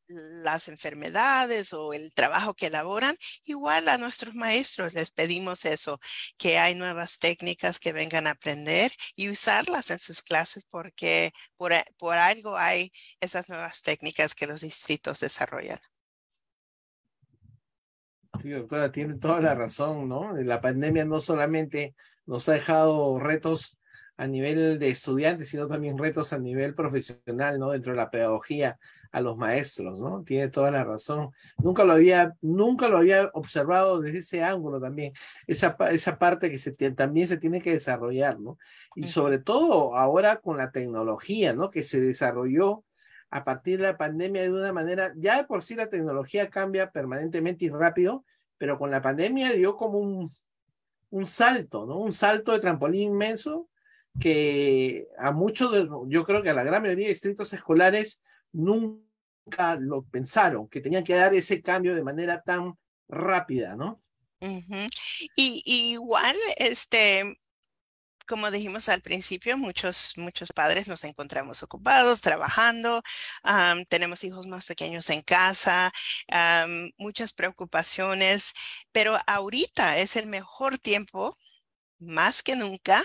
las 0.10 0.68
enfermedades 0.68 1.74
o 1.74 1.94
el 1.94 2.12
trabajo 2.14 2.54
que 2.54 2.68
elaboran, 2.68 3.16
igual 3.44 3.88
a 3.90 3.98
nuestros 3.98 4.34
maestros 4.36 4.94
les 4.94 5.12
pedimos 5.12 5.66
eso, 5.66 6.00
que 6.38 6.58
hay 6.58 6.76
nuevas 6.76 7.20
técnicas 7.20 7.80
que 7.80 7.94
vengan 7.94 8.28
a 8.28 8.32
aprender 8.32 8.92
y 9.16 9.30
usarlas 9.30 9.92
en 9.92 10.00
sus 10.00 10.22
clases 10.22 10.66
porque 10.70 11.32
por, 11.56 11.72
por 11.98 12.16
algo 12.16 12.58
hay 12.58 12.92
esas 13.20 13.48
nuevas 13.50 13.82
técnicas 13.82 14.34
que 14.34 14.48
los 14.48 14.62
distritos 14.62 15.20
desarrollan. 15.20 15.80
Sí, 18.42 18.50
doctora, 18.50 18.92
tiene 18.92 19.16
toda 19.16 19.42
la 19.42 19.56
razón, 19.56 20.08
¿no? 20.08 20.34
La 20.36 20.62
pandemia 20.62 21.04
no 21.04 21.20
solamente 21.20 21.96
nos 22.26 22.48
ha 22.48 22.54
dejado 22.54 23.20
retos 23.20 23.79
a 24.20 24.28
nivel 24.28 24.80
de 24.80 24.90
estudiantes, 24.90 25.48
sino 25.48 25.66
también 25.70 25.98
retos 25.98 26.34
a 26.34 26.40
nivel 26.40 26.76
profesional, 26.76 27.58
¿no? 27.58 27.72
Dentro 27.72 27.94
de 27.94 27.98
la 27.98 28.12
pedagogía 28.12 28.78
a 29.14 29.22
los 29.22 29.38
maestros, 29.38 29.98
¿no? 29.98 30.24
Tiene 30.26 30.50
toda 30.50 30.72
la 30.72 30.84
razón. 30.84 31.32
Nunca 31.58 31.86
lo 31.86 31.94
había, 31.94 32.36
nunca 32.42 32.90
lo 32.90 32.98
había 32.98 33.32
observado 33.34 34.02
desde 34.02 34.18
ese 34.18 34.44
ángulo 34.44 34.82
también, 34.82 35.14
esa, 35.48 35.78
esa 35.92 36.20
parte 36.20 36.52
que 36.52 36.58
se, 36.58 36.74
también 36.92 37.30
se 37.30 37.38
tiene 37.38 37.62
que 37.62 37.72
desarrollar, 37.72 38.42
¿no? 38.42 38.58
Y 38.94 39.08
sobre 39.08 39.40
todo 39.40 39.96
ahora 39.96 40.42
con 40.42 40.58
la 40.58 40.72
tecnología, 40.72 41.54
¿no? 41.54 41.72
Que 41.72 41.82
se 41.82 42.02
desarrolló 42.02 42.84
a 43.30 43.46
partir 43.46 43.78
de 43.78 43.86
la 43.86 43.98
pandemia 43.98 44.42
de 44.42 44.52
una 44.52 44.74
manera, 44.74 45.14
ya 45.16 45.38
de 45.38 45.46
por 45.46 45.64
sí 45.64 45.76
la 45.76 45.88
tecnología 45.88 46.50
cambia 46.50 46.92
permanentemente 46.92 47.64
y 47.64 47.70
rápido, 47.70 48.26
pero 48.58 48.78
con 48.78 48.92
la 48.92 49.02
pandemia 49.02 49.54
dio 49.54 49.78
como 49.78 49.98
un, 49.98 50.34
un 51.10 51.26
salto, 51.26 51.86
¿no? 51.86 52.00
Un 52.00 52.12
salto 52.12 52.52
de 52.52 52.60
trampolín 52.60 53.14
inmenso 53.14 53.69
que 54.20 55.08
a 55.18 55.32
muchos, 55.32 55.72
de, 55.72 55.88
yo 56.08 56.26
creo 56.26 56.44
que 56.44 56.50
a 56.50 56.54
la 56.54 56.64
gran 56.64 56.82
mayoría 56.82 57.06
de 57.06 57.14
distritos 57.14 57.54
escolares 57.54 58.22
nunca 58.52 59.76
lo 59.80 60.04
pensaron, 60.04 60.68
que 60.68 60.82
tenían 60.82 61.04
que 61.04 61.16
dar 61.16 61.34
ese 61.34 61.62
cambio 61.62 61.96
de 61.96 62.04
manera 62.04 62.42
tan 62.42 62.74
rápida, 63.08 63.76
¿no? 63.76 64.02
y, 65.36 65.64
igual, 65.66 66.36
este, 66.58 67.40
como 68.28 68.52
dijimos 68.52 68.88
al 68.88 69.02
principio, 69.02 69.58
muchos, 69.58 70.14
muchos 70.18 70.52
padres 70.54 70.88
nos 70.88 71.04
encontramos 71.04 71.64
ocupados, 71.64 72.22
trabajando, 72.22 73.02
tenemos 73.90 74.24
hijos 74.24 74.46
más 74.48 74.66
pequeños 74.66 75.10
en 75.10 75.24
casa, 75.24 75.92
muchas 76.98 77.34
preocupaciones, 77.34 78.54
pero 78.92 79.18
ahorita 79.26 79.98
es 79.98 80.16
el 80.16 80.28
mejor 80.28 80.78
tiempo 80.78 81.38
más 82.00 82.44
que 82.44 82.56
nunca. 82.56 83.04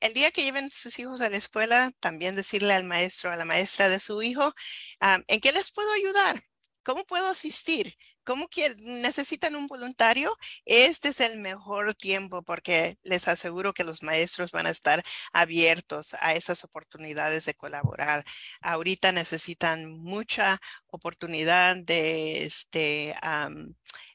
el 0.00 0.14
día 0.14 0.30
que 0.30 0.44
lleven 0.44 0.70
sus 0.72 0.98
hijos 0.98 1.20
a 1.20 1.30
la 1.30 1.36
escuela, 1.36 1.92
también 2.00 2.34
decirle 2.36 2.74
al 2.74 2.84
maestro, 2.84 3.30
a 3.30 3.36
la 3.36 3.44
maestra 3.44 3.88
de 3.88 4.00
su 4.00 4.22
hijo, 4.22 4.52
¿en 5.00 5.40
qué 5.40 5.52
les 5.52 5.70
puedo 5.72 5.92
ayudar? 5.92 6.42
¿Cómo 6.84 7.04
puedo 7.04 7.28
asistir? 7.28 7.96
¿Cómo 8.24 8.48
necesitan 8.78 9.54
un 9.54 9.66
voluntario? 9.68 10.36
Este 10.64 11.10
es 11.10 11.20
el 11.20 11.38
mejor 11.38 11.94
tiempo 11.94 12.42
porque 12.42 12.98
les 13.04 13.28
aseguro 13.28 13.72
que 13.72 13.84
los 13.84 14.02
maestros 14.02 14.50
van 14.50 14.66
a 14.66 14.70
estar 14.70 15.02
abiertos 15.32 16.14
a 16.20 16.34
esas 16.34 16.64
oportunidades 16.64 17.44
de 17.44 17.54
colaborar. 17.54 18.24
Ahorita 18.60 19.12
necesitan 19.12 19.92
mucha 19.92 20.60
oportunidad 20.88 21.76
de 21.76 22.44
este, 22.44 23.14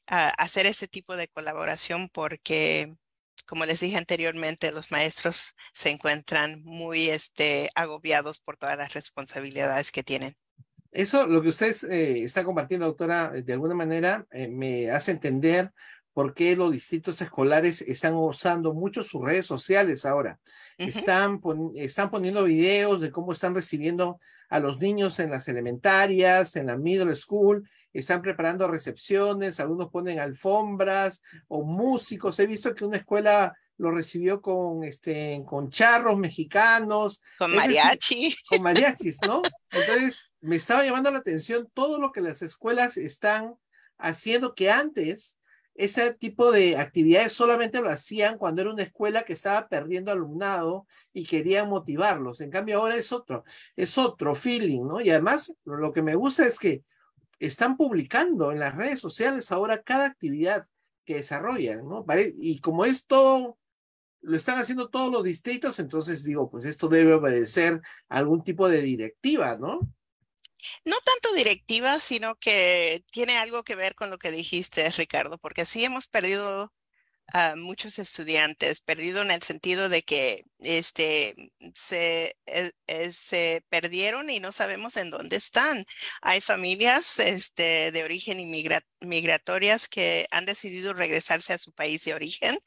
hacer 0.06 0.66
ese 0.66 0.88
tipo 0.88 1.16
de 1.16 1.28
colaboración 1.30 2.10
porque 2.10 2.94
como 3.48 3.66
les 3.66 3.80
dije 3.80 3.98
anteriormente, 3.98 4.72
los 4.72 4.92
maestros 4.92 5.56
se 5.74 5.90
encuentran 5.90 6.62
muy 6.64 7.10
este, 7.10 7.70
agobiados 7.76 8.42
por 8.42 8.58
todas 8.58 8.78
las 8.78 8.94
responsabilidades 8.94 9.92
que 9.92 10.04
tienen. 10.04 10.36
Eso, 10.92 11.26
lo 11.26 11.42
que 11.42 11.50
usted 11.50 11.76
eh, 11.90 12.24
está 12.24 12.44
compartiendo, 12.44 12.86
doctora, 12.86 13.32
de 13.32 13.54
alguna 13.54 13.76
manera 13.76 14.26
eh, 14.32 14.48
me 14.48 14.92
hace 14.92 15.12
entender 15.12 15.72
por 16.14 16.34
qué 16.34 16.56
los 16.56 16.72
distritos 16.72 17.22
escolares 17.22 17.82
están 17.82 18.16
usando 18.16 18.74
mucho 18.74 19.04
sus 19.04 19.24
redes 19.24 19.46
sociales 19.46 20.06
ahora. 20.06 20.40
están, 20.78 21.40
están 21.76 22.10
poniendo 22.10 22.44
videos 22.44 23.02
de 23.02 23.12
cómo 23.12 23.32
están 23.32 23.54
recibiendo 23.54 24.20
a 24.50 24.60
los 24.60 24.80
niños 24.80 25.20
en 25.20 25.30
las 25.30 25.48
elementarias, 25.48 26.56
en 26.56 26.68
la 26.68 26.78
middle 26.78 27.14
school, 27.16 27.70
están 27.94 28.22
preparando 28.22 28.68
recepciones, 28.68 29.60
algunos 29.60 29.90
ponen 29.90 30.20
alfombras 30.20 31.22
o 31.48 31.64
músicos. 31.64 32.40
He 32.40 32.48
visto 32.48 32.74
que 32.76 32.86
una 32.86 32.98
escuela 32.98 33.56
lo 33.78 33.92
recibió 33.92 34.42
con 34.42 34.84
este 34.84 35.42
con 35.46 35.70
charros 35.70 36.18
mexicanos. 36.18 37.22
Con 37.38 37.56
mariachi. 37.56 38.36
con 38.50 38.62
mariachis 38.62 39.20
no 39.28 39.42
entonces 39.72 40.32
me 40.42 40.56
estaba 40.56 40.84
llamando 40.84 41.12
la 41.12 41.20
atención 41.20 41.70
todo 41.74 42.00
lo 42.00 42.12
que 42.12 42.22
las 42.22 42.42
escuelas 42.42 42.98
están 42.98 43.56
haciendo 43.98 44.56
que 44.56 44.72
antes 44.72 45.38
ese 45.76 46.16
tipo 46.16 46.52
de 46.52 46.78
actividades 46.78 47.34
solamente 47.34 47.82
lo 47.82 47.90
hacían 47.90 48.40
cuando 48.40 48.62
era 48.62 48.72
una 48.72 48.82
escuela 48.82 49.24
que 49.24 49.34
estaba 49.34 49.68
perdiendo 49.68 50.12
alumnado 50.12 50.88
y 51.14 51.24
querían 51.24 51.70
motivarlos. 51.70 52.42
En 52.42 52.50
cambio 52.50 52.80
ahora 52.80 52.96
es 52.96 53.12
otro 53.12 53.44
es 53.76 53.98
otro 53.98 54.34
feeling 54.34 54.86
no 54.88 55.02
y 55.02 55.12
además 55.12 55.54
lo 55.66 55.94
que 55.94 56.02
me 56.02 56.16
gusta 56.16 56.48
es 56.48 56.58
que 56.58 56.84
están 57.40 57.78
publicando 57.78 58.52
en 58.52 58.60
las 58.60 58.76
redes 58.76 59.00
sociales 59.00 59.52
ahora 59.52 59.84
cada 59.84 60.06
actividad 60.06 60.68
que 61.06 61.16
desarrollan, 61.16 61.88
¿no? 61.88 62.06
Y 62.38 62.60
como 62.60 62.86
esto 62.86 63.58
lo 64.22 64.36
están 64.36 64.58
haciendo 64.58 64.90
todos 64.90 65.12
los 65.12 65.24
distritos, 65.24 65.80
entonces 65.80 66.24
digo, 66.24 66.50
pues 66.50 66.66
esto 66.66 66.88
debe 66.88 67.14
obedecer 67.14 67.82
algún 68.10 68.44
tipo 68.44 68.68
de 68.68 68.82
directiva, 68.82 69.56
¿no? 69.58 69.80
No 70.84 70.98
tanto 71.04 71.34
directiva, 71.34 72.00
sino 72.00 72.36
que 72.36 73.04
tiene 73.12 73.38
algo 73.38 73.64
que 73.64 73.76
ver 73.76 73.96
con 73.96 74.10
lo 74.10 74.18
que 74.18 74.32
dijiste, 74.32 74.90
Ricardo, 74.92 75.38
porque 75.38 75.66
sí 75.66 75.86
hemos 75.86 76.08
perdido 76.08 76.74
a 77.28 77.56
muchos 77.56 78.00
estudiantes, 78.00 78.82
perdido 78.82 79.22
en 79.22 79.32
el 79.32 79.44
sentido 79.44 79.88
de 79.90 80.02
que 80.02 80.46
este, 80.60 81.52
se, 81.76 82.36
eh, 82.46 82.72
eh, 82.88 83.12
se 83.12 83.64
perdieron 83.70 84.30
y 84.30 84.40
no 84.40 84.52
sabemos 84.52 84.98
en 84.98 85.10
dónde 85.10 85.38
están. 85.38 85.86
Hay 86.22 86.42
familias 86.42 87.20
este, 87.20 87.92
de 87.92 88.04
origen 88.04 88.38
migratorias 89.02 89.88
que 89.88 90.28
han 90.32 90.46
decidido 90.46 90.94
regresarse 90.94 91.54
a 91.54 91.58
su 91.58 91.74
país 91.74 92.04
de 92.06 92.14
origen 92.14 92.60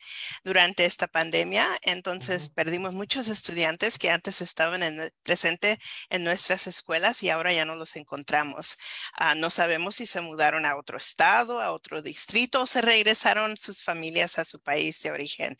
durante 0.44 0.84
esta 0.84 1.06
pandemia. 1.08 1.66
Entonces 1.82 2.50
perdimos 2.50 2.92
muchos 2.92 3.28
estudiantes 3.28 3.98
que 3.98 4.10
antes 4.10 4.40
estaban 4.40 4.82
en, 4.82 5.10
presente 5.22 5.78
en 6.10 6.24
nuestras 6.24 6.66
escuelas 6.66 7.22
y 7.22 7.30
ahora 7.30 7.52
ya 7.52 7.64
no 7.64 7.74
los 7.74 7.96
encontramos. 7.96 8.76
Ah, 9.14 9.34
no 9.34 9.50
sabemos 9.50 9.96
si 9.96 10.06
se 10.06 10.20
mudaron 10.20 10.66
a 10.66 10.76
otro 10.76 10.98
estado, 10.98 11.60
a 11.60 11.72
otro 11.72 12.02
distrito 12.02 12.62
o 12.62 12.66
se 12.66 12.82
regresaron 12.82 13.56
sus 13.56 13.82
familias 13.82 14.38
a 14.38 14.44
su 14.44 14.60
país 14.60 15.00
de 15.02 15.10
origen. 15.10 15.56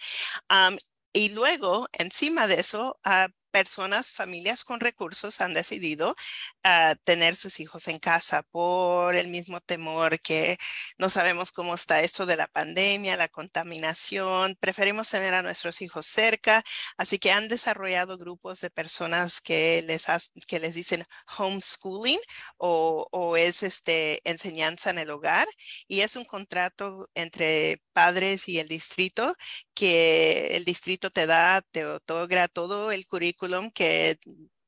Y 1.15 1.31
luego, 1.31 1.89
encima 1.93 2.47
de 2.47 2.61
eso, 2.61 2.99
a 3.03 3.29
personas, 3.51 4.11
familias 4.11 4.65
con 4.65 4.81
recursos 4.81 5.41
han 5.41 5.55
decidido 5.55 6.17
uh, 6.65 6.95
tener 7.05 7.37
sus 7.37 7.61
hijos 7.61 7.89
en 7.89 7.99
casa 7.99 8.43
por 8.45 9.17
el 9.17 9.29
mismo 9.29 9.61
temor 9.61 10.21
que 10.21 10.59
no 10.99 11.09
sabemos 11.09 11.53
cómo 11.53 11.75
está 11.75 12.01
esto 12.01 12.27
de 12.27 12.37
la 12.37 12.47
pandemia, 12.47 13.17
la 13.17 13.29
contaminación. 13.29 14.57
Preferimos 14.61 15.11
tener 15.11 15.35
a 15.35 15.43
nuestros 15.43 15.83
hijos 15.83 16.07
cerca, 16.07 16.63
así 16.97 17.19
que 17.19 17.33
han 17.33 17.49
desarrollado 17.49 18.19
grupos 18.19 18.61
de 18.61 18.71
personas 18.71 19.41
que 19.41 19.83
les, 19.87 20.07
que 20.47 20.61
les 20.61 20.75
dicen 20.75 21.07
homeschooling 21.39 22.21
o, 22.57 23.09
o 23.11 23.37
es 23.37 23.63
este, 23.63 24.21
enseñanza 24.29 24.91
en 24.91 24.99
el 24.99 25.11
hogar 25.11 25.49
y 25.89 26.01
es 26.03 26.17
un 26.17 26.25
contrato 26.25 27.09
entre 27.15 27.83
padres 27.93 28.49
y 28.49 28.59
el 28.61 28.69
distrito 28.69 29.35
que 29.75 30.57
el 30.57 30.65
distrito 30.65 31.11
te 31.11 31.27
da, 31.27 31.63
te 31.63 31.85
otorga 31.87 32.49
todo 32.49 32.93
el 32.93 33.07
currículum 33.07 33.40
que 33.75 34.19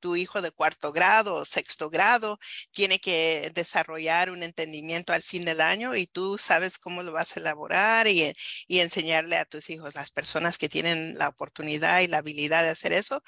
tu 0.01 0.17
hijo 0.17 0.43
de 0.43 0.51
cuarto 0.51 0.93
grado 0.93 1.35
o 1.37 1.45
sexto 1.45 1.89
grado 1.89 2.39
tiene 2.73 3.01
que 3.01 3.53
desarrollar 3.55 4.31
un 4.31 4.43
entendimiento 4.43 5.13
al 5.13 5.23
fin 5.23 5.45
del 5.45 5.61
año 5.61 5.95
y 5.95 6.07
tú 6.07 6.39
sabes 6.39 6.79
cómo 6.79 7.03
lo 7.05 7.13
vas 7.13 7.37
a 7.37 7.41
elaborar 7.41 8.09
y, 8.09 8.33
y 8.67 8.81
enseñarle 8.81 9.37
a 9.39 9.45
tus 9.45 9.71
hijos, 9.71 9.95
las 9.95 10.11
personas 10.11 10.59
que 10.59 10.69
tienen 10.69 11.17
la 11.19 11.29
oportunidad 11.29 12.01
y 12.01 12.09
la 12.09 12.19
habilidad 12.19 12.65
de 12.65 12.71
hacer 12.71 12.93
eso, 12.93 13.23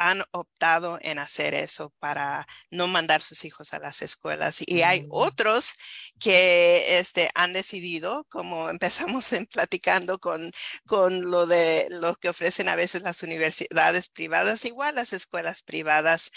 han 0.00 0.22
optado 0.32 0.98
en 1.02 1.18
hacer 1.18 1.52
eso 1.52 1.92
para 1.98 2.46
no 2.70 2.88
mandar 2.88 3.20
sus 3.20 3.44
hijos 3.44 3.74
a 3.74 3.78
las 3.78 4.00
escuelas. 4.00 4.62
Y 4.66 4.80
hay 4.80 5.02
mm. 5.02 5.08
otros 5.10 5.74
que 6.18 6.98
este, 6.98 7.30
han 7.34 7.52
decidido, 7.52 8.24
como 8.30 8.70
empezamos 8.70 9.30
en 9.34 9.44
platicando 9.46 10.18
con, 10.18 10.52
con 10.86 11.30
lo 11.30 11.46
de 11.46 11.88
lo 11.90 12.16
que 12.16 12.30
ofrecen 12.30 12.70
a 12.70 12.76
veces 12.76 13.02
las 13.02 13.22
universidades 13.22 14.08
privadas, 14.08 14.64
igual 14.64 14.94
las 14.94 15.12
escuelas 15.12 15.62
privadas 15.62 16.30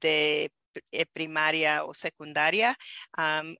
de 0.00 0.52
primaria 1.12 1.84
o 1.84 1.94
secundaria, 1.94 2.76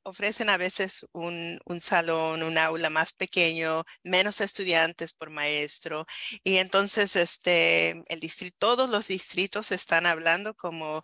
ofrecen 0.03 0.51
a 0.51 0.57
veces 0.57 1.07
un, 1.12 1.59
un, 1.64 1.81
salón, 1.81 2.42
un 2.42 2.59
aula 2.59 2.90
más 2.90 3.12
pequeño, 3.12 3.85
menos 4.03 4.40
estudiantes 4.40 5.12
por 5.12 5.31
maestro. 5.31 6.07
Y 6.44 6.57
entonces 6.57 7.16
este, 7.16 8.03
el 8.09 8.20
distrito, 8.20 8.57
todos 8.59 8.88
los 8.90 9.09
distritos 9.09 9.73
están 9.73 10.07
hablando 10.07 10.55
como 10.55 11.03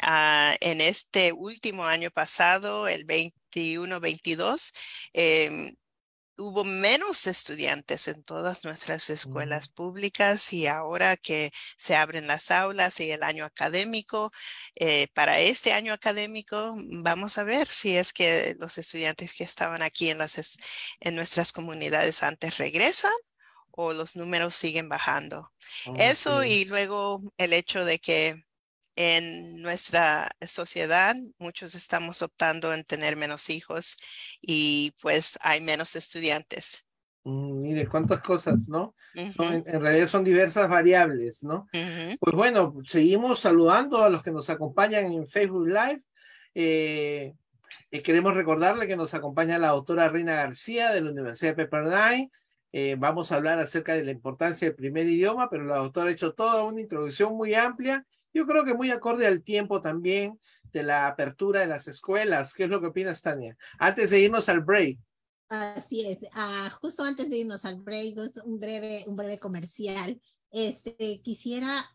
ah, 0.00 0.56
en 0.60 0.80
este 0.80 1.32
último 1.32 1.84
año 1.86 2.10
pasado, 2.10 2.88
el 2.88 3.06
21-22, 3.06 4.72
hubo 6.38 6.64
menos 6.64 7.26
estudiantes 7.26 8.08
en 8.08 8.22
todas 8.22 8.64
nuestras 8.64 9.10
escuelas 9.10 9.68
públicas 9.68 10.52
y 10.52 10.66
ahora 10.66 11.16
que 11.16 11.50
se 11.76 11.96
abren 11.96 12.26
las 12.26 12.50
aulas 12.50 13.00
y 13.00 13.10
el 13.10 13.22
año 13.22 13.44
académico, 13.44 14.32
eh, 14.74 15.08
para 15.14 15.40
este 15.40 15.72
año 15.72 15.92
académico 15.92 16.74
vamos 16.76 17.38
a 17.38 17.44
ver 17.44 17.68
si 17.68 17.96
es 17.96 18.12
que 18.12 18.56
los 18.58 18.78
estudiantes 18.78 19.34
que 19.34 19.44
estaban 19.44 19.82
aquí 19.82 20.10
en, 20.10 20.18
las, 20.18 20.58
en 21.00 21.14
nuestras 21.14 21.52
comunidades 21.52 22.22
antes 22.22 22.58
regresan 22.58 23.12
o 23.70 23.92
los 23.92 24.16
números 24.16 24.54
siguen 24.54 24.88
bajando. 24.88 25.52
Eso 25.96 26.44
y 26.44 26.64
luego 26.64 27.22
el 27.36 27.52
hecho 27.52 27.84
de 27.84 27.98
que 27.98 28.45
en 28.96 29.60
nuestra 29.60 30.30
sociedad, 30.46 31.14
muchos 31.38 31.74
estamos 31.74 32.22
optando 32.22 32.72
en 32.72 32.84
tener 32.84 33.16
menos 33.16 33.50
hijos 33.50 33.96
y 34.40 34.94
pues 35.00 35.38
hay 35.42 35.60
menos 35.60 35.94
estudiantes. 35.94 36.86
Mm, 37.24 37.60
mire, 37.60 37.86
cuántas 37.88 38.20
cosas, 38.20 38.68
¿no? 38.68 38.94
en, 39.14 39.80
realidad 39.80 40.08
son 40.08 40.24
diversas 40.24 40.68
variables, 40.68 41.42
¿no? 41.44 41.68
Pues 42.20 42.34
bueno, 42.34 42.74
seguimos 42.84 43.40
saludando 43.40 44.02
a 44.02 44.08
los 44.08 44.22
que 44.22 44.30
nos 44.30 44.48
acompañan 44.48 45.12
en 45.12 45.26
Facebook 45.26 45.66
Live. 45.66 46.02
Eh, 46.54 47.34
eh, 47.90 48.02
queremos 48.02 48.34
recordarle 48.34 48.86
que 48.86 48.96
nos 48.96 49.12
acompaña 49.12 49.58
la 49.58 49.68
autora 49.68 50.08
Reina 50.08 50.34
García 50.34 50.92
de 50.92 51.02
la 51.02 51.10
Universidad 51.10 51.50
de 51.50 51.64
Pepperdine. 51.64 52.30
Eh, 52.72 52.94
vamos 52.98 53.32
a 53.32 53.36
hablar 53.36 53.58
acerca 53.58 53.94
de 53.94 54.04
la 54.04 54.12
importancia 54.12 54.68
del 54.68 54.76
primer 54.76 55.06
idioma, 55.06 55.50
pero 55.50 55.64
la 55.64 55.76
autora 55.76 56.10
ha 56.10 56.12
hecho 56.12 56.32
toda 56.32 56.62
una 56.64 56.80
introducción 56.80 57.36
muy 57.36 57.54
amplia 57.54 58.06
yo 58.36 58.46
creo 58.46 58.66
que 58.66 58.74
muy 58.74 58.90
acorde 58.90 59.26
al 59.26 59.42
tiempo 59.42 59.80
también 59.80 60.38
de 60.70 60.82
la 60.82 61.06
apertura 61.06 61.60
de 61.60 61.66
las 61.66 61.88
escuelas. 61.88 62.52
¿Qué 62.52 62.64
es 62.64 62.68
lo 62.68 62.82
que 62.82 62.88
opinas, 62.88 63.22
Tania? 63.22 63.56
Antes 63.78 64.10
de 64.10 64.20
irnos 64.20 64.50
al 64.50 64.60
break. 64.60 64.98
Así 65.48 66.06
es, 66.06 66.18
ah, 66.34 66.68
justo 66.82 67.02
antes 67.02 67.30
de 67.30 67.38
irnos 67.38 67.64
al 67.64 67.80
break, 67.80 68.18
un 68.44 68.60
breve, 68.60 69.04
un 69.06 69.16
breve 69.16 69.38
comercial. 69.38 70.20
Este, 70.50 71.22
quisiera, 71.22 71.90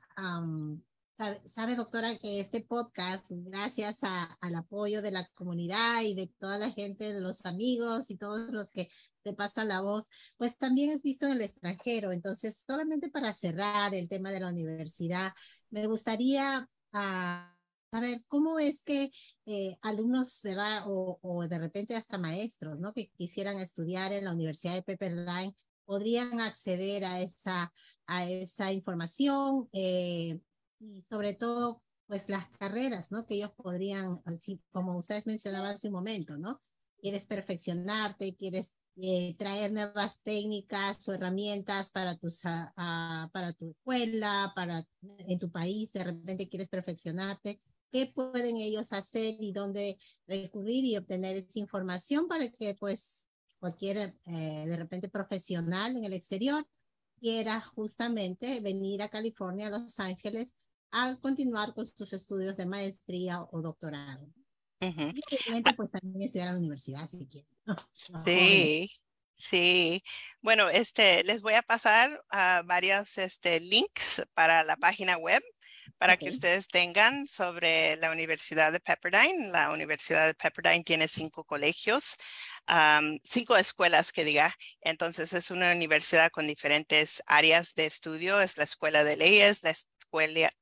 sabe, 1.45 1.75
doctora, 1.75 2.17
que 2.17 2.39
este 2.39 2.61
podcast, 2.61 3.27
gracias 3.29 3.99
al 4.01 4.55
apoyo 4.55 5.03
de 5.03 5.11
la 5.11 5.27
comunidad 5.35 6.01
y 6.01 6.15
de 6.15 6.27
toda 6.39 6.57
la 6.57 6.71
gente, 6.71 7.13
de 7.13 7.21
los 7.21 7.45
amigos 7.45 8.09
y 8.09 8.17
todos 8.17 8.49
los 8.49 8.71
que 8.71 8.89
te 9.21 9.33
pasan 9.33 9.67
la 9.67 9.81
voz, 9.81 10.09
pues 10.37 10.57
también 10.57 10.89
es 10.89 11.03
visto 11.03 11.27
en 11.27 11.33
el 11.33 11.41
extranjero. 11.41 12.11
Entonces, 12.11 12.63
solamente 12.65 13.11
para 13.11 13.31
cerrar 13.33 13.93
el 13.93 14.09
tema 14.09 14.31
de 14.31 14.39
la 14.39 14.49
universidad, 14.49 15.33
me 15.71 15.87
gustaría 15.87 16.69
ah, 16.93 17.57
saber 17.91 18.23
cómo 18.27 18.59
es 18.59 18.83
que 18.83 19.11
eh, 19.45 19.75
alumnos, 19.81 20.41
¿verdad? 20.43 20.83
O, 20.87 21.19
o, 21.21 21.47
de 21.47 21.59
repente 21.59 21.95
hasta 21.95 22.17
maestros, 22.17 22.79
¿no? 22.79 22.93
Que 22.93 23.09
quisieran 23.09 23.57
estudiar 23.59 24.11
en 24.13 24.25
la 24.25 24.33
Universidad 24.33 24.75
de 24.75 24.83
Pepperdine, 24.83 25.55
podrían 25.85 26.39
acceder 26.39 27.03
a 27.03 27.19
esa, 27.19 27.73
a 28.07 28.25
esa 28.25 28.71
información 28.71 29.67
eh, 29.73 30.39
y 30.79 31.01
sobre 31.03 31.33
todo, 31.33 31.83
pues 32.07 32.29
las 32.29 32.47
carreras, 32.57 33.11
¿no? 33.11 33.25
Que 33.25 33.35
ellos 33.35 33.51
podrían, 33.55 34.21
como 34.71 34.97
ustedes 34.97 35.25
mencionaban 35.25 35.75
hace 35.75 35.87
un 35.87 35.95
momento, 35.95 36.37
¿no? 36.37 36.61
Quieres 37.01 37.25
perfeccionarte, 37.25 38.35
quieres 38.35 38.73
eh, 38.97 39.35
traer 39.37 39.71
nuevas 39.71 40.19
técnicas 40.21 41.07
o 41.07 41.13
herramientas 41.13 41.89
para, 41.91 42.17
tus, 42.17 42.45
ah, 42.45 42.73
ah, 42.75 43.29
para 43.31 43.53
tu 43.53 43.69
escuela, 43.69 44.51
para 44.55 44.85
en 45.01 45.39
tu 45.39 45.49
país, 45.49 45.93
de 45.93 46.03
repente 46.03 46.49
quieres 46.49 46.69
perfeccionarte, 46.69 47.61
qué 47.91 48.11
pueden 48.13 48.57
ellos 48.57 48.93
hacer 48.93 49.35
y 49.39 49.51
dónde 49.51 49.97
recurrir 50.27 50.85
y 50.85 50.97
obtener 50.97 51.37
esa 51.37 51.59
información 51.59 52.27
para 52.27 52.49
que 52.51 52.75
pues 52.75 53.27
cualquier 53.59 54.15
eh, 54.25 54.65
de 54.67 54.75
repente 54.77 55.09
profesional 55.09 55.95
en 55.95 56.03
el 56.03 56.13
exterior 56.13 56.65
quiera 57.19 57.61
justamente 57.61 58.59
venir 58.61 59.03
a 59.03 59.09
California, 59.09 59.67
a 59.67 59.79
Los 59.79 59.99
Ángeles, 59.99 60.55
a 60.91 61.15
continuar 61.21 61.73
con 61.73 61.85
sus 61.85 62.11
estudios 62.13 62.57
de 62.57 62.65
maestría 62.65 63.43
o 63.51 63.61
doctorado. 63.61 64.27
Y 64.81 65.35
obviamente 65.35 65.73
pues 65.73 65.91
también 65.91 66.25
estudiar 66.25 66.49
a 66.49 66.51
la 66.53 66.57
universidad 66.57 67.07
si 67.07 67.27
quieren. 67.27 67.49
Sí, 68.25 68.91
sí. 69.37 70.03
Bueno, 70.41 70.69
este, 70.69 71.23
les 71.23 71.41
voy 71.41 71.53
a 71.53 71.61
pasar 71.61 72.23
varios 72.65 73.17
este, 73.17 73.59
links 73.59 74.23
para 74.33 74.63
la 74.63 74.75
página 74.75 75.17
web 75.17 75.43
para 75.97 76.17
que 76.17 76.31
ustedes 76.31 76.67
tengan 76.67 77.27
sobre 77.27 77.95
la 77.97 78.09
Universidad 78.09 78.71
de 78.71 78.79
Pepperdine. 78.79 79.49
La 79.49 79.69
Universidad 79.69 80.25
de 80.25 80.33
Pepperdine 80.33 80.83
tiene 80.83 81.07
cinco 81.07 81.43
colegios, 81.43 82.17
cinco 83.23 83.55
escuelas 83.55 84.11
que 84.11 84.25
diga. 84.25 84.55
Entonces 84.81 85.31
es 85.33 85.51
una 85.51 85.71
universidad 85.71 86.31
con 86.31 86.47
diferentes 86.47 87.21
áreas 87.27 87.75
de 87.75 87.85
estudio. 87.85 88.41
Es 88.41 88.57
la 88.57 88.63
escuela 88.63 89.03
de 89.03 89.15
leyes, 89.15 89.61
la 89.61 89.73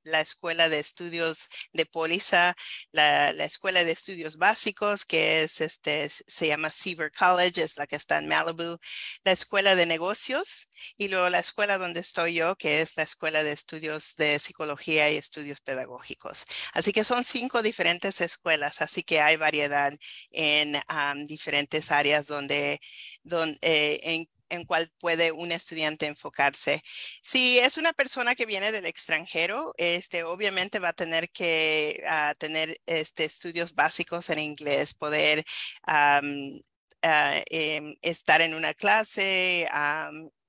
la 0.04 0.22
Escuela 0.22 0.70
de 0.70 0.80
Estudios 0.80 1.48
de 1.74 1.86
Póliza, 1.86 2.56
la, 2.92 3.30
Escuela 3.46 3.84
de 3.84 3.92
Estudios 3.92 4.38
Básicos, 4.38 5.06
que 5.06 5.44
es 5.44 5.62
este, 5.62 6.10
se 6.10 6.48
llama 6.48 6.70
Seaver 6.70 7.12
College, 7.12 7.64
es 7.64 7.78
la 7.78 7.88
que 7.88 7.96
está 7.96 8.18
en 8.18 8.28
Malibu, 8.28 8.78
la 9.24 9.32
Escuela 9.32 9.76
de 9.76 9.86
Negocios 9.86 10.70
y 10.98 11.10
luego 11.10 11.30
la 11.30 11.40
escuela 11.40 11.78
donde 11.78 12.00
estoy 12.00 12.36
yo, 12.36 12.56
que 12.56 12.82
es 12.82 12.96
la 12.98 13.04
Escuela 13.04 13.44
de 13.44 13.52
Estudios 13.52 14.16
de 14.16 14.40
Psicología 14.40 15.12
y 15.12 15.18
Estudios 15.18 15.62
Pedagógicos. 15.62 16.46
Así 16.74 16.94
que 16.94 17.04
son 17.04 17.24
cinco 17.24 17.62
diferentes 17.62 18.22
escuelas, 18.22 18.82
así 18.82 19.04
que 19.04 19.22
hay 19.22 19.38
variedad 19.38 19.94
en 20.32 20.80
diferentes 21.28 21.92
áreas 21.92 22.28
donde, 22.28 22.80
donde 23.24 23.58
eh, 23.62 24.00
en 24.04 24.30
en 24.50 24.66
cuál 24.66 24.92
puede 25.00 25.32
un 25.32 25.52
estudiante 25.52 26.06
enfocarse. 26.06 26.82
Si 27.24 27.60
es 27.60 27.78
una 27.78 27.94
persona 27.94 28.36
que 28.36 28.46
viene 28.46 28.72
del 28.72 28.86
extranjero, 28.86 29.74
este, 29.78 30.24
obviamente 30.24 30.80
va 30.80 30.90
a 30.90 30.94
tener 30.94 31.30
que 31.30 32.04
ah, 32.08 32.36
tener 32.38 32.80
este, 32.86 33.26
estudios 33.26 33.74
básicos 33.76 34.30
en 34.30 34.40
inglés, 34.40 34.94
poder 34.94 35.44
ah, 35.84 36.22
em, 37.50 37.96
estar 38.02 38.42
en 38.42 38.54
una 38.54 38.74
clase, 38.74 39.68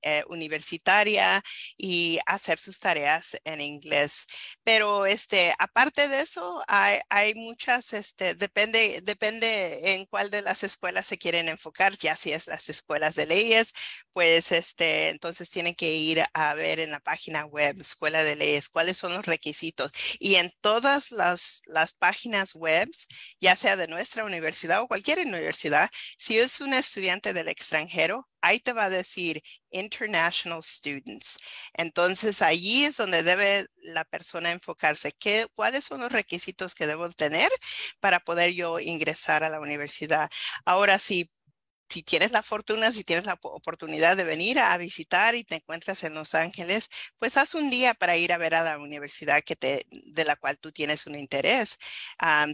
eh, 0.03 0.23
universitaria 0.29 1.43
y 1.77 2.19
hacer 2.25 2.59
sus 2.59 2.79
tareas 2.79 3.37
en 3.43 3.61
inglés. 3.61 4.25
Pero 4.63 5.05
este, 5.05 5.53
aparte 5.59 6.07
de 6.07 6.21
eso, 6.21 6.63
hay, 6.67 7.33
muchas, 7.35 7.93
este, 7.93 8.35
depende, 8.35 9.01
depende 9.03 9.93
en 9.93 10.05
cuál 10.05 10.29
de 10.29 10.41
las 10.41 10.63
escuelas 10.63 11.07
se 11.07 11.17
quieren 11.17 11.49
enfocar, 11.49 11.97
ya 11.97 12.15
si 12.15 12.31
es 12.33 12.47
las 12.47 12.69
escuelas 12.69 13.15
de 13.15 13.25
leyes, 13.25 13.73
pues 14.13 14.51
este, 14.51 15.09
entonces 15.09 15.49
tienen 15.49 15.75
que 15.75 15.93
ir 15.93 16.23
a 16.33 16.53
ver 16.53 16.79
en 16.79 16.91
la 16.91 16.99
página 16.99 17.45
web, 17.45 17.79
Escuela 17.81 18.23
de 18.23 18.35
Leyes, 18.35 18.69
cuáles 18.69 18.97
son 18.97 19.13
los 19.13 19.25
requisitos. 19.25 19.91
Y 20.19 20.35
en 20.35 20.51
todas 20.61 21.11
las, 21.11 21.61
las 21.65 21.93
páginas 21.93 22.53
web, 22.55 22.89
ya 23.39 23.55
sea 23.55 23.75
de 23.75 23.87
nuestra 23.87 24.25
universidad 24.25 24.81
o 24.81 24.87
cualquier 24.87 25.19
universidad, 25.19 25.89
si 26.17 26.39
es 26.39 26.61
un 26.61 26.73
estudiante 26.73 27.33
del 27.33 27.47
extranjero, 27.47 28.27
ahí 28.41 28.59
te 28.59 28.73
va 28.73 28.85
a 28.85 28.89
decir 28.89 29.41
international 29.71 30.61
students. 30.63 31.37
Entonces, 31.73 32.41
allí 32.41 32.85
es 32.85 32.97
donde 32.97 33.23
debe 33.23 33.67
la 33.77 34.05
persona 34.05 34.51
enfocarse. 34.51 35.11
¿Qué, 35.13 35.47
¿Cuáles 35.55 35.85
son 35.85 36.01
los 36.01 36.11
requisitos 36.11 36.75
que 36.75 36.87
debo 36.87 37.09
tener 37.09 37.49
para 37.99 38.19
poder 38.19 38.53
yo 38.53 38.79
ingresar 38.79 39.43
a 39.43 39.49
la 39.49 39.59
universidad? 39.59 40.29
Ahora, 40.65 40.99
sí 40.99 41.29
si 41.91 42.03
tienes 42.03 42.31
la 42.31 42.41
fortuna, 42.41 42.91
si 42.91 43.03
tienes 43.03 43.25
la 43.25 43.37
oportunidad 43.41 44.15
de 44.15 44.23
venir 44.23 44.59
a 44.59 44.77
visitar 44.77 45.35
y 45.35 45.43
te 45.43 45.55
encuentras 45.55 46.03
en 46.03 46.13
Los 46.13 46.35
Ángeles, 46.35 46.89
pues 47.19 47.35
haz 47.37 47.53
un 47.53 47.69
día 47.69 47.93
para 47.93 48.15
ir 48.15 48.31
a 48.31 48.37
ver 48.37 48.55
a 48.55 48.63
la 48.63 48.77
universidad 48.79 49.41
que 49.41 49.55
te, 49.57 49.85
de 49.89 50.25
la 50.25 50.37
cual 50.37 50.57
tú 50.57 50.71
tienes 50.71 51.05
un 51.05 51.15
interés. 51.15 51.77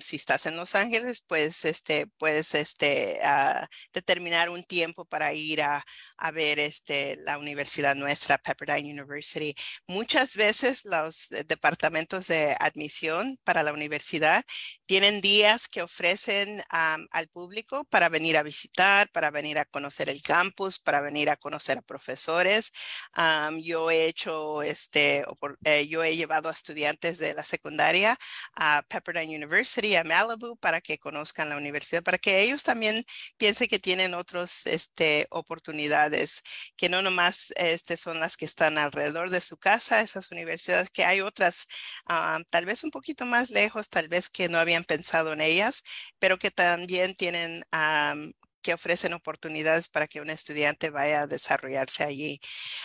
si 0.02 0.16
estás 0.16 0.46
en 0.48 0.56
Los 0.58 0.76
Ángeles, 0.76 1.22
pues 1.28 1.66
este, 1.66 2.08
puedes 2.08 2.56
este, 2.56 3.20
uh, 3.24 3.66
determinar 3.94 4.50
un 4.50 4.64
tiempo 4.64 5.06
para 5.06 5.34
ir 5.34 5.62
a, 5.62 5.86
a, 6.18 6.32
ver 6.32 6.60
este, 6.60 7.18
la 7.18 7.38
universidad 7.38 7.96
nuestra, 7.96 8.38
Pepperdine 8.38 8.92
University. 8.92 9.56
Muchas 9.88 10.36
veces 10.36 10.84
los 10.86 11.30
departamentos 11.48 12.28
de 12.28 12.56
admisión 12.60 13.40
para 13.44 13.64
la 13.64 13.74
universidad 13.74 14.44
tienen 14.86 15.22
días 15.22 15.68
que 15.68 15.82
ofrecen 15.82 16.64
al 16.70 17.28
público 17.28 17.86
para 17.86 18.10
venir 18.10 18.38
a 18.38 18.44
visitar, 18.44 19.10
para 19.12 19.27
venir 19.32 19.60
a 19.60 19.66
conocer 19.66 20.10
el 20.10 20.22
campus, 20.22 20.80
para 20.80 21.02
venir 21.02 21.30
a 21.30 21.38
conocer 21.38 21.78
a 21.80 21.82
profesores. 21.82 22.72
yo 23.64 23.92
he 23.92 24.06
hecho, 24.06 24.62
este, 24.62 25.26
eh, 25.66 25.88
yo 25.88 26.04
he 26.04 26.16
llevado 26.16 26.50
a 26.50 26.52
estudiantes 26.54 27.18
de 27.20 27.34
la 27.34 27.44
secundaria 27.44 28.18
a 28.56 28.84
Pepperdine 28.88 29.36
University, 29.36 29.96
a 29.96 30.04
Malibu, 30.04 30.58
para 30.58 30.82
que 30.82 30.98
conozcan 30.98 31.50
la 31.50 31.58
universidad, 31.58 32.04
para 32.04 32.18
que 32.18 32.42
ellos 32.42 32.64
también 32.64 33.06
piensen 33.38 33.68
que 33.68 33.80
tienen 33.80 34.14
otras 34.14 34.66
este, 34.66 35.28
oportunidades, 35.30 36.44
que 36.76 36.90
no 36.90 37.02
nomás 37.02 37.54
este, 37.58 37.98
son 37.98 38.20
las 38.20 38.38
que 38.38 38.46
están 38.46 38.78
alrededor 38.78 39.30
de 39.30 39.42
su 39.42 39.58
casa, 39.58 40.02
esas 40.02 40.32
universidades, 40.32 40.90
que 40.90 41.06
hay 41.06 41.22
otras, 41.22 41.68
tal 42.50 42.66
vez 42.66 42.84
un 42.84 42.92
poquito 42.92 43.26
más 43.26 43.50
lejos, 43.50 43.90
tal 43.90 44.08
vez 44.08 44.30
que 44.30 44.50
no 44.50 44.58
habían 44.60 44.84
pensado 44.84 45.34
en 45.34 45.42
ellas, 45.42 45.84
pero 46.20 46.38
que 46.38 46.52
también 46.52 47.16
tienen 47.16 47.64
que 48.68 48.74
ofrecen 48.74 49.14
oportunidades 49.14 49.88
para 49.88 50.08
que 50.08 50.20
un 50.20 50.30
estudiante 50.30 50.90
vaya 50.90 51.22
a 51.22 51.28
desarrollarse 51.28 52.04
allí. 52.04 52.42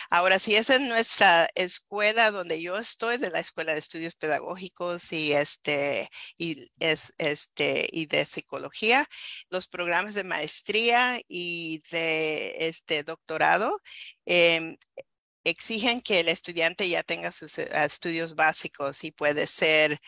Ahora, 0.09 0.39
si 0.39 0.55
es 0.55 0.69
en 0.69 0.87
nuestra 0.87 1.49
escuela 1.55 2.31
donde 2.31 2.61
yo 2.61 2.77
estoy, 2.77 3.17
de 3.17 3.29
la 3.29 3.41
Escuela 3.41 3.73
de 3.73 3.79
Estudios 3.79 4.15
Pedagógicos 4.15 5.11
y, 5.11 5.33
este, 5.33 6.07
y, 6.37 6.71
es, 6.79 7.13
este, 7.17 7.85
y 7.91 8.05
de 8.05 8.25
Psicología, 8.25 9.05
los 9.49 9.67
programas 9.67 10.13
de 10.13 10.23
maestría 10.23 11.19
y 11.27 11.83
de 11.91 12.55
este 12.59 13.03
doctorado 13.03 13.81
em, 14.25 14.77
exigen 15.43 16.01
que 16.01 16.21
el 16.21 16.29
estudiante 16.29 16.87
ya 16.87 17.03
tenga 17.03 17.31
sus 17.33 17.57
eh, 17.59 17.69
estudios 17.73 18.35
básicos 18.35 19.03
y 19.03 19.11
puede 19.11 19.47
ser 19.47 19.99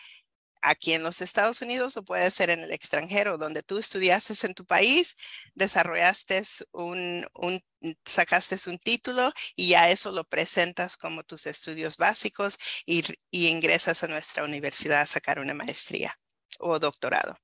aquí 0.66 0.94
en 0.94 1.04
los 1.04 1.20
Estados 1.20 1.62
Unidos 1.62 1.96
o 1.96 2.04
puede 2.04 2.28
ser 2.32 2.50
en 2.50 2.58
el 2.58 2.72
extranjero, 2.72 3.38
donde 3.38 3.62
tú 3.62 3.78
estudiaste 3.78 4.34
en 4.44 4.54
tu 4.54 4.66
país, 4.66 5.16
desarrollaste 5.54 6.42
un, 6.72 7.24
un, 7.34 7.62
un 7.80 8.78
título 8.78 9.32
y 9.54 9.68
ya 9.68 9.88
eso 9.90 10.10
lo 10.10 10.24
presentas 10.24 10.96
como 10.96 11.22
tus 11.22 11.46
estudios 11.46 11.96
básicos 11.96 12.58
y, 12.84 13.04
y 13.30 13.46
ingresas 13.46 14.02
a 14.02 14.08
nuestra 14.08 14.42
universidad 14.42 15.02
a 15.02 15.06
sacar 15.06 15.38
una 15.38 15.54
maestría 15.54 16.18
o 16.58 16.80
doctorado. 16.80 17.36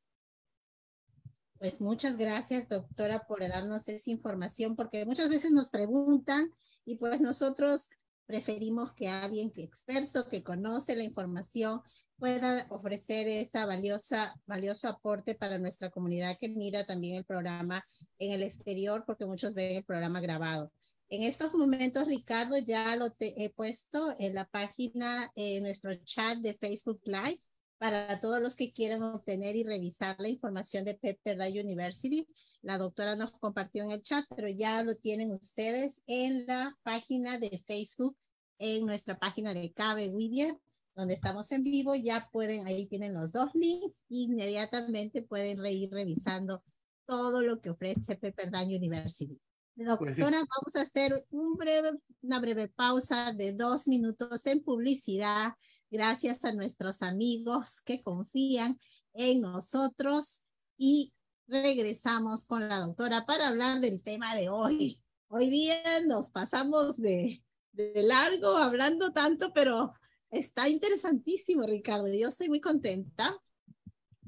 Pues 1.59 1.81
muchas 1.81 2.17
gracias, 2.17 2.69
doctora, 2.69 3.25
por 3.29 3.47
darnos 3.47 3.87
esa 3.87 4.11
información, 4.11 4.75
porque 4.75 5.07
muchas 5.07 5.29
veces 5.29 5.53
nos 5.53 5.69
preguntan 5.69 6.51
y 6.85 6.97
pues 6.97 7.21
nosotros 7.21 7.89
preferimos 8.27 8.93
que 8.95 9.09
alguien 9.09 9.53
que 9.53 9.63
experto, 9.63 10.29
que 10.29 10.43
conoce 10.43 10.97
la 10.97 11.05
información, 11.05 11.83
pueda 12.23 12.69
ofrecer 12.71 13.27
esa 13.27 13.67
valiosa, 13.67 14.41
valioso 14.47 14.87
aporte 14.87 15.35
para 15.35 15.59
nuestra 15.59 15.91
comunidad 15.91 16.37
que 16.39 16.49
mira 16.49 16.85
también 16.85 17.17
el 17.17 17.25
programa 17.25 17.85
en 18.21 18.31
el 18.31 18.45
exterior, 18.45 19.03
porque 19.05 19.27
muchos 19.27 19.53
ven 19.55 19.79
el 19.79 19.85
programa 19.85 20.21
grabado. 20.21 20.73
En 21.09 21.25
estos 21.25 21.53
momentos, 21.53 22.07
Ricardo, 22.07 22.57
ya 22.59 22.95
lo 22.95 23.09
he 23.19 23.51
puesto 23.51 24.15
en 24.21 24.37
la 24.37 24.45
página, 24.45 25.33
en 25.35 25.65
nuestro 25.65 25.97
chat 26.05 26.39
de 26.39 26.55
Facebook 26.55 27.01
Live, 27.07 27.43
para 27.79 28.21
todos 28.21 28.41
los 28.41 28.55
que 28.55 28.73
quieran 28.73 29.03
obtener 29.03 29.57
y 29.57 29.65
revisar 29.65 30.15
la 30.21 30.29
información 30.29 30.85
de 30.85 30.95
Pepperdine 30.95 31.61
University. 31.61 32.29
La 32.61 32.79
doctora 32.79 33.17
nos 33.17 33.33
compartió 33.33 33.83
en 33.83 33.91
el 33.91 34.03
chat, 34.05 34.25
pero 34.37 34.47
ya 34.47 34.85
lo 34.85 34.95
tienen 34.95 35.33
ustedes 35.33 36.01
en 36.07 36.47
la 36.47 36.79
página 36.85 37.41
de 37.41 37.65
Facebook, 37.67 38.17
en 38.59 38.87
nuestra 38.87 39.19
página 39.19 39.55
de 39.55 39.73
Cabe 39.73 40.07
William 40.07 40.57
donde 40.95 41.15
estamos 41.15 41.51
en 41.53 41.63
vivo, 41.63 41.95
ya 41.95 42.29
pueden, 42.31 42.67
ahí 42.67 42.87
tienen 42.87 43.15
los 43.15 43.33
dos 43.33 43.51
links, 43.55 44.01
inmediatamente 44.09 45.23
pueden 45.23 45.65
ir 45.67 45.91
revisando 45.91 46.63
todo 47.07 47.43
lo 47.43 47.61
que 47.61 47.71
ofrece 47.71 48.17
Pepperdine 48.17 48.77
University. 48.77 49.41
Doctora, 49.75 50.39
vamos 50.39 50.77
a 50.77 50.83
hacer 50.83 51.27
un 51.31 51.55
breve, 51.55 51.99
una 52.21 52.41
breve 52.41 52.69
pausa 52.69 53.33
de 53.33 53.53
dos 53.53 53.89
minutos 53.89 54.45
en 54.47 54.63
publicidad, 54.63 55.55
gracias 55.91 56.45
a 56.45 56.53
nuestros 56.53 57.01
amigos 57.01 57.81
que 57.85 58.03
confían 58.03 58.79
en 59.15 59.41
nosotros 59.41 60.43
y 60.77 61.13
regresamos 61.47 62.45
con 62.45 62.69
la 62.69 62.81
doctora 62.81 63.25
para 63.25 63.49
hablar 63.49 63.81
del 63.81 64.03
tema 64.03 64.35
de 64.35 64.51
hoy. 64.51 65.01
Hoy 65.29 65.49
día 65.49 66.01
nos 66.07 66.31
pasamos 66.31 66.99
de, 66.99 67.43
de 67.73 68.03
largo 68.03 68.57
hablando 68.57 69.13
tanto, 69.13 69.53
pero 69.55 69.95
Está 70.33 70.67
interesantísimo, 70.67 71.63
Ricardo. 71.67 72.09
Yo 72.09 72.29
estoy 72.29 72.49
muy 72.49 72.61
contenta. 72.61 73.39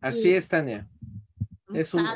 Así 0.02 0.34
es, 0.34 0.46
Tania. 0.46 0.86
Es 1.72 1.94
un... 1.94 2.06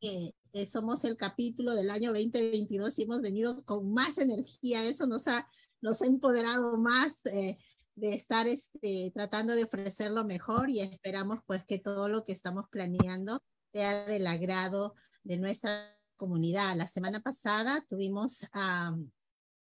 que 0.00 0.66
somos 0.66 1.04
el 1.04 1.16
capítulo 1.16 1.72
del 1.74 1.88
año 1.90 2.12
2022 2.12 2.98
y 2.98 3.02
hemos 3.04 3.20
venido 3.22 3.64
con 3.64 3.92
más 3.92 4.18
energía. 4.18 4.84
Eso 4.84 5.06
nos 5.06 5.28
ha, 5.28 5.48
nos 5.80 6.02
ha 6.02 6.06
empoderado 6.06 6.78
más 6.78 7.24
eh, 7.26 7.58
de 7.94 8.14
estar 8.14 8.48
este, 8.48 9.12
tratando 9.14 9.54
de 9.54 9.62
ofrecer 9.62 10.10
lo 10.10 10.24
mejor 10.24 10.68
y 10.68 10.80
esperamos 10.80 11.38
pues 11.46 11.64
que 11.64 11.78
todo 11.78 12.08
lo 12.08 12.24
que 12.24 12.32
estamos 12.32 12.64
planeando 12.70 13.40
sea 13.72 14.04
del 14.06 14.26
agrado 14.26 14.96
de 15.22 15.38
nuestra 15.38 15.96
comunidad. 16.16 16.76
La 16.76 16.88
semana 16.88 17.20
pasada 17.20 17.86
tuvimos 17.88 18.46
a 18.52 18.96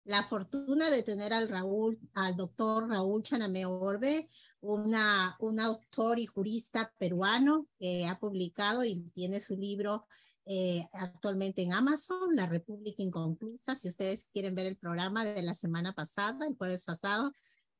la 0.04 0.24
fortuna 0.24 0.90
de 0.90 1.04
tener 1.04 1.34
al 1.34 1.50
Raúl, 1.50 2.00
al 2.14 2.36
doctor 2.36 2.90
Raúl 2.90 3.24
Chaname 3.24 3.66
Orbe, 3.66 4.28
una, 4.62 5.36
un 5.40 5.60
autor 5.60 6.20
y 6.20 6.26
jurista 6.26 6.94
peruano 6.98 7.68
que 7.80 8.06
ha 8.06 8.20
publicado 8.20 8.84
y 8.84 9.10
tiene 9.14 9.40
su 9.40 9.56
libro 9.56 10.06
eh, 10.46 10.88
actualmente 10.94 11.62
en 11.62 11.74
Amazon, 11.74 12.36
La 12.36 12.48
República 12.48 13.04
Inconclusa. 13.04 13.76
Si 13.76 13.88
ustedes 13.88 14.26
quieren 14.34 14.56
ver 14.56 14.66
el 14.66 14.78
programa 14.78 15.24
de 15.24 15.44
la 15.44 15.54
semana 15.54 15.94
pasada, 15.94 16.48
el 16.48 16.56
jueves 16.56 16.84
pasado, 16.84 17.32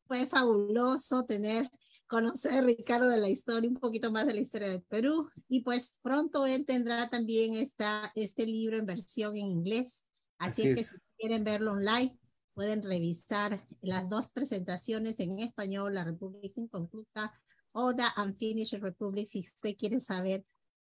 fue 0.06 0.28
fabuloso 0.28 1.26
tener, 1.26 1.70
conocer 2.08 2.54
a 2.54 2.62
Ricardo 2.62 3.08
de 3.08 3.18
la 3.18 3.30
historia, 3.30 3.70
un 3.70 3.78
poquito 3.78 4.12
más 4.12 4.28
de 4.28 4.36
la 4.36 4.42
historia 4.42 4.70
del 4.70 4.84
Perú. 4.84 5.30
Y 5.48 5.62
pues 5.62 5.98
pronto 6.02 6.46
él 6.46 6.66
tendrá 6.66 7.10
también 7.10 7.56
esta, 7.56 8.12
este 8.16 8.46
libro 8.46 8.78
en 8.78 8.86
versión 8.86 9.36
en 9.36 9.48
inglés. 9.48 10.04
Así, 10.38 10.62
Así 10.62 10.76
que 10.76 10.84
si 10.84 10.96
quieren 11.20 11.44
verlo 11.44 11.74
online, 11.74 12.18
pueden 12.54 12.82
revisar 12.82 13.62
las 13.82 14.10
dos 14.10 14.32
presentaciones 14.32 15.20
en 15.20 15.40
español, 15.40 15.94
La 15.94 16.04
República 16.04 16.60
Inconclusa 16.60 17.34
o 17.72 17.94
The 17.94 18.04
Unfinished 18.18 18.82
Republic, 18.82 19.28
si 19.28 19.40
usted 19.40 19.76
quiere 19.78 20.00
saber 20.00 20.46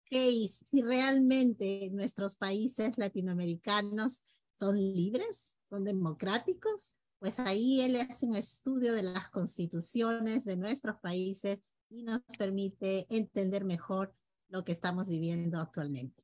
qué 0.06 0.48
si 0.48 0.82
realmente 0.82 1.90
nuestros 1.92 2.36
países 2.36 2.98
latinoamericanos 2.98 4.24
son 4.58 4.78
libres, 4.78 5.54
son 5.70 5.84
democráticos, 5.84 6.94
pues 7.20 7.38
ahí 7.40 7.82
él 7.82 7.98
hace 7.98 8.26
un 8.26 8.36
estudio 8.36 8.94
de 8.94 9.04
las 9.04 9.30
constituciones 9.30 10.46
de 10.46 10.58
nuestros 10.58 11.00
países 11.00 11.60
y 11.90 12.04
nos 12.04 12.22
permite 12.38 13.06
entender 13.10 13.66
mejor 13.66 14.14
lo 14.48 14.64
que 14.64 14.72
estamos 14.72 15.10
viviendo 15.10 15.60
actualmente. 15.60 16.24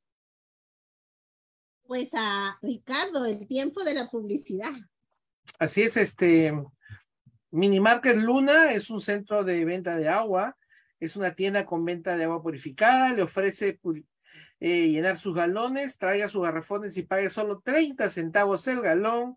Pues 1.86 2.10
a 2.14 2.58
Ricardo, 2.62 3.24
el 3.24 3.46
tiempo 3.46 3.84
de 3.84 3.94
la 3.94 4.08
publicidad. 4.10 4.72
Así 5.58 5.82
es, 5.82 5.96
este 5.96 6.52
Mini 7.50 7.80
Market 7.80 8.16
Luna 8.16 8.72
es 8.72 8.90
un 8.90 9.00
centro 9.00 9.44
de 9.44 9.64
venta 9.64 9.96
de 9.96 10.08
agua, 10.08 10.56
es 10.98 11.16
una 11.16 11.34
tienda 11.34 11.64
con 11.64 11.84
venta 11.84 12.16
de 12.16 12.24
agua 12.24 12.42
purificada, 12.42 13.12
le 13.12 13.22
ofrece 13.22 13.78
eh, 14.58 14.88
llenar 14.88 15.18
sus 15.18 15.34
galones, 15.34 15.96
traiga 15.96 16.28
sus 16.28 16.42
garrafones 16.42 16.96
y 16.96 17.02
pague 17.02 17.30
solo 17.30 17.60
30 17.64 18.10
centavos 18.10 18.66
el 18.66 18.80
galón. 18.80 19.36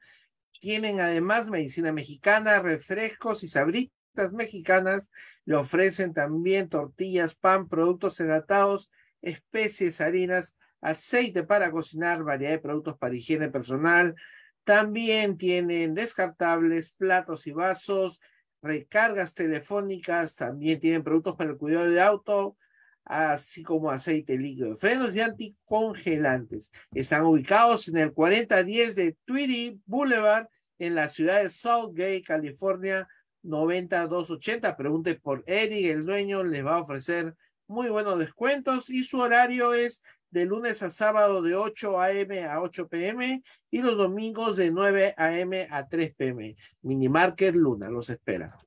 Tienen 0.60 1.00
además 1.00 1.50
medicina 1.50 1.92
mexicana, 1.92 2.62
refrescos 2.62 3.44
y 3.44 3.48
sabritas 3.48 4.34
mexicanas. 4.34 5.10
Le 5.46 5.56
ofrecen 5.56 6.14
también 6.14 6.68
tortillas, 6.68 7.36
pan, 7.36 7.70
productos 7.70 8.20
enlatados, 8.20 8.90
especies, 9.22 10.02
harinas, 10.02 10.56
aceite 10.82 11.44
para 11.44 11.72
cocinar, 11.72 12.24
variedad 12.24 12.52
de 12.54 12.60
productos 12.60 12.98
para 12.98 13.16
higiene 13.16 13.50
personal, 13.50 14.16
también 14.64 15.38
tienen 15.38 15.94
descartables, 15.94 16.96
platos 16.96 17.48
y 17.48 17.52
vasos, 17.52 18.20
recargas 18.62 19.34
telefónicas, 19.34 20.36
también 20.36 20.80
tienen 20.80 21.04
productos 21.04 21.36
para 21.36 21.52
el 21.52 21.58
cuidado 21.58 21.90
de 21.90 22.02
auto, 22.02 22.58
así 23.06 23.64
como 23.64 23.90
aceite 23.90 24.38
líquido, 24.38 24.76
frenos 24.76 25.16
y 25.16 25.22
anticongelantes. 25.22 26.72
Están 26.94 27.24
ubicados 27.24 27.88
en 27.88 27.98
el 27.98 28.14
4010 28.14 28.96
de 28.96 29.18
Tweedy 29.26 29.82
Boulevard 29.86 30.48
en 30.78 30.96
la 30.96 31.10
ciudad 31.10 31.42
de 31.42 31.50
Southgate, 31.50 32.22
California, 32.22 33.08
9280. 33.44 34.76
Pregunte 34.78 35.16
por 35.16 35.44
Eddie, 35.48 35.92
el 35.92 36.06
dueño 36.06 36.44
les 36.44 36.66
va 36.66 36.76
a 36.76 36.82
ofrecer 36.82 37.36
muy 37.68 37.90
buenos 37.90 38.20
descuentos 38.20 38.90
y 38.90 39.04
su 39.04 39.20
horario 39.20 39.74
es 39.74 40.02
de 40.32 40.46
lunes 40.46 40.82
a 40.84 40.92
sábado 40.92 41.42
de 41.42 41.56
8 41.56 42.00
a.m. 42.00 42.44
a 42.46 42.62
8 42.62 42.88
p.m. 42.88 43.44
y 43.72 43.82
los 43.82 43.98
domingos 43.98 44.58
de 44.58 44.72
9 44.72 45.16
a.m. 45.18 45.68
a 45.70 45.88
3 45.88 46.16
p.m. 46.16 46.56
Minimarket 46.82 47.56
Luna 47.56 47.90
los 47.90 48.10
espera. 48.10 48.58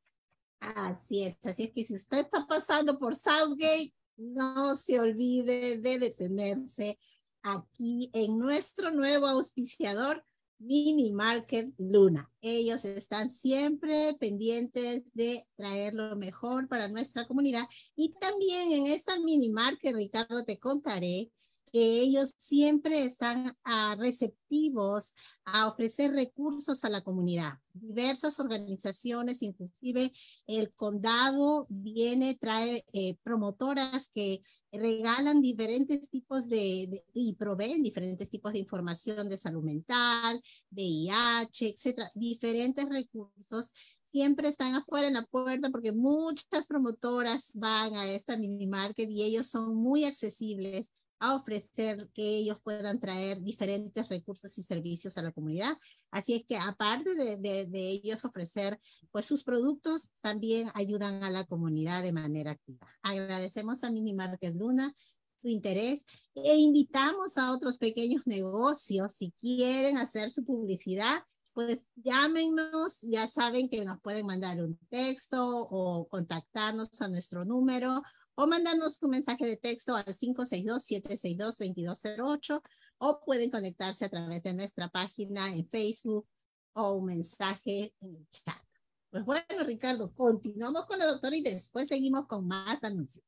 Así 0.61 1.25
es, 1.25 1.37
así 1.45 1.65
es 1.65 1.73
que 1.73 1.85
si 1.85 1.95
usted 1.95 2.21
está 2.21 2.47
pasando 2.47 2.99
por 2.99 3.17
Southgate, 3.17 3.93
no 4.17 4.77
se 4.77 5.01
olvide 5.01 5.79
de 5.79 5.99
detenerse 5.99 6.99
aquí 7.43 8.11
en 8.13 8.39
nuestro 8.39 8.91
nuevo 8.91 9.27
auspiciador, 9.27 10.25
Mini 10.59 11.11
Market 11.11 11.75
Luna. 11.77 12.31
Ellos 12.41 12.85
están 12.85 13.31
siempre 13.31 14.17
pendientes 14.21 15.03
de 15.13 15.45
traer 15.57 15.95
lo 15.95 16.15
mejor 16.15 16.69
para 16.69 16.87
nuestra 16.87 17.27
comunidad. 17.27 17.65
Y 17.97 18.15
también 18.21 18.71
en 18.73 18.87
esta 18.87 19.19
Mini 19.19 19.49
Market, 19.49 19.97
Ricardo, 19.97 20.45
te 20.45 20.61
contaré 20.61 21.33
que 21.73 22.01
ellos 22.01 22.35
siempre 22.37 23.05
están 23.05 23.57
ah, 23.65 23.97
receptivos 23.99 25.15
a 25.45 25.69
ofrecer 25.69 26.13
recursos 26.13 26.85
a 26.85 26.91
la 26.91 27.01
comunidad. 27.01 27.55
Diversas 27.73 28.39
organizaciones, 28.39 29.43
inclusive 29.43 30.13
el 30.47 30.73
condado 30.75 31.67
viene, 31.71 32.37
trae 32.39 32.85
eh, 32.93 33.17
promotoras 33.23 34.11
que 34.15 34.43
regalan 34.71 35.41
diferentes 35.41 36.09
tipos 36.11 36.47
de, 36.47 37.05
y 37.15 37.35
proveen 37.37 37.83
diferentes 37.83 38.29
tipos 38.29 38.53
de 38.53 38.59
información 38.59 39.31
de 39.31 39.39
salud 39.39 39.65
mental, 39.65 40.43
VIH, 40.71 41.69
etcétera, 41.69 42.11
diferentes 42.15 42.87
recursos 42.87 43.73
siempre 44.13 44.49
están 44.49 44.75
afuera 44.75 45.07
en 45.07 45.15
la 45.15 45.25
puerta 45.25 45.71
porque 45.71 45.93
muchas 45.93 46.67
promotoras 46.67 47.51
van 47.55 47.95
a 47.95 48.07
esta 48.11 48.37
mini 48.37 48.67
market 48.67 49.09
y 49.11 49.23
ellos 49.23 49.47
son 49.47 49.75
muy 49.75 50.05
accesibles 50.05 50.93
a 51.23 51.37
ofrecer 51.37 52.11
que 52.13 52.39
ellos 52.39 52.59
puedan 52.65 52.99
traer 52.99 53.41
diferentes 53.41 54.09
recursos 54.09 54.59
y 54.59 54.63
servicios 54.65 55.17
a 55.17 55.23
la 55.23 55.31
comunidad. 55.31 55.79
Así 56.11 56.35
es 56.35 56.45
que 56.45 56.57
aparte 56.57 57.15
de, 57.15 57.69
ellos 57.73 58.25
ofrecer 58.25 58.81
pues 59.13 59.25
sus 59.25 59.45
productos, 59.45 60.09
también 60.21 60.69
ayudan 60.75 61.23
a 61.23 61.31
la 61.31 61.45
comunidad 61.45 62.03
de 62.03 62.13
manera 62.13 62.51
activa. 62.51 62.89
Agradecemos 63.03 63.85
a 63.85 63.91
Mini 63.93 64.15
Market 64.15 64.57
Luna 64.57 64.93
su 65.41 65.49
interés 65.49 66.05
e 66.35 66.57
invitamos 66.57 67.39
a 67.39 67.53
otros 67.53 67.79
pequeños 67.79 68.27
negocios 68.27 69.13
si 69.13 69.33
quieren 69.41 69.99
hacer 69.99 70.33
su 70.33 70.45
publicidad 70.45 71.23
pues 71.55 71.81
llámenos, 71.97 73.01
ya 73.03 73.29
saben 73.29 73.69
que 73.69 73.85
nos 73.85 74.01
pueden 74.01 74.25
mandar 74.25 74.63
un 74.63 74.79
texto 74.89 75.47
o 75.47 76.09
contactarnos 76.09 77.01
a 77.03 77.09
nuestro 77.09 77.45
número 77.45 78.03
o 78.35 78.47
mandarnos 78.47 79.03
un 79.03 79.11
mensaje 79.11 79.45
de 79.47 79.57
texto 79.57 79.97
al 79.97 80.05
562-762-2208 80.05 82.63
o 82.99 83.21
pueden 83.25 83.51
conectarse 83.51 84.05
a 84.05 84.09
través 84.09 84.43
de 84.43 84.55
nuestra 84.55 84.89
página 84.89 85.49
en 85.49 85.69
Facebook 85.69 86.27
o 86.75 86.95
un 86.95 87.07
mensaje 87.07 87.93
en 88.01 88.17
el 88.17 88.29
chat. 88.29 88.63
Pues 89.11 89.25
bueno, 89.25 89.65
Ricardo, 89.65 90.13
continuamos 90.15 90.87
con 90.87 90.99
la 90.99 91.07
doctora 91.07 91.37
y 91.37 91.43
después 91.43 91.89
seguimos 91.89 92.27
con 92.27 92.47
más 92.47 92.79
anuncios. 92.83 93.25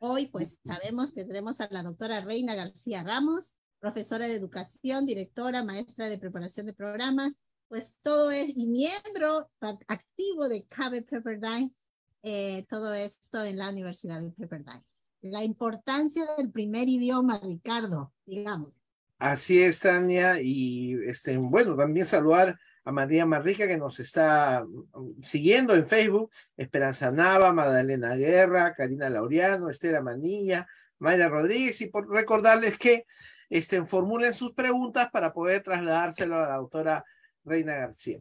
Hoy 0.00 0.26
pues 0.26 0.58
sabemos 0.64 1.12
que 1.12 1.24
tenemos 1.24 1.60
a 1.60 1.68
la 1.70 1.82
doctora 1.82 2.20
Reina 2.20 2.54
García 2.54 3.02
Ramos, 3.02 3.56
profesora 3.80 4.28
de 4.28 4.34
educación, 4.34 5.06
directora, 5.06 5.64
maestra 5.64 6.08
de 6.08 6.18
preparación 6.18 6.66
de 6.66 6.74
programas, 6.74 7.34
pues 7.68 7.96
todo 8.02 8.30
es 8.30 8.54
y 8.54 8.66
miembro 8.66 9.50
activo 9.88 10.48
de 10.48 10.66
CABE 10.66 11.02
Pepperdine 11.02 11.74
eh, 12.22 12.64
todo 12.68 12.94
esto 12.94 13.44
en 13.44 13.58
la 13.58 13.68
Universidad 13.68 14.20
de 14.20 14.30
Pepperdine. 14.30 14.84
La 15.22 15.44
importancia 15.44 16.24
del 16.36 16.50
primer 16.50 16.88
idioma, 16.88 17.40
Ricardo, 17.42 18.12
digamos. 18.26 18.74
Así 19.18 19.62
es, 19.62 19.78
Tania, 19.78 20.40
y 20.40 20.96
este, 21.06 21.36
bueno, 21.36 21.76
también 21.76 22.06
saludar 22.06 22.58
a 22.84 22.90
María 22.90 23.24
Marrica 23.24 23.68
que 23.68 23.76
nos 23.76 24.00
está 24.00 24.64
mm, 24.64 25.22
siguiendo 25.22 25.74
en 25.76 25.86
Facebook, 25.86 26.30
Esperanza 26.56 27.12
Nava, 27.12 27.52
Magdalena 27.52 28.16
Guerra, 28.16 28.74
Karina 28.74 29.08
Laureano, 29.08 29.70
Estela 29.70 30.02
Manilla, 30.02 30.66
Mayra 30.98 31.28
Rodríguez, 31.28 31.80
y 31.80 31.86
por 31.86 32.10
recordarles 32.10 32.78
que 32.78 33.06
este, 33.48 33.84
formulen 33.84 34.34
sus 34.34 34.54
preguntas 34.54 35.10
para 35.12 35.32
poder 35.32 35.62
trasladárselo 35.62 36.36
a 36.36 36.48
la 36.48 36.56
doctora 36.56 37.04
Reina 37.44 37.74
García. 37.74 38.20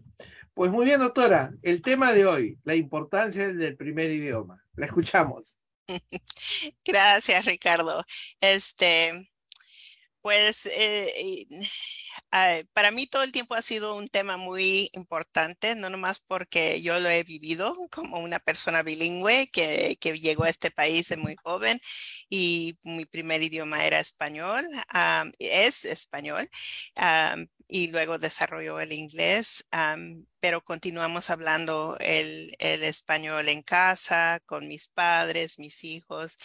Pues 0.54 0.72
muy 0.72 0.86
bien, 0.86 1.00
doctora. 1.00 1.54
El 1.62 1.82
tema 1.82 2.14
de 2.14 2.26
hoy, 2.26 2.58
la 2.64 2.76
importancia 2.76 3.48
del 3.50 3.78
primer 3.78 4.12
idioma. 4.12 4.64
La 4.76 4.86
escuchamos. 4.86 5.56
Gracias, 6.86 7.46
Ricardo. 7.46 8.04
Este, 8.40 9.30
pues 10.22 10.68
eh, 10.68 11.46
para 12.74 12.92
mí 12.92 13.08
todo 13.08 13.24
el 13.24 13.32
tiempo 13.32 13.56
ha 13.56 13.62
sido 13.62 13.96
un 13.96 14.08
tema 14.08 14.38
muy 14.38 14.90
importante, 14.94 15.76
no 15.76 15.90
nomás 15.90 16.22
porque 16.22 16.82
yo 16.82 17.00
lo 17.00 17.10
he 17.10 17.24
vivido 17.24 17.76
como 17.92 18.20
una 18.20 18.40
persona 18.40 18.84
bilingüe 18.84 19.50
que, 19.52 19.98
que 20.00 20.20
llegó 20.20 20.44
a 20.44 20.50
este 20.50 20.72
país 20.72 21.16
muy 21.18 21.36
joven 21.44 21.80
y 22.30 22.78
mi 22.84 23.06
primer 23.06 23.42
idioma 23.44 23.86
era 23.86 24.00
español, 24.00 24.68
es 25.40 25.86
español, 25.86 26.50
y 27.74 27.88
luego 27.88 28.18
desarrolló 28.18 28.82
el 28.82 28.92
inglés, 28.92 29.66
pero 30.42 30.62
continuamos 30.62 31.30
hablando 31.30 31.96
el, 32.02 32.54
el, 32.60 32.84
español 32.84 33.48
en 33.48 33.64
casa, 33.64 34.42
con 34.46 34.68
mis 34.68 34.90
padres, 34.90 35.58
mis 35.58 35.86
hijos. 35.86 36.36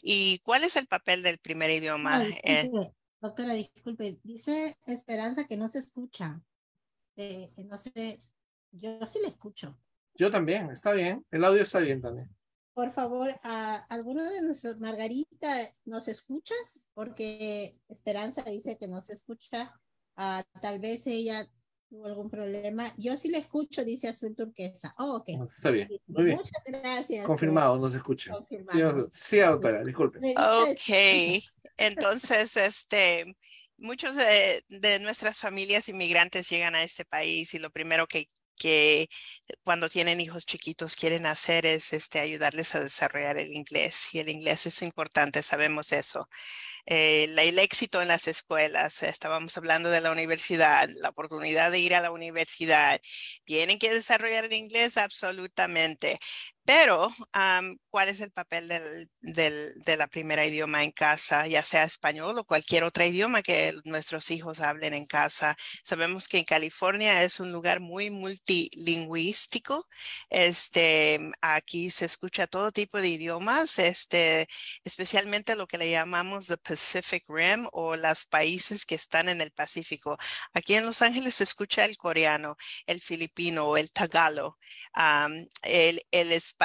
¿Y 0.00 0.38
cuál 0.38 0.64
es 0.64 0.76
el 0.76 0.86
papel 0.86 1.22
del 1.22 1.36
primer 1.36 1.70
idioma? 1.70 2.24
Eh, 2.42 2.70
doctora, 3.20 3.52
disculpe, 3.52 4.18
dice 4.22 4.78
Esperanza 4.86 5.44
que 5.44 5.58
no 5.58 5.68
se 5.68 5.80
escucha. 5.80 6.40
Eh, 7.16 7.52
no 7.58 7.76
sé, 7.76 8.18
yo 8.72 9.06
sí 9.06 9.18
le 9.20 9.28
escucho. 9.28 9.78
Yo 10.14 10.30
también, 10.30 10.70
está 10.70 10.92
bien, 10.92 11.22
el 11.30 11.44
audio 11.44 11.64
está 11.64 11.80
bien 11.80 12.00
también. 12.00 12.34
Por 12.72 12.92
favor, 12.92 13.38
a 13.42 13.84
alguno 13.90 14.24
de 14.24 14.40
nosotros, 14.40 14.80
Margarita, 14.80 15.70
¿nos 15.84 16.08
escuchas? 16.08 16.86
Porque 16.94 17.78
Esperanza 17.90 18.42
dice 18.44 18.78
que 18.78 18.88
no 18.88 19.02
se 19.02 19.12
escucha. 19.12 19.78
Ah, 20.16 20.42
tal 20.60 20.78
vez 20.78 21.06
ella 21.06 21.46
tuvo 21.88 22.06
algún 22.06 22.30
problema. 22.30 22.92
Yo 22.96 23.16
sí 23.16 23.28
le 23.28 23.38
escucho, 23.38 23.84
dice 23.84 24.08
Azul 24.08 24.34
Turquesa. 24.34 24.94
Oh, 24.98 25.16
ok. 25.16 25.28
Está 25.48 25.70
bien. 25.70 25.88
Muy 26.06 26.24
bien. 26.24 26.36
Muchas 26.36 26.62
gracias. 26.64 27.26
Confirmado, 27.26 27.78
nos 27.78 27.94
escucha. 27.94 28.32
Sí, 29.10 29.38
doctora, 29.38 29.84
disculpe. 29.84 30.18
Ok. 30.18 31.42
Entonces, 31.76 32.56
este, 32.56 33.36
muchos 33.76 34.14
de, 34.14 34.64
de, 34.68 35.00
nuestras 35.00 35.38
familias 35.38 35.88
inmigrantes 35.88 36.48
llegan 36.48 36.74
a 36.74 36.82
este 36.82 37.04
país 37.04 37.54
y 37.54 37.58
lo 37.58 37.70
primero 37.70 38.06
que 38.06 38.28
que 38.60 39.08
cuando 39.64 39.88
tienen 39.88 40.20
hijos 40.20 40.46
chiquitos 40.46 40.94
quieren 40.96 41.26
hacer 41.26 41.66
es 41.66 41.92
este, 41.94 42.20
ayudarles 42.20 42.74
a 42.74 42.80
desarrollar 42.80 43.38
el 43.38 43.54
inglés. 43.56 44.08
Y 44.12 44.20
el 44.20 44.28
inglés 44.28 44.66
es 44.66 44.82
importante, 44.82 45.42
sabemos 45.42 45.92
eso. 45.92 46.28
Eh, 46.86 47.24
el 47.38 47.58
éxito 47.58 48.02
en 48.02 48.08
las 48.08 48.28
escuelas, 48.28 49.02
estábamos 49.02 49.56
hablando 49.56 49.90
de 49.90 50.00
la 50.00 50.12
universidad, 50.12 50.88
la 50.96 51.10
oportunidad 51.10 51.70
de 51.70 51.78
ir 51.80 51.94
a 51.94 52.00
la 52.00 52.10
universidad. 52.12 53.00
¿Tienen 53.44 53.78
que 53.78 53.92
desarrollar 53.94 54.44
el 54.46 54.52
inglés? 54.54 54.96
Absolutamente. 54.96 56.18
Pero, 56.72 57.12
¿cuál 57.90 58.08
es 58.10 58.20
el 58.20 58.30
papel 58.30 58.68
del, 58.68 59.10
del, 59.20 59.74
de 59.84 59.96
la 59.96 60.06
primera 60.06 60.46
idioma 60.46 60.84
en 60.84 60.92
casa, 60.92 61.48
ya 61.48 61.64
sea 61.64 61.82
español 61.82 62.38
o 62.38 62.44
cualquier 62.44 62.84
otro 62.84 63.04
idioma 63.04 63.42
que 63.42 63.74
nuestros 63.82 64.30
hijos 64.30 64.60
hablen 64.60 64.94
en 64.94 65.04
casa? 65.04 65.56
Sabemos 65.84 66.28
que 66.28 66.38
en 66.38 66.44
California 66.44 67.24
es 67.24 67.40
un 67.40 67.50
lugar 67.50 67.80
muy 67.80 68.10
multilingüístico. 68.12 69.88
Este, 70.28 71.18
aquí 71.40 71.90
se 71.90 72.04
escucha 72.06 72.46
todo 72.46 72.70
tipo 72.70 73.00
de 73.00 73.08
idiomas, 73.08 73.80
este, 73.80 74.46
especialmente 74.84 75.56
lo 75.56 75.66
que 75.66 75.76
le 75.78 75.90
llamamos 75.90 76.46
the 76.46 76.56
Pacific 76.56 77.24
Rim 77.28 77.66
o 77.72 77.96
los 77.96 78.26
países 78.26 78.86
que 78.86 78.94
están 78.94 79.28
en 79.28 79.40
el 79.40 79.50
Pacífico. 79.50 80.18
Aquí 80.52 80.74
en 80.74 80.86
Los 80.86 81.02
Ángeles 81.02 81.34
se 81.34 81.44
escucha 81.44 81.84
el 81.84 81.96
coreano, 81.96 82.56
el 82.86 83.00
filipino, 83.00 83.76
el 83.76 83.90
tagalo, 83.90 84.56
el, 85.64 86.06
el 86.12 86.32
español, 86.32 86.59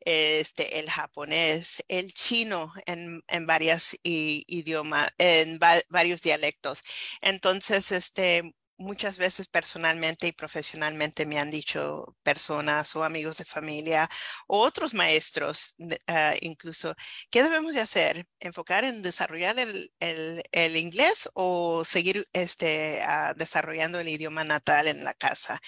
este, 0.00 0.78
el 0.78 0.90
japonés, 0.90 1.84
el 1.88 2.12
chino 2.14 2.72
en, 2.86 3.22
en 3.28 3.46
varias 3.46 3.96
idiomas, 4.02 5.10
en 5.18 5.58
varios 5.90 6.22
dialectos. 6.22 6.82
Entonces, 7.20 7.92
este, 7.92 8.54
muchas 8.82 9.18
veces 9.18 9.48
personalmente 9.48 10.26
y 10.26 10.32
profesionalmente 10.32 11.26
me 11.26 11.38
han 11.38 11.50
dicho 11.50 12.16
personas 12.22 12.94
o 12.96 13.04
amigos 13.04 13.38
de 13.38 13.44
familia 13.44 14.08
o 14.46 14.60
otros 14.60 14.94
maestros 14.94 15.76
uh, 15.78 16.36
incluso, 16.40 16.94
¿qué 17.30 17.42
debemos 17.42 17.74
de 17.74 17.80
hacer? 17.80 18.26
¿Enfocar 18.40 18.84
en 18.84 19.02
desarrollar 19.02 19.58
el, 19.58 19.92
el, 20.00 20.42
el 20.52 20.76
inglés 20.76 21.30
o 21.34 21.84
seguir 21.84 22.26
este, 22.32 23.02
uh, 23.06 23.34
desarrollando 23.36 24.00
el 24.00 24.08
idioma 24.08 24.44
natal 24.44 24.88
en 24.88 25.04
la 25.04 25.14
casa? 25.14 25.60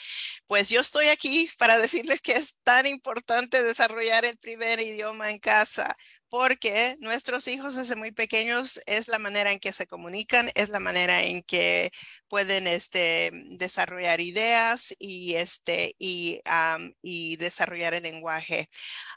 Pues 0.47 0.69
yo 0.69 0.81
estoy 0.81 1.09
aquí 1.09 1.49
para 1.59 1.79
decirles 1.79 2.21
que 2.21 2.33
es 2.33 2.57
tan 2.63 2.87
importante 2.87 3.63
desarrollar 3.63 4.25
el 4.25 4.39
primer 4.39 4.81
idioma 4.81 5.31
en 5.31 5.39
casa 5.39 5.97
porque 6.37 6.97
nuestros 6.99 7.47
hijos 7.47 7.77
desde 7.77 7.95
muy 7.95 8.11
pequeños 8.11 8.81
es 8.87 9.07
la 9.07 9.21
manera 9.21 9.53
en 9.53 9.61
que 9.61 9.73
se 9.73 9.87
comunican, 9.87 10.51
es 10.57 10.69
la 10.69 10.81
manera 10.81 11.23
en 11.23 11.45
que 11.45 11.93
pueden 12.27 12.67
este, 12.67 13.31
desarrollar 13.51 14.21
ideas 14.21 14.93
y, 14.99 15.35
este, 15.37 15.95
y, 15.97 16.41
um, 16.45 16.93
y 17.03 17.37
desarrollar 17.37 17.95
el 17.95 18.03
lenguaje. 18.03 18.69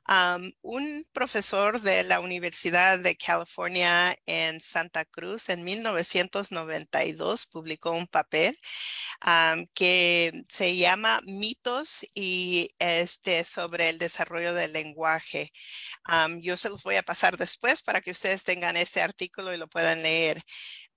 Um, 0.07 0.51
un 0.61 1.07
profesor 1.11 1.81
de 1.81 2.03
la 2.03 2.19
Universidad 2.19 2.99
de 2.99 3.15
California 3.17 4.15
en 4.27 4.59
Santa 4.59 5.03
Cruz 5.03 5.49
en 5.49 5.63
1992 5.63 7.47
publicó 7.47 7.93
un 7.93 8.05
papel 8.05 8.59
um, 9.25 9.65
que 9.73 10.43
se 10.49 10.75
llama 10.77 11.21
Mitos 11.25 12.05
y 12.13 12.69
este, 12.77 13.43
sobre 13.43 13.89
el 13.89 13.97
desarrollo 13.97 14.53
del 14.53 14.73
lenguaje. 14.73 15.51
yo 16.41 16.57
se 16.57 16.69
los 16.69 16.83
voy 16.83 16.95
a 16.95 17.06
pasar 17.07 17.37
después 17.37 17.81
para 17.81 18.01
que 18.01 18.11
ustedes 18.11 18.43
tengan 18.43 18.75
ese 18.75 19.01
artículo 19.01 19.53
y 19.53 19.57
lo 19.57 19.69
puedan 19.69 20.03
leer. 20.03 20.43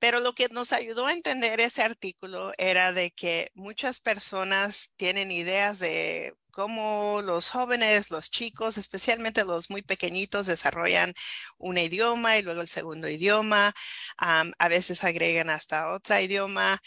Pero 0.00 0.18
lo 0.20 0.34
que 0.34 0.48
nos 0.50 0.72
ayudó 0.72 1.06
a 1.06 1.12
entender 1.12 1.60
ese 1.60 1.82
artículo 1.82 2.52
era 2.58 2.92
de 2.92 3.12
que 3.12 3.50
muchas 3.54 4.00
personas 4.00 4.92
tienen 4.96 5.30
ideas 5.30 5.78
de 5.78 6.34
cómo 6.60 7.22
los 7.22 7.48
jóvenes, 7.48 8.10
los 8.10 8.30
chicos, 8.30 8.76
especialmente 8.76 9.44
los 9.46 9.70
muy 9.70 9.80
pequeñitos, 9.80 10.46
desarrollan 10.46 11.14
un 11.56 11.78
idioma 11.78 12.36
y 12.36 12.42
luego 12.42 12.60
el 12.60 12.68
segundo 12.68 13.08
idioma. 13.08 13.72
a 14.18 14.68
veces 14.68 15.02
agregan 15.04 15.48
hasta 15.50 15.90
otro 15.94 16.18
idioma, 16.20 16.78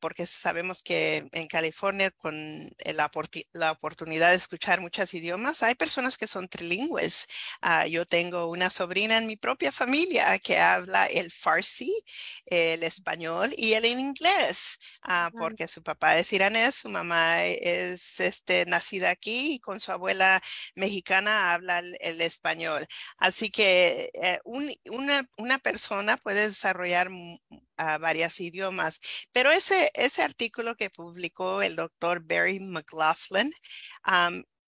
porque 0.00 0.26
sabemos 0.26 0.82
que 0.84 1.28
en 1.32 1.48
California, 1.48 2.10
con 2.12 2.70
la, 2.84 3.10
la, 3.52 3.72
oportunidad 3.72 4.30
de 4.30 4.36
escuchar 4.36 4.80
muchos 4.80 5.12
idiomas, 5.14 5.62
hay 5.64 5.74
personas 5.74 6.16
que 6.16 6.28
son 6.28 6.48
trilingües. 6.48 7.26
Ah, 7.60 7.86
yo 7.88 8.06
tengo 8.06 8.48
una 8.50 8.70
sobrina 8.70 9.18
en 9.18 9.26
mi 9.26 9.36
propia 9.36 9.72
familia 9.72 10.38
que 10.38 10.60
habla 10.60 11.06
el 11.06 11.30
farsi, 11.32 11.92
el 12.46 12.82
español 12.84 13.52
y 13.56 13.72
el 13.74 13.86
inglés, 13.86 14.78
ah, 15.02 15.30
porque 15.36 15.66
su 15.68 15.82
papá 15.82 16.18
es 16.18 16.32
iranés, 16.32 16.76
su 16.76 16.88
mamá 16.88 17.44
es 17.44 18.20
este, 18.20 18.64
nacida 18.66 18.91
aquí 19.00 19.54
y 19.54 19.60
con 19.60 19.80
su 19.80 19.92
abuela 19.92 20.40
mexicana 20.74 21.52
habla 21.52 21.80
el, 21.80 22.20
español. 22.20 22.86
Así 23.18 23.50
que 23.50 24.10
eh, 24.14 24.40
una, 24.44 25.28
una, 25.36 25.58
persona 25.58 26.16
puede 26.16 26.48
desarrollar 26.48 27.08
varios 28.00 28.40
idiomas, 28.40 29.00
pero 29.32 29.50
ese, 29.50 29.90
ese 29.94 30.22
artículo 30.22 30.76
que 30.76 30.90
publicó 30.90 31.62
el 31.62 31.76
doctor 31.76 32.20
Barry 32.24 32.60
McLaughlin 32.60 33.52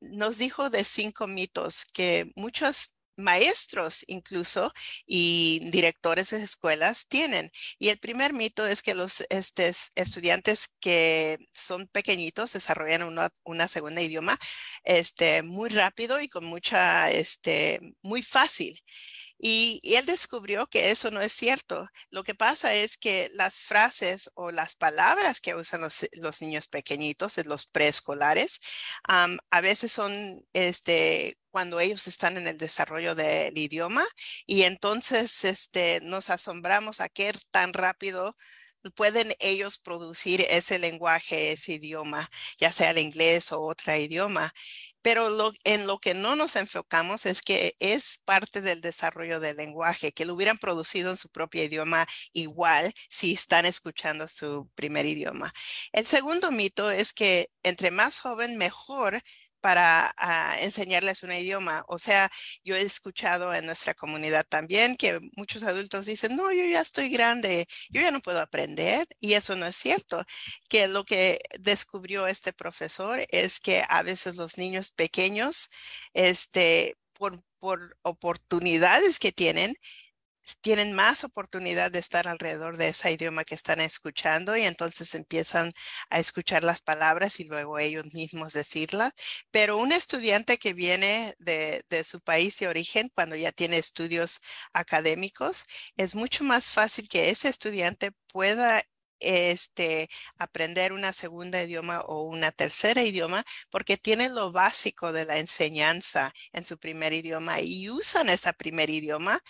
nos 0.01 0.39
dijo 0.39 0.70
de 0.70 0.85
cinco 0.85 1.27
mitos 1.27 1.85
que 1.87 2.31
muchos 2.37 2.95
maestros 3.16 4.04
incluso 4.06 4.72
y 5.06 5.68
directores 5.70 6.30
de 6.30 6.42
escuelas 6.42 7.06
tienen. 7.08 7.50
Y 7.78 7.88
el 7.90 7.98
primer 7.98 8.32
mito 8.32 8.66
es 8.66 8.82
que 8.82 8.94
los 8.94 9.24
este, 9.30 9.72
estudiantes 9.94 10.76
que 10.80 11.38
son 11.52 11.88
pequeñitos 11.88 12.52
desarrollan 12.52 13.02
una, 13.02 13.30
una 13.44 13.68
segunda 13.68 14.02
idioma 14.02 14.38
este, 14.84 15.42
muy 15.42 15.70
rápido 15.70 16.20
y 16.20 16.28
con 16.28 16.44
mucha, 16.44 17.10
este, 17.10 17.80
muy 18.02 18.22
fácil. 18.22 18.78
Y, 19.39 19.80
él 19.82 20.07
descubrió 20.07 20.66
que 20.68 20.91
eso 20.91 21.11
no 21.11 21.20
es 21.20 21.32
cierto. 21.32 21.89
Lo 22.11 22.24
que 22.24 22.35
pasa 22.35 22.74
es 22.74 22.97
que 22.97 23.30
las 23.35 23.57
frases 23.59 24.30
o 24.35 24.51
las 24.51 24.74
palabras 24.74 25.41
que 25.41 25.55
usan 25.55 25.82
los, 25.82 26.07
los 26.12 26.41
niños 26.43 26.68
pequeñitos, 26.68 27.37
los 27.47 27.66
preescolares, 27.66 28.61
a 29.05 29.61
veces 29.61 29.93
son 29.93 30.45
este, 30.53 31.39
cuando 31.51 31.80
ellos 31.80 32.09
están 32.09 32.37
en 32.37 32.49
el 32.49 32.59
desarrollo 32.59 33.14
del 33.14 33.57
idioma 33.57 34.05
y 34.47 34.62
entonces 34.62 35.45
este, 35.45 36.01
nos 36.03 36.30
asombramos 36.30 37.01
a 37.01 37.09
qué 37.09 37.32
tan 37.51 37.72
rápido 37.72 38.37
pueden 38.91 39.35
ellos 39.41 39.78
producir 39.78 40.43
ese 40.51 40.78
lenguaje, 40.78 41.53
ese 41.53 41.74
idioma, 41.74 42.28
ya 42.59 42.72
sea 42.72 42.91
el 42.91 42.99
inglés 42.99 43.53
o 43.53 43.61
otro 43.62 43.95
idioma. 43.97 44.53
Pero 45.05 45.52
en 45.64 45.86
lo 45.86 45.98
que 45.98 46.14
no 46.14 46.34
nos 46.34 46.57
enfocamos 46.57 47.26
es 47.26 47.42
que 47.42 47.76
es 47.78 48.22
parte 48.24 48.62
del 48.62 48.80
desarrollo 48.80 49.38
del 49.38 49.59
lenguaje, 49.59 50.12
que 50.12 50.24
lo 50.24 50.32
hubieran 50.34 50.57
producido 50.57 51.11
en 51.11 51.16
su 51.18 51.28
propio 51.28 51.62
idioma 51.62 52.07
igual 52.32 52.90
si 53.11 53.34
están 53.34 53.66
escuchando 53.66 54.28
su 54.28 54.70
primer 54.74 55.05
idioma. 55.05 55.52
El 55.92 56.07
segundo 56.07 56.50
mito 56.50 56.90
es 56.90 57.12
que 57.12 57.50
entre 57.62 57.90
más 57.90 58.18
joven, 58.18 58.57
mejor 58.57 59.22
para 59.64 60.14
ah, 60.18 60.56
enseñarles 60.60 61.22
un 61.22 61.32
idioma. 61.32 61.84
O 61.88 61.98
sea, 61.98 62.30
yo 62.64 62.76
he 62.76 62.82
escuchado 62.82 63.54
en 63.54 63.64
nuestra 63.64 63.94
comunidad 63.94 64.44
también 64.46 64.94
que 64.94 65.20
muchos 65.38 65.62
adultos 65.62 66.04
dicen, 66.04 66.36
no, 66.36 66.52
yo 66.52 66.66
ya 66.66 66.82
estoy 66.82 67.08
grande, 67.08 67.66
yo 67.88 68.02
ya 68.02 68.10
no 68.10 68.20
puedo 68.20 68.40
aprender. 68.42 69.06
Y 69.20 69.32
eso 69.32 69.56
no 69.56 69.66
es 69.66 69.76
cierto. 69.76 70.22
Que 70.68 70.86
lo 70.86 71.04
que 71.04 71.38
descubrió 71.58 72.26
este 72.26 72.52
profesor 72.52 73.20
es 73.30 73.58
que 73.58 73.82
a 73.88 74.02
veces 74.02 74.36
los 74.36 74.58
niños 74.58 74.90
pequeños, 74.90 75.70
este, 76.12 76.98
por, 77.14 77.42
por 77.58 77.96
oportunidades 78.02 79.18
que 79.18 79.32
tienen, 79.32 79.76
tienen 80.61 80.92
más 80.92 81.24
oportunidad 81.24 81.90
de 81.90 81.99
estar 81.99 82.28
alrededor 82.28 82.76
de 82.76 82.88
ese 82.88 83.12
idioma 83.12 83.45
que 83.45 83.55
están 83.55 83.80
escuchando 83.80 84.57
y 84.57 84.62
entonces 84.62 85.14
empiezan 85.14 85.72
a 86.11 86.18
escuchar 86.18 86.64
las 86.64 86.82
palabras 86.82 87.40
y 87.40 87.45
luego 87.45 87.78
ellos 87.78 88.05
mismos 88.12 88.53
decirlas. 88.53 89.12
Pero 89.51 89.78
un 89.78 89.92
estudiante 89.92 90.59
que 90.59 90.74
viene 90.74 91.34
de, 91.38 91.82
su 92.05 92.20
país 92.20 92.59
de 92.59 92.68
origen, 92.68 93.11
cuando 93.14 93.36
ya 93.36 93.53
tiene 93.53 93.78
estudios 93.78 94.40
académicos, 94.72 95.64
es 95.97 96.14
mucho 96.14 96.45
más 96.45 96.70
fácil 96.70 97.09
que 97.09 97.30
ese 97.30 97.49
estudiante 97.49 98.12
pueda 98.32 98.82
este, 99.20 100.09
aprender 100.38 100.92
una 100.92 101.12
segunda 101.12 101.62
idioma 101.62 102.01
o 102.03 102.22
una 102.24 102.53
tercera 102.53 103.03
idioma 103.03 103.45
porque 103.70 103.97
tienen 103.97 104.34
lo 104.34 104.53
básico 104.53 105.12
de 105.12 105.24
la 105.24 105.38
enseñanza 105.38 106.32
en 106.53 106.64
su 106.64 106.78
primer 106.78 107.12
idioma 107.12 107.61
y 107.61 107.88
usan 107.90 108.28
ese 108.28 108.53
primer 108.53 108.90
idioma 108.90 109.40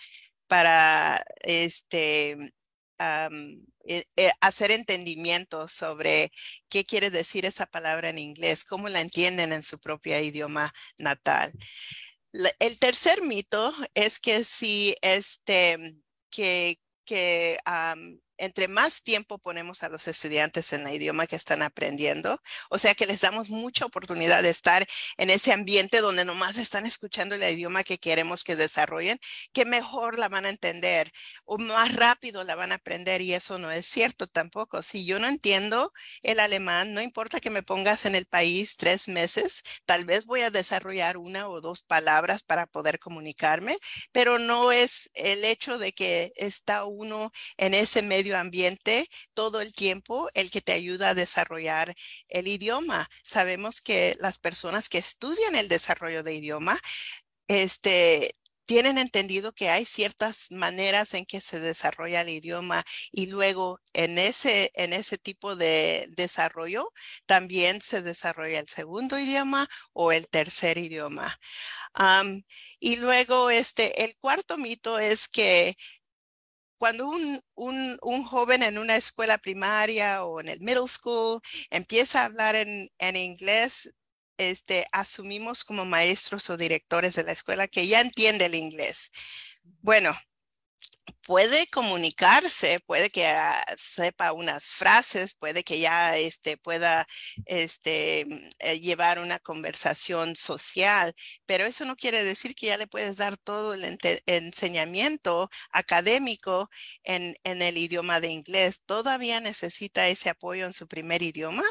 para 0.47 1.23
este, 1.41 2.53
eh, 2.99 4.03
eh, 4.15 4.31
hacer 4.41 4.71
entendimiento 4.71 5.67
sobre 5.67 6.31
qué 6.69 6.85
quiere 6.85 7.09
decir 7.09 7.45
esa 7.45 7.65
palabra 7.65 8.09
en 8.09 8.19
inglés, 8.19 8.65
cómo 8.65 8.89
la 8.89 9.01
entienden 9.01 9.53
en 9.53 9.63
su 9.63 9.79
propio 9.79 10.19
idioma 10.19 10.73
natal. 10.97 11.51
el 12.59 12.79
tercer 12.79 13.21
mito 13.21 13.73
es 13.93 14.19
que 14.19 14.43
si 14.43 14.95
este, 15.01 15.95
que, 16.29 16.79
que 17.05 17.57
entre 18.37 18.67
más 18.67 19.03
tiempo 19.03 19.37
ponemos 19.39 19.83
a 19.83 19.89
los 19.89 20.07
estudiantes 20.07 20.73
en 20.73 20.87
el 20.87 20.95
idioma 20.95 21.27
que 21.27 21.35
están 21.35 21.61
aprendiendo, 21.61 22.41
o 22.69 22.77
sea 22.77 22.95
que 22.95 23.05
les 23.05 23.21
damos 23.21 23.49
mucha 23.49 23.85
oportunidad 23.85 24.43
de 24.43 24.49
estar 24.49 24.85
en 25.17 25.29
ese 25.29 25.53
ambiente 25.53 26.01
donde 26.01 26.25
nomás 26.25 26.57
están 26.57 26.85
escuchando 26.85 27.35
el 27.35 27.43
idioma 27.43 27.83
que 27.83 27.97
queremos 27.97 28.43
que 28.43 28.55
desarrollen, 28.55 29.19
que 29.53 29.65
mejor 29.65 30.17
la 30.19 30.29
van 30.29 30.45
a 30.45 30.49
entender 30.49 31.11
o 31.45 31.57
más 31.57 31.93
rápido 31.95 32.43
la 32.43 32.55
van 32.55 32.71
a 32.71 32.75
aprender 32.75 33.21
y 33.21 33.33
eso 33.33 33.57
no 33.59 33.71
es 33.71 33.85
cierto 33.85 34.27
tampoco. 34.27 34.81
Si 34.83 35.05
yo 35.05 35.19
no 35.19 35.27
entiendo 35.27 35.93
el 36.23 36.39
alemán, 36.39 36.93
no 36.93 37.01
importa 37.01 37.39
que 37.39 37.49
me 37.49 37.63
pongas 37.63 38.05
en 38.05 38.15
el 38.15 38.25
país 38.25 38.77
tres 38.77 39.07
meses, 39.07 39.63
tal 39.85 40.05
vez 40.05 40.25
voy 40.25 40.41
a 40.41 40.51
desarrollar 40.51 41.17
una 41.17 41.47
o 41.49 41.61
dos 41.61 41.83
palabras 41.83 42.43
para 42.43 42.65
poder 42.67 42.99
comunicarme, 42.99 43.77
pero 44.11 44.39
no 44.39 44.71
es 44.71 45.11
el 45.13 45.43
hecho 45.45 45.77
de 45.77 45.93
que 45.93 46.33
está 46.35 46.85
uno 46.85 47.31
en 47.57 47.73
ese 47.73 48.01
medio 48.01 48.24
ambiente 48.33 49.07
todo 49.33 49.61
el 49.61 49.73
tiempo 49.73 50.29
el 50.33 50.49
que 50.51 50.61
te 50.61 50.73
ayuda 50.73 51.09
a 51.09 51.13
desarrollar 51.13 51.93
el 52.27 52.47
idioma. 52.47 53.07
Sabemos 53.23 53.81
que 53.81 54.15
las 54.19 54.39
personas 54.39 54.89
que 54.89 54.97
estudian 54.97 55.55
el 55.55 55.67
desarrollo 55.67 56.23
de 56.23 56.33
idioma, 56.35 56.79
este, 57.47 58.35
tienen 58.65 58.97
entendido 58.97 59.53
que 59.53 59.69
hay 59.69 59.85
ciertas 59.85 60.51
maneras 60.51 61.13
en 61.13 61.25
que 61.25 61.41
se 61.41 61.59
desarrolla 61.59 62.21
el 62.21 62.29
idioma 62.29 62.83
y 63.11 63.27
luego 63.27 63.79
en 63.93 64.17
ese, 64.17 64.71
en 64.75 64.93
ese 64.93 65.17
tipo 65.17 65.55
de 65.55 66.07
desarrollo 66.09 66.91
también 67.25 67.81
se 67.81 68.01
desarrolla 68.01 68.59
el 68.59 68.67
segundo 68.67 69.19
idioma 69.19 69.67
o 69.93 70.11
el 70.11 70.27
tercer 70.27 70.77
idioma. 70.77 71.37
y 72.79 72.97
luego 72.97 73.49
este, 73.49 74.03
el 74.03 74.15
cuarto 74.17 74.57
mito 74.57 74.99
es 74.99 75.27
que 75.27 75.77
cuando 76.85 77.07
un, 77.07 77.41
un, 77.55 77.97
un, 78.03 78.23
joven 78.23 78.61
en 78.61 78.77
una 78.77 78.95
escuela 78.95 79.39
primaria 79.39 80.23
o 80.23 80.39
en 80.39 80.49
el 80.49 80.61
middle 80.61 80.87
school 80.87 81.41
empieza 81.71 82.21
a 82.21 82.25
hablar 82.25 82.53
en, 82.53 82.91
en 82.99 83.15
inglés, 83.15 83.95
este, 84.37 84.85
asumimos 84.91 85.63
como 85.63 85.83
maestros 85.83 86.47
o 86.51 86.57
directores 86.57 87.15
de 87.15 87.23
la 87.23 87.31
escuela 87.31 87.67
que 87.67 87.87
ya 87.87 88.01
entiende 88.01 88.45
el 88.45 88.53
inglés. 88.53 89.09
Bueno, 89.81 90.15
puede 91.25 91.67
comunicarse, 91.67 92.79
puede 92.85 93.09
que 93.09 93.25
ah, 93.27 93.63
sepa 93.77 94.31
unas 94.31 94.65
frases, 94.65 95.35
puede 95.35 95.63
que 95.63 95.79
ya 95.79 96.17
este, 96.17 96.55
pueda 96.57 97.07
este, 97.45 98.25
mm, 98.27 98.49
eh, 98.59 98.79
llevar 98.79 99.19
una 99.19 99.39
conversación 99.39 100.35
social, 100.35 101.15
pero 101.45 101.65
eso 101.65 101.83
no 101.85 101.95
quiere 101.95 102.23
decir 102.23 102.53
que 102.55 102.67
ya 102.67 102.77
le 102.77 102.87
puedes 102.87 103.17
dar 103.17 103.37
todo 103.37 103.73
el 103.73 103.97
enseñamiento 104.27 105.49
académico 105.71 106.69
en, 107.03 107.35
en 107.43 107.61
el 107.63 107.77
idioma 107.77 108.19
de 108.21 108.29
inglés. 108.29 108.83
Todavía 108.85 109.39
necesita 109.41 110.07
ese 110.07 110.29
apoyo 110.29 110.65
en 110.65 110.73
su 110.73 110.87
primer 110.87 111.23
idioma 111.23 111.63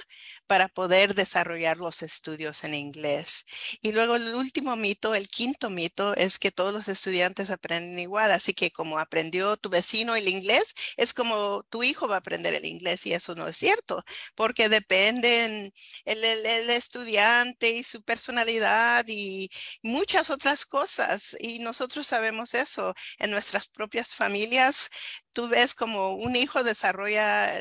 para 0.47 0.69
poder 0.69 1.15
desarrollar 1.15 1.79
los 1.79 2.03
estudios 2.03 2.65
en 2.65 2.75
inglés. 2.75 3.45
Y 3.81 3.93
luego 3.93 4.17
el 4.17 4.35
último 4.35 4.75
mito, 4.77 5.15
el 5.15 5.29
quinto 5.29 5.71
mito, 5.71 6.15
es 6.17 6.39
que 6.39 6.51
todos 6.51 6.73
los 6.73 6.89
estudiantes 6.89 7.51
aprenden 7.51 7.99
igual, 8.01 8.33
así 8.33 8.53
que 8.55 8.71
como 8.73 8.99
aprendió 8.99 9.44
tu 9.57 9.69
vecino 9.71 10.17
el 10.17 10.29
inglés, 10.29 10.75
es 10.97 11.15
como 11.15 11.63
tu 11.71 11.83
hijo 11.83 12.09
va 12.09 12.17
a 12.17 12.19
aprender 12.19 12.55
el 12.55 12.65
inglés 12.65 13.07
y 13.07 13.13
eso 13.15 13.35
no 13.35 13.47
es 13.49 13.57
cierto, 13.57 14.03
porque 14.35 14.69
dependen 14.69 15.73
el, 16.05 16.25
el, 16.25 16.71
estudiante 16.71 17.71
y 17.71 17.85
su 17.85 18.03
personalidad 18.03 19.05
y 19.09 19.51
muchas 19.83 20.31
otras 20.31 20.67
cosas. 20.67 21.37
Y 21.41 21.61
nosotros 21.61 22.07
sabemos 22.07 22.55
eso 22.55 22.95
en 23.19 23.31
nuestras 23.31 23.69
propias 23.69 24.15
familias. 24.15 24.91
Tú 25.33 25.49
ves 25.49 25.75
como 25.75 26.15
un 26.15 26.37
hijo 26.37 26.63
desarrolla 26.63 27.53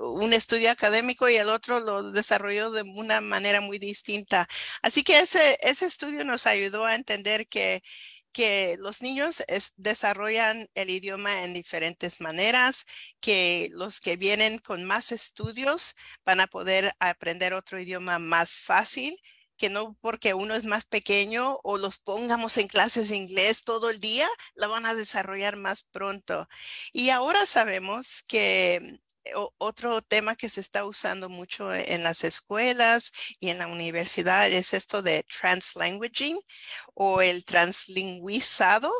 un 0.00 0.32
estudio 0.32 0.70
académico 0.70 1.28
y 1.28 1.36
el 1.36 1.48
otro 1.48 1.80
lo 1.80 2.10
desarrolló 2.10 2.70
de 2.70 2.82
una 2.82 3.20
manera 3.20 3.60
muy 3.60 3.78
distinta. 3.78 4.46
Así 4.82 5.02
que 5.04 5.20
ese, 5.20 5.58
ese 5.62 5.86
estudio 5.86 6.24
nos 6.24 6.46
ayudó 6.46 6.84
a 6.84 6.94
entender 6.94 7.48
que 7.48 7.82
que 8.32 8.76
los 8.78 9.02
niños 9.02 9.42
desarrollan 9.76 10.68
el 10.74 10.90
idioma 10.90 11.44
en 11.44 11.54
diferentes 11.54 12.20
maneras, 12.20 12.86
que 13.20 13.68
los 13.72 14.00
que 14.00 14.16
vienen 14.16 14.58
con 14.58 14.84
más 14.84 15.12
estudios 15.12 15.94
van 16.24 16.40
a 16.40 16.46
poder 16.46 16.92
aprender 17.00 17.54
otro 17.54 17.80
idioma 17.80 18.18
más 18.18 18.58
fácil 18.58 19.18
que 19.58 19.68
no 19.70 19.96
porque 20.00 20.34
uno 20.34 20.54
es 20.54 20.64
más 20.64 20.86
pequeño 20.86 21.58
o 21.64 21.76
los 21.76 21.98
pongamos 21.98 22.56
en 22.58 22.68
clases 22.68 23.10
de 23.10 23.16
inglés 23.16 23.64
todo 23.64 23.90
el 23.90 24.00
día, 24.00 24.28
la 24.54 24.68
van 24.68 24.86
a 24.86 24.94
desarrollar 24.94 25.56
más 25.56 25.84
pronto. 25.84 26.48
Y 26.92 27.10
ahora 27.10 27.44
sabemos 27.44 28.22
que 28.22 29.00
otro 29.34 30.02
tema 30.02 30.36
que 30.36 30.48
se 30.48 30.60
está 30.60 30.84
usando 30.84 31.28
mucho 31.28 31.74
en 31.74 32.02
las 32.02 32.24
escuelas 32.24 33.12
y 33.40 33.50
en 33.50 33.58
la 33.58 33.66
universidad 33.66 34.50
es 34.50 34.74
esto 34.74 35.02
de 35.02 35.24
translanguaging 35.24 36.38
o 36.94 37.22
el 37.22 37.44
translingüizado, 37.44 38.92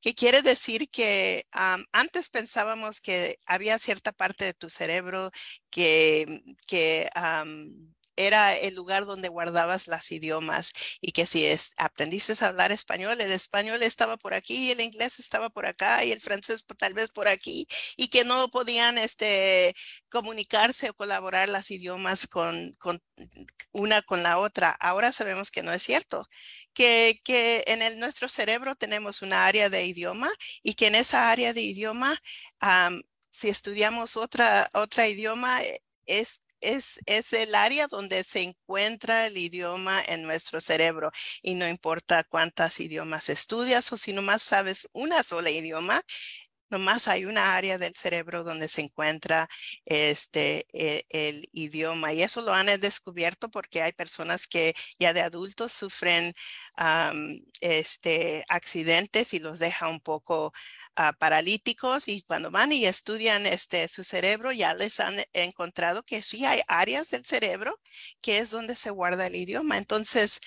que 0.00 0.14
quiere 0.14 0.42
decir 0.42 0.88
que 0.90 1.46
antes 1.92 2.28
pensábamos 2.30 3.00
que 3.00 3.38
había 3.46 3.78
cierta 3.78 4.12
parte 4.12 4.44
de 4.44 4.54
tu 4.54 4.70
cerebro 4.70 5.30
que, 5.70 6.42
que 6.66 7.08
era 8.16 8.56
el 8.56 8.74
lugar 8.74 9.06
donde 9.06 9.28
guardabas 9.28 9.88
las 9.88 10.10
idiomas 10.12 10.72
y 11.00 11.12
que 11.12 11.26
si 11.26 11.46
es, 11.46 11.72
aprendiste 11.76 12.32
a 12.40 12.48
hablar 12.48 12.72
español, 12.72 13.20
el 13.20 13.32
español 13.32 13.82
estaba 13.82 14.16
por 14.16 14.34
aquí, 14.34 14.70
el 14.70 14.80
inglés 14.80 15.18
estaba 15.20 15.50
por 15.50 15.66
acá 15.66 16.04
y 16.04 16.12
el 16.12 16.20
francés 16.20 16.64
tal 16.78 16.94
vez 16.94 17.10
por 17.10 17.28
aquí 17.28 17.66
y 17.96 18.08
que 18.08 18.24
no 18.24 18.48
podían 18.48 18.98
este, 18.98 19.74
comunicarse 20.08 20.90
o 20.90 20.94
colaborar 20.94 21.48
las 21.48 21.70
idiomas 21.70 22.26
con, 22.26 22.76
una 23.72 24.02
con 24.02 24.22
la 24.22 24.38
otra. 24.38 24.70
Ahora 24.80 25.12
sabemos 25.12 25.50
que 25.50 25.62
no 25.62 25.72
es 25.72 25.82
cierto, 25.82 26.26
que, 26.72 27.20
que 27.24 27.64
en 27.66 27.82
el, 27.82 27.98
nuestro 27.98 28.28
cerebro 28.28 28.74
tenemos 28.76 29.22
una 29.22 29.46
área 29.46 29.70
de 29.70 29.84
idioma 29.86 30.30
y 30.62 30.74
que 30.74 30.86
en 30.88 30.94
esa 30.96 31.30
área 31.30 31.52
de 31.52 31.62
idioma, 31.62 32.18
si 33.30 33.48
estudiamos 33.48 34.16
otra, 34.16 34.68
otra 34.74 35.08
idioma, 35.08 35.62
eh, 35.62 35.80
es 36.64 37.00
es, 37.06 37.32
el 37.32 37.54
área 37.54 37.86
donde 37.88 38.24
se 38.24 38.42
encuentra 38.42 39.26
el 39.26 39.36
idioma 39.36 40.02
en 40.06 40.22
nuestro 40.22 40.60
cerebro 40.60 41.10
y 41.42 41.54
no 41.54 41.68
importa 41.68 42.24
cuántas 42.24 42.80
idiomas 42.80 43.28
estudias 43.28 43.92
o 43.92 43.96
si 43.96 44.12
nomás 44.12 44.42
sabes 44.42 44.88
una 44.92 45.22
sola 45.22 45.50
idioma, 45.50 46.02
nomás 46.74 47.06
hay 47.08 47.24
una 47.24 47.56
área 47.56 47.78
del 47.78 47.94
cerebro 47.94 48.42
donde 48.42 48.68
se 48.68 48.80
encuentra 48.82 49.48
este, 49.84 50.66
e, 50.72 51.04
el, 51.10 51.48
idioma. 51.52 52.12
Y 52.12 52.22
eso 52.22 52.42
lo 52.42 52.52
han 52.52 52.66
descubierto 52.80 53.48
porque 53.50 53.80
hay 53.82 53.92
personas 53.92 54.46
que 54.48 54.74
ya 54.98 55.12
de 55.12 55.20
adultos 55.22 55.72
sufren 55.72 56.34
este, 57.60 58.44
accidentes 58.48 59.34
y 59.34 59.38
los 59.38 59.58
deja 59.60 59.88
un 59.88 60.00
poco 60.00 60.52
ah, 60.96 61.12
paralíticos. 61.12 62.08
Y 62.08 62.22
cuando 62.22 62.50
van 62.50 62.72
y 62.72 62.86
estudian 62.86 63.46
este, 63.46 63.86
su 63.88 64.02
cerebro, 64.04 64.50
ya 64.52 64.74
les 64.74 64.98
han 65.00 65.16
encontrado 65.32 66.02
que 66.02 66.22
sí 66.22 66.44
hay 66.44 66.62
áreas 66.66 67.10
del 67.10 67.24
cerebro 67.24 67.80
que 68.20 68.38
es 68.38 68.50
donde 68.50 68.74
se 68.76 68.90
guarda 68.90 69.26
el 69.26 69.36
idioma. 69.36 69.78
Entonces, 69.78 70.40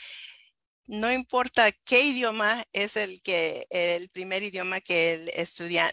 no 0.88 1.12
importa 1.12 1.72
qué 1.72 2.02
idioma 2.02 2.64
es 2.72 2.96
el 2.96 3.22
que 3.22 3.68
el 3.70 4.10
primer 4.10 4.42
idioma 4.44 4.80
que 4.82 5.26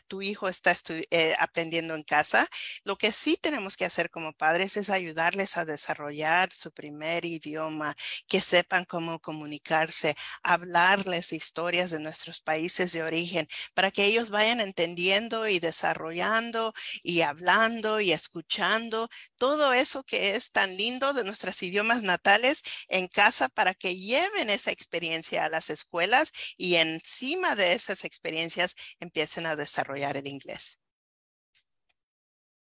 tu 0.07 0.23
hijo 0.23 0.49
está 0.49 0.75
eh, 1.11 1.35
aprendiendo 1.39 1.95
en 1.95 2.05
casa, 2.05 2.49
lo 2.85 2.97
que 2.97 3.13
sí 3.13 3.37
tenemos 3.37 3.77
que 3.77 3.85
hacer 3.85 4.11
como 4.11 4.33
padres 4.33 4.77
es 4.77 4.91
ayudarles 4.91 5.57
a 5.57 5.65
desarrollar 5.65 6.53
su 6.53 6.71
primer 6.73 7.25
idioma, 7.25 7.97
que 8.29 8.41
sepan 8.41 8.85
cómo 8.85 9.21
comunicarse, 9.21 10.15
hablarles 10.43 11.33
historias 11.33 11.91
de 11.91 12.01
nuestros 12.01 12.41
países 12.41 12.93
de 12.93 13.03
origen, 13.03 13.49
para 13.75 13.91
que 13.91 14.05
ellos 14.07 14.31
vayan 14.31 14.61
entendiendo 14.61 15.49
y 15.49 15.59
desarrollando 15.59 16.73
y 17.03 17.23
hablando 17.23 18.01
y 18.01 18.13
escuchando 18.13 19.09
todo 19.37 19.73
eso 19.73 20.05
que 20.05 20.37
es 20.37 20.53
tan 20.53 20.77
lindo 20.77 21.13
de 21.13 21.25
nuestros 21.25 21.63
idiomas 21.63 22.03
natales 22.03 22.63
en 22.89 23.09
casa 23.09 23.49
para 23.49 23.75
que 23.75 23.97
lleven 23.97 24.51
esa 24.51 24.71
experiencia 24.71 24.84
experiencia 24.85 25.45
a 25.45 25.51
las 25.51 25.71
escuelas 25.71 26.33
y 26.57 26.77
encima 26.77 27.57
de 27.57 27.73
esas 27.73 28.05
experiencias 28.05 28.75
empiecen 29.01 29.47
a 29.47 29.57
desarrollar 29.57 30.17
el 30.17 30.29
inglés. 30.29 30.79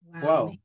Wow. 0.02 0.58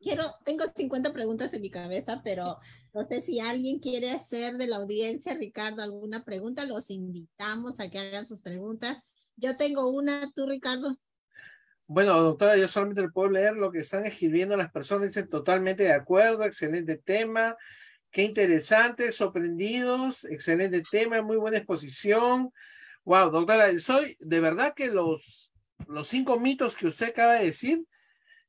quiero, 0.00 0.34
tengo 0.44 0.64
50 0.74 1.12
preguntas 1.12 1.52
en 1.54 1.62
mi 1.62 1.70
cabeza, 1.70 2.20
pero 2.24 2.58
no 2.92 3.06
sé 3.06 3.20
si 3.20 3.40
alguien 3.40 3.80
quiere 3.80 4.10
hacer 4.10 4.56
de 4.56 4.66
la 4.66 4.76
audiencia, 4.76 5.34
Ricardo, 5.34 5.82
alguna 5.82 6.24
pregunta. 6.24 6.66
Los 6.66 6.90
invitamos 6.90 7.80
a 7.80 7.88
que 7.88 7.98
hagan 7.98 8.26
sus 8.26 8.40
preguntas. 8.40 8.98
Yo 9.36 9.56
tengo 9.56 9.88
una, 9.88 10.30
tú, 10.34 10.46
Ricardo. 10.46 10.96
Bueno, 11.86 12.18
doctora, 12.22 12.56
yo 12.56 12.66
solamente 12.66 13.02
le 13.02 13.10
puedo 13.10 13.30
leer 13.30 13.56
lo 13.56 13.70
que 13.70 13.80
están 13.80 14.06
escribiendo 14.06 14.56
las 14.56 14.70
personas. 14.70 15.08
Dicen 15.08 15.28
totalmente 15.28 15.82
de 15.82 15.92
acuerdo, 15.92 16.44
excelente 16.44 16.96
tema. 16.96 17.56
Qué 18.14 18.22
interesante, 18.22 19.10
sorprendidos, 19.10 20.22
excelente 20.26 20.84
tema, 20.88 21.20
muy 21.20 21.36
buena 21.36 21.56
exposición. 21.56 22.52
Wow, 23.04 23.32
doctora, 23.32 23.76
soy 23.80 24.16
de 24.20 24.38
verdad 24.38 24.72
que 24.72 24.86
los, 24.86 25.52
los 25.88 26.06
cinco 26.06 26.38
mitos 26.38 26.76
que 26.76 26.86
usted 26.86 27.08
acaba 27.08 27.32
de 27.32 27.46
decir, 27.46 27.82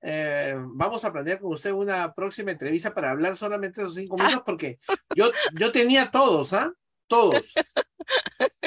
eh, 0.03 0.53
vamos 0.55 1.03
a 1.03 1.11
planear 1.11 1.39
con 1.39 1.51
usted 1.51 1.71
una 1.71 2.13
próxima 2.13 2.51
entrevista 2.51 2.93
para 2.93 3.09
hablar 3.09 3.37
solamente 3.37 3.81
de 3.81 3.87
esos 3.87 3.97
cinco 3.97 4.17
mitos, 4.17 4.43
porque 4.45 4.77
yo, 5.15 5.31
yo 5.55 5.71
tenía 5.71 6.11
todos, 6.11 6.53
¿ah? 6.53 6.71
Todos. 7.07 7.51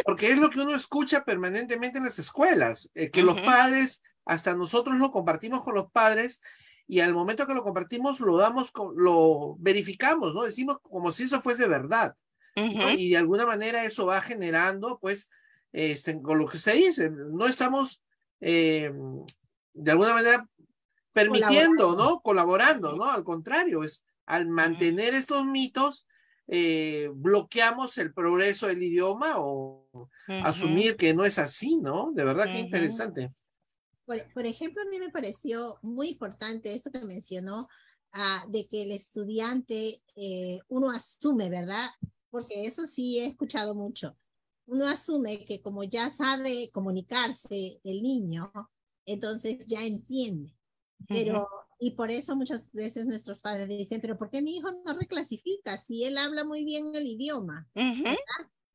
Porque 0.04 0.32
es 0.32 0.38
lo 0.38 0.50
que 0.50 0.58
uno 0.58 0.74
escucha 0.74 1.24
permanentemente 1.24 1.98
en 1.98 2.06
las 2.06 2.18
escuelas, 2.18 2.90
eh, 2.96 3.12
que 3.12 3.22
los 3.22 3.40
padres, 3.42 4.02
hasta 4.24 4.56
nosotros 4.56 4.98
lo 4.98 5.12
compartimos 5.12 5.62
con 5.62 5.76
los 5.76 5.92
padres, 5.92 6.40
y 6.88 7.00
al 7.00 7.12
momento 7.12 7.46
que 7.46 7.54
lo 7.54 7.62
compartimos 7.62 8.18
lo 8.18 8.38
damos, 8.38 8.72
lo 8.96 9.56
verificamos, 9.58 10.34
¿no? 10.34 10.42
Decimos 10.42 10.78
como 10.80 11.12
si 11.12 11.24
eso 11.24 11.42
fuese 11.42 11.68
verdad. 11.68 12.16
Y 12.56 13.10
de 13.10 13.16
alguna 13.16 13.46
manera 13.46 13.84
eso 13.84 14.06
va 14.06 14.20
generando, 14.20 14.98
pues, 14.98 15.28
este, 15.70 16.20
con 16.20 16.38
lo 16.38 16.48
que 16.48 16.58
se 16.58 16.72
dice, 16.72 17.10
no 17.10 17.46
estamos 17.46 18.02
eh, 18.40 18.90
de 19.74 19.90
alguna 19.90 20.14
manera 20.14 20.48
permitiendo, 21.12 21.94
¿no? 21.94 22.20
Colaborando, 22.20 22.96
¿no? 22.96 23.04
Al 23.04 23.22
contrario, 23.22 23.84
es 23.84 24.04
al 24.26 24.48
mantener 24.48 25.14
estos 25.14 25.44
mitos, 25.44 26.06
eh, 26.46 27.10
bloqueamos 27.14 27.98
el 27.98 28.12
progreso 28.14 28.66
del 28.66 28.82
idioma 28.82 29.34
o 29.36 29.86
asumir 30.42 30.96
que 30.96 31.12
no 31.12 31.24
es 31.24 31.38
así, 31.38 31.76
¿no? 31.76 32.12
De 32.12 32.24
verdad 32.24 32.46
que 32.46 32.58
interesante. 32.58 33.30
Por, 34.32 34.46
ejemplo, 34.46 34.80
a 34.82 34.86
mí 34.86 34.98
me 34.98 35.10
pareció 35.10 35.78
muy 35.82 36.08
importante 36.08 36.74
esto 36.74 36.90
que 36.90 37.04
mencionó, 37.04 37.68
ah, 38.12 38.42
de 38.48 38.66
que 38.66 38.84
el 38.84 38.92
estudiante, 38.92 40.02
eh, 40.16 40.60
uno 40.68 40.90
asume, 40.90 41.50
¿verdad? 41.50 41.90
Porque 42.30 42.64
eso 42.64 42.86
sí 42.86 43.18
he 43.18 43.26
escuchado 43.26 43.74
mucho. 43.74 44.16
uno 44.64 44.86
asume 44.86 45.44
que 45.46 45.60
como 45.62 45.82
ya 45.84 46.10
sabe 46.10 46.70
comunicarse 46.72 47.80
el 47.84 48.02
niño, 48.02 48.50
entonces 49.06 49.66
ya 49.66 49.84
entiende. 49.84 50.54
Pero, 51.06 51.46
y 51.78 51.92
por 51.92 52.10
eso 52.10 52.34
muchas 52.34 52.72
veces 52.72 53.06
nuestros 53.06 53.40
padres 53.40 53.68
dicen, 53.68 54.00
pero 54.00 54.16
¿por 54.18 54.30
qué 54.30 54.42
mi 54.42 54.56
hijo 54.56 54.70
no 54.84 54.98
reclasifica 54.98 55.76
si 55.76 56.04
él 56.04 56.18
habla 56.18 56.44
muy 56.44 56.64
bien 56.64 56.94
el 56.94 57.06
idioma? 57.06 57.68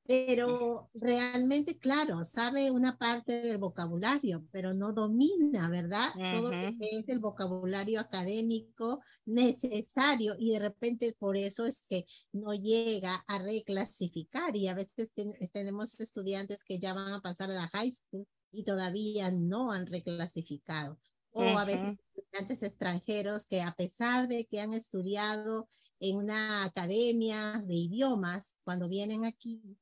Pero 0.05 0.89
realmente, 0.93 1.77
claro, 1.77 2.25
sabe 2.25 2.71
una 2.71 2.97
parte 2.97 3.41
del 3.41 3.57
vocabulario, 3.57 4.45
pero 4.51 4.73
no 4.73 4.91
domina, 4.91 5.69
¿verdad? 5.69 6.09
Todo 6.13 6.51
lo 6.51 6.77
que 6.77 6.99
es 6.99 7.07
el 7.07 7.19
vocabulario 7.19 8.01
académico 8.01 9.01
necesario 9.25 10.35
y 10.37 10.51
de 10.51 10.59
repente 10.59 11.15
por 11.17 11.37
eso 11.37 11.65
es 11.65 11.85
que 11.87 12.05
no 12.33 12.53
llega 12.53 13.23
a 13.27 13.39
reclasificar 13.39 14.53
y 14.57 14.67
a 14.67 14.73
veces 14.73 15.09
tenemos 15.53 15.97
estudiantes 15.99 16.65
que 16.65 16.79
ya 16.79 16.93
van 16.93 17.13
a 17.13 17.21
pasar 17.21 17.49
a 17.51 17.53
la 17.53 17.69
high 17.73 17.91
school 17.91 18.27
y 18.51 18.65
todavía 18.65 19.31
no 19.31 19.71
han 19.71 19.85
reclasificado. 19.85 20.99
O 21.31 21.41
a 21.57 21.65
veces 21.65 21.97
estudiantes 22.13 22.61
extranjeros 22.61 23.45
que 23.47 23.61
a 23.61 23.73
pesar 23.73 24.27
de 24.27 24.45
que 24.45 24.59
han 24.59 24.73
estudiado 24.73 25.69
en 25.99 26.17
una 26.17 26.65
academia 26.65 27.63
de 27.65 27.75
idiomas, 27.75 28.55
cuando 28.65 28.89
vienen 28.89 29.23
aquí 29.23 29.77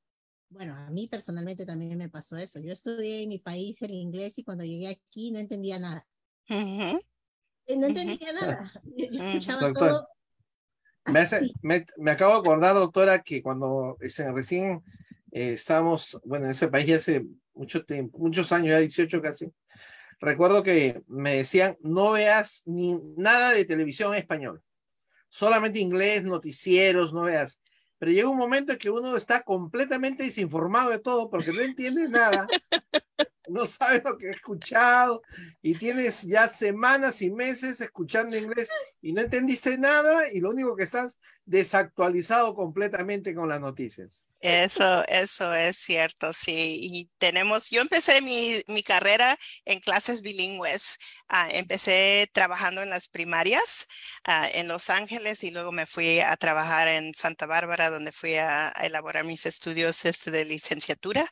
bueno, 0.52 0.76
a 0.76 0.90
mí 0.92 1.08
personalmente 1.08 1.66
también 1.66 1.98
me 1.98 2.10
pasó 2.10 2.36
eso. 2.38 2.60
Yo 2.60 2.74
estudié 2.74 3.24
en 3.24 3.30
mi 3.30 3.40
país 3.40 3.82
el 3.82 3.92
inglés 3.92 4.38
y 4.38 4.44
cuando 4.44 4.64
llegué 4.64 4.90
aquí 4.90 5.32
no 5.32 5.40
entendía 5.40 5.80
nada. 5.80 6.06
Eh, 6.48 7.78
no 7.78 7.88
entendía 7.88 8.34
nada. 8.34 8.72
Yo, 8.96 9.24
escuchaba 9.24 9.72
todo. 9.72 10.08
Me, 11.64 11.86
me, 11.98 12.12
acabo 12.12 12.34
de 12.34 12.40
acordar, 12.40 12.76
doctora, 12.76 13.24
que 13.24 13.42
cuando 13.42 13.98
este, 14.02 14.32
recién 14.32 14.84
eh, 15.32 15.54
estábamos, 15.54 16.20
bueno, 16.26 16.46
en 16.46 16.52
ese 16.52 16.68
país 16.68 16.86
ya 16.86 16.98
hace 16.98 17.26
mucho 17.54 17.84
tiempo, 17.86 18.20
muchos 18.20 18.52
años, 18.52 18.70
ya 18.70 18.80
18 18.80 19.22
casi, 19.22 19.52
recuerdo 20.20 20.62
que 20.62 21.02
me 21.08 21.38
decían, 21.38 21.78
no 21.82 22.12
veas 22.12 22.62
ni 22.66 23.00
nada 23.16 23.52
de 23.52 23.66
televisión 23.66 24.14
español, 24.14 24.62
solamente 25.30 25.80
inglés, 25.80 26.24
noticieros, 26.24 27.14
no 27.14 27.24
veas 27.24 27.62
pero 28.02 28.14
llega 28.14 28.30
un 28.30 28.38
momento 28.38 28.72
en 28.72 28.80
que 28.80 28.90
uno 28.90 29.16
está 29.16 29.44
completamente 29.44 30.24
desinformado 30.24 30.90
de 30.90 30.98
todo 30.98 31.30
porque 31.30 31.54
no 31.54 31.62
entiende 31.62 32.10
nada, 32.10 32.48
no 33.48 33.68
sabe 33.68 34.02
lo 34.04 34.18
que 34.18 34.30
ha 34.30 34.32
escuchado 34.32 35.22
y 35.62 35.76
tienes 35.76 36.24
ya 36.24 36.48
semanas 36.48 37.22
y 37.22 37.30
meses 37.30 37.80
escuchando 37.80 38.36
inglés 38.36 38.70
y 39.04 39.14
no 39.14 39.22
entendiste 39.22 39.78
nada 39.78 40.34
y 40.34 40.40
lo 40.40 40.50
único 40.50 40.76
que 40.76 40.82
estás 40.82 41.20
desactualizado 41.46 42.56
completamente 42.56 43.36
con 43.36 43.48
las 43.48 43.62
noticias. 43.62 44.26
Eso, 44.42 45.04
eso 45.08 45.54
es 45.54 45.78
cierto, 45.78 46.34
sí. 46.34 46.80
Y 46.82 47.12
tenemos, 47.20 47.70
yo 47.70 47.80
empecé 47.80 48.22
mi, 48.22 48.64
mi 48.68 48.82
carrera 48.82 49.38
en 49.66 49.80
clases 49.80 50.22
bilingües. 50.22 50.98
Ah, 51.30 51.48
empecé 51.52 52.28
trabajando 52.34 52.82
en 52.82 52.90
las 52.90 53.08
primarias 53.08 53.88
ah, 54.24 54.50
en 54.52 54.68
Los 54.68 54.90
Ángeles 54.90 55.44
y 55.44 55.52
luego 55.52 55.72
me 55.72 55.86
fui 55.86 56.20
a 56.22 56.36
trabajar 56.38 56.88
en 56.88 57.14
Santa 57.14 57.46
Bárbara, 57.46 57.92
donde 57.92 58.12
fui 58.12 58.36
a, 58.36 58.70
elaborar 58.82 59.26
mis 59.26 59.46
estudios 59.46 60.06
este, 60.06 60.32
de 60.32 60.44
licenciatura. 60.46 61.30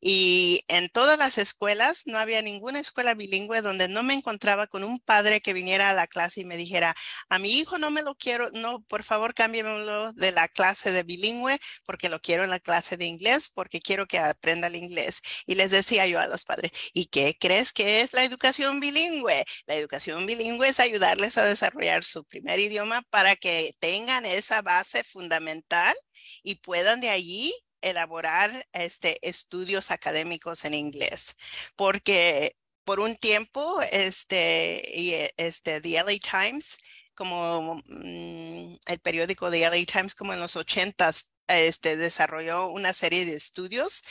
Y 0.00 0.64
en 0.68 0.90
todas 0.90 1.18
las 1.18 1.38
escuelas, 1.38 2.02
no 2.06 2.18
había 2.18 2.40
ninguna 2.42 2.78
escuela 2.80 3.14
bilingüe 3.14 3.62
donde 3.62 3.88
no 3.88 4.02
me 4.02 4.14
encontraba 4.14 4.66
con 4.68 4.84
un 4.84 5.00
padre 5.00 5.40
que 5.40 5.52
viniera 5.54 5.90
a 5.90 5.94
la 5.94 6.06
clase 6.06 6.42
y 6.42 6.44
me 6.44 6.56
dijera, 6.56 6.94
a 7.28 7.38
mi 7.38 7.58
hijo 7.58 7.78
no 7.78 7.90
me 7.90 8.02
lo 8.02 8.14
quiero, 8.14 8.50
no, 8.52 8.82
por 8.82 9.02
favor 9.02 9.34
cámbiamelo 9.34 10.12
de 10.12 10.32
la 10.32 10.48
clase 10.48 10.92
de 10.92 11.02
bilingüe 11.02 11.58
porque 11.84 12.08
lo 12.08 12.20
quiero 12.20 12.43
en 12.44 12.50
la 12.50 12.60
clase 12.60 12.96
de 12.96 13.06
inglés 13.06 13.50
porque 13.52 13.80
quiero 13.80 14.06
que 14.06 14.18
aprenda 14.18 14.68
el 14.68 14.76
inglés. 14.76 15.20
Y 15.46 15.54
les 15.54 15.70
decía 15.70 16.06
yo 16.06 16.20
a 16.20 16.26
los 16.28 16.44
padres, 16.44 16.70
¿y 16.92 17.06
qué 17.06 17.36
crees 17.38 17.72
que 17.72 18.00
es 18.00 18.12
la 18.12 18.24
educación 18.24 18.80
bilingüe? 18.80 19.44
La 19.66 19.74
educación 19.76 20.26
bilingüe 20.26 20.68
es 20.68 20.80
ayudarles 20.80 21.38
a 21.38 21.44
desarrollar 21.44 22.04
su 22.04 22.24
primer 22.24 22.58
idioma 22.60 23.02
para 23.10 23.36
que 23.36 23.74
tengan 23.80 24.26
esa 24.26 24.62
base 24.62 25.04
fundamental 25.04 25.94
y 26.42 26.56
puedan 26.56 27.00
de 27.00 27.10
allí 27.10 27.54
elaborar 27.80 28.66
este, 28.72 29.18
estudios 29.28 29.90
académicos 29.90 30.64
en 30.64 30.74
inglés. 30.74 31.36
Porque 31.76 32.56
por 32.84 33.00
un 33.00 33.16
tiempo, 33.16 33.80
este, 33.92 34.82
y 34.94 35.14
este, 35.36 35.80
The 35.80 36.20
Times, 36.20 36.78
como 37.14 37.82
mm, 37.86 38.76
el 38.86 39.00
periódico 39.00 39.50
The 39.50 39.70
LA 39.70 39.84
Times, 39.86 40.14
como 40.14 40.32
en 40.32 40.40
los 40.40 40.56
ochentas, 40.56 41.32
este, 41.48 41.96
desarrolló 41.96 42.68
una 42.68 42.92
serie 42.92 43.26
de 43.26 43.34
estudios 43.34 44.02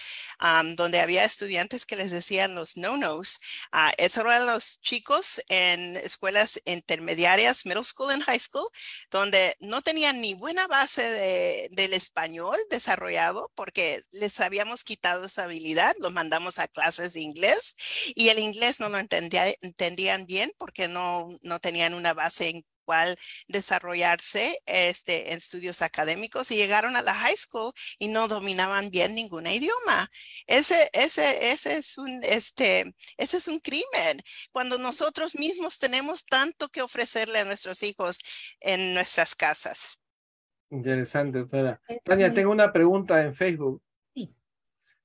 donde 0.75 0.99
había 0.99 1.25
estudiantes 1.25 1.85
que 1.85 1.95
les 1.95 2.11
decían 2.11 2.55
los 2.55 2.77
no-nos. 2.77 3.39
Uh, 3.71 3.91
esos 3.97 4.23
eran 4.23 4.45
los 4.45 4.81
chicos 4.81 5.41
en 5.49 5.95
escuelas 5.97 6.61
intermediarias, 6.65 7.65
middle 7.65 7.83
school 7.83 8.11
and 8.11 8.23
high 8.23 8.39
school, 8.39 8.67
donde 9.09 9.55
no 9.59 9.81
tenían 9.81 10.21
ni 10.21 10.33
buena 10.33 10.67
base 10.67 11.03
de, 11.03 11.69
del 11.71 11.93
español 11.93 12.57
desarrollado 12.69 13.51
porque 13.55 14.01
les 14.11 14.39
habíamos 14.39 14.83
quitado 14.83 15.25
esa 15.25 15.43
habilidad, 15.43 15.95
los 15.99 16.11
mandamos 16.11 16.59
a 16.59 16.67
clases 16.67 17.13
de 17.13 17.21
inglés 17.21 17.75
y 18.15 18.29
el 18.29 18.39
inglés 18.39 18.79
no 18.79 18.89
lo 18.89 18.97
entendía, 18.97 19.53
entendían 19.61 20.25
bien 20.25 20.53
porque 20.57 20.87
no, 20.87 21.29
no 21.41 21.59
tenían 21.59 21.93
una 21.93 22.13
base 22.13 22.49
en 22.49 22.65
cual 22.83 23.17
desarrollarse 23.47 24.59
este, 24.65 25.31
en 25.31 25.37
estudios 25.37 25.81
académicos 25.81 26.51
y 26.51 26.55
llegaron 26.55 26.95
a 26.95 27.01
la 27.01 27.13
high 27.13 27.37
school 27.37 27.71
y 27.99 28.07
no 28.07 28.27
dominaban 28.27 28.89
bien 28.91 29.15
ningún 29.15 29.47
idioma. 29.47 30.09
Ese, 30.47 30.89
ese, 30.93 31.51
ese, 31.51 31.77
es 31.77 31.97
un, 31.97 32.21
este, 32.23 32.93
ese 33.17 33.37
es 33.37 33.47
un 33.47 33.59
crimen. 33.59 34.21
Cuando 34.51 34.77
nosotros 34.77 35.35
mismos 35.35 35.79
tenemos 35.79 36.25
tanto 36.25 36.69
que 36.69 36.81
ofrecerle 36.81 37.39
a 37.39 37.45
nuestros 37.45 37.83
hijos 37.83 38.19
en 38.59 38.93
nuestras 38.93 39.35
casas. 39.35 39.97
Interesante, 40.69 41.39
doctora. 41.39 41.79
Tania, 42.03 42.33
tengo 42.33 42.51
una 42.51 42.73
pregunta 42.73 43.21
en 43.23 43.33
Facebook. 43.35 43.81
Sí. 44.13 44.35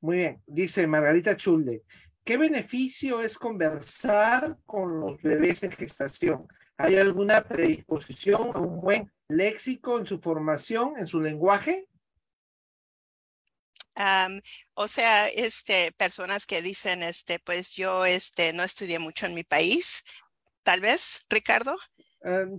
Muy 0.01 0.17
bien. 0.17 0.43
Dice 0.47 0.87
Margarita 0.87 1.37
Chulde. 1.37 1.83
¿Qué 2.25 2.37
beneficio 2.37 3.23
es 3.23 3.39
conversar 3.39 4.57
con 4.65 5.01
los 5.01 5.21
bebés 5.23 5.63
en 5.63 5.73
gestación? 5.73 6.47
¿Hay 6.79 6.97
alguna 6.97 7.43
predisposición 7.43 8.53
a 8.55 8.61
un 8.61 8.81
buen 8.81 9.13
léxico 9.29 9.99
en 9.99 10.07
su 10.07 10.21
formación, 10.21 10.95
en 10.97 11.09
su 11.09 11.21
lenguaje? 11.21 11.89
o 14.75 14.87
sea, 14.87 15.27
este, 15.27 15.91
personas 15.97 16.47
que 16.47 16.63
dicen, 16.63 17.03
este, 17.03 17.41
pues 17.41 17.75
yo, 17.75 18.07
este, 18.07 18.53
no 18.53 18.63
estudié 18.63 19.01
mucho 19.01 19.27
en 19.27 19.35
mi 19.35 19.43
país, 19.43 20.05
tal 20.63 20.81
vez, 20.81 21.27
Ricardo. 21.29 21.77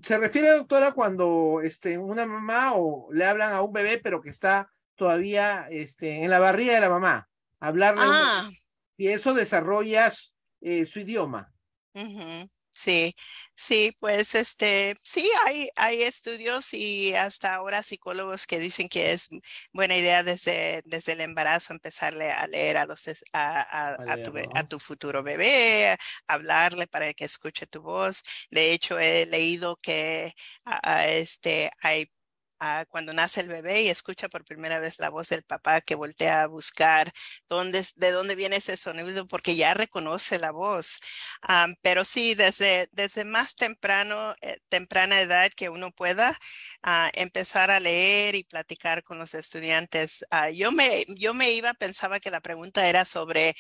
se 0.04 0.18
refiere, 0.18 0.50
doctora, 0.50 0.92
cuando, 0.92 1.62
este, 1.64 1.98
una 1.98 2.26
mamá 2.26 2.74
o 2.76 3.08
le 3.14 3.24
hablan 3.24 3.54
a 3.54 3.62
un 3.62 3.72
bebé, 3.72 4.00
pero 4.00 4.22
que 4.22 4.32
está 4.32 4.70
todavía, 4.96 5.68
este, 5.70 6.26
en 6.26 6.30
la 6.30 6.40
barriga 6.40 6.74
de 6.74 6.82
la 6.82 6.90
mamá, 6.90 7.30
hablarle, 7.62 8.04
ah. 8.06 8.50
y 8.98 9.08
eso 9.08 9.34
desarrolla 9.34 10.12
eh, 10.60 10.84
su 10.84 11.00
idioma. 11.00 11.54
Sí, 12.80 13.14
sí, 13.56 13.94
pues 14.00 14.36
este, 14.36 14.96
sí, 15.04 15.30
hay, 15.46 15.70
hay 15.76 16.04
estudios 16.04 16.74
y 16.74 17.14
hasta 17.14 17.56
ahora 17.56 17.84
psicólogos 17.84 18.48
que 18.48 18.58
dicen 18.58 18.88
que 18.88 19.12
es 19.12 19.28
buena 19.74 19.98
idea 19.98 20.24
desde, 20.24 20.82
desde 20.86 21.12
el 21.12 21.20
embarazo 21.22 21.74
empezarle 21.74 22.32
a 22.32 22.48
leer 22.48 22.78
a, 22.78 22.86
los, 22.86 23.04
a, 23.34 23.96
a, 24.08 24.18
tu, 24.18 24.32
a 24.54 24.64
tu 24.64 24.80
futuro 24.80 25.24
bebé, 25.24 25.98
hablarle 26.28 26.88
para 26.88 27.14
que 27.14 27.26
escuche 27.26 27.68
tu 27.68 27.82
voz. 27.82 28.22
De 28.50 28.72
hecho, 28.72 28.98
he 28.98 29.26
leído 29.26 29.76
que 29.76 30.34
este, 31.06 31.72
hay 31.82 32.10
cuando 32.90 33.14
nace 33.14 33.42
el 33.42 33.48
bebé 33.48 33.84
y 33.84 33.90
escucha 33.90 34.30
por 34.30 34.44
primera 34.46 34.80
vez 34.80 35.00
la 35.00 35.10
voz 35.10 35.30
del 35.30 35.44
papá 35.44 35.82
que 35.82 35.96
voltea 35.96 36.44
a 36.44 36.48
buscar 36.48 37.12
dónde, 37.50 37.86
de 37.96 38.12
dónde 38.12 38.36
viene 38.36 38.58
ese 38.58 38.78
sonido 38.78 39.28
porque 39.28 39.56
ya 39.56 39.74
reconoce 39.74 40.40
la 40.40 40.52
voz. 40.52 41.00
pero 41.82 42.04
sí, 42.06 42.36
desde, 42.36 42.88
desde 42.92 43.26
más 43.26 43.56
temprano, 43.56 44.36
eh, 44.42 44.60
temprana 44.70 45.22
edad 45.22 45.52
que 45.56 45.70
uno 45.70 45.92
pueda 45.92 46.38
ah, 46.84 47.10
empezar 47.14 47.72
a 47.72 47.80
leer 47.80 48.36
y 48.36 48.44
platicar 48.44 49.04
con 49.04 49.18
los 49.20 49.34
estudiantes. 49.34 50.26
Ah, 50.32 50.50
yo, 50.50 50.72
me, 50.72 51.06
yo 51.18 51.34
me 51.34 51.52
iba, 51.52 51.74
pensaba 51.74 52.20
que 52.20 52.32
la 52.32 52.42
pregunta 52.42 52.88
era 52.88 53.06
sobre 53.06 53.56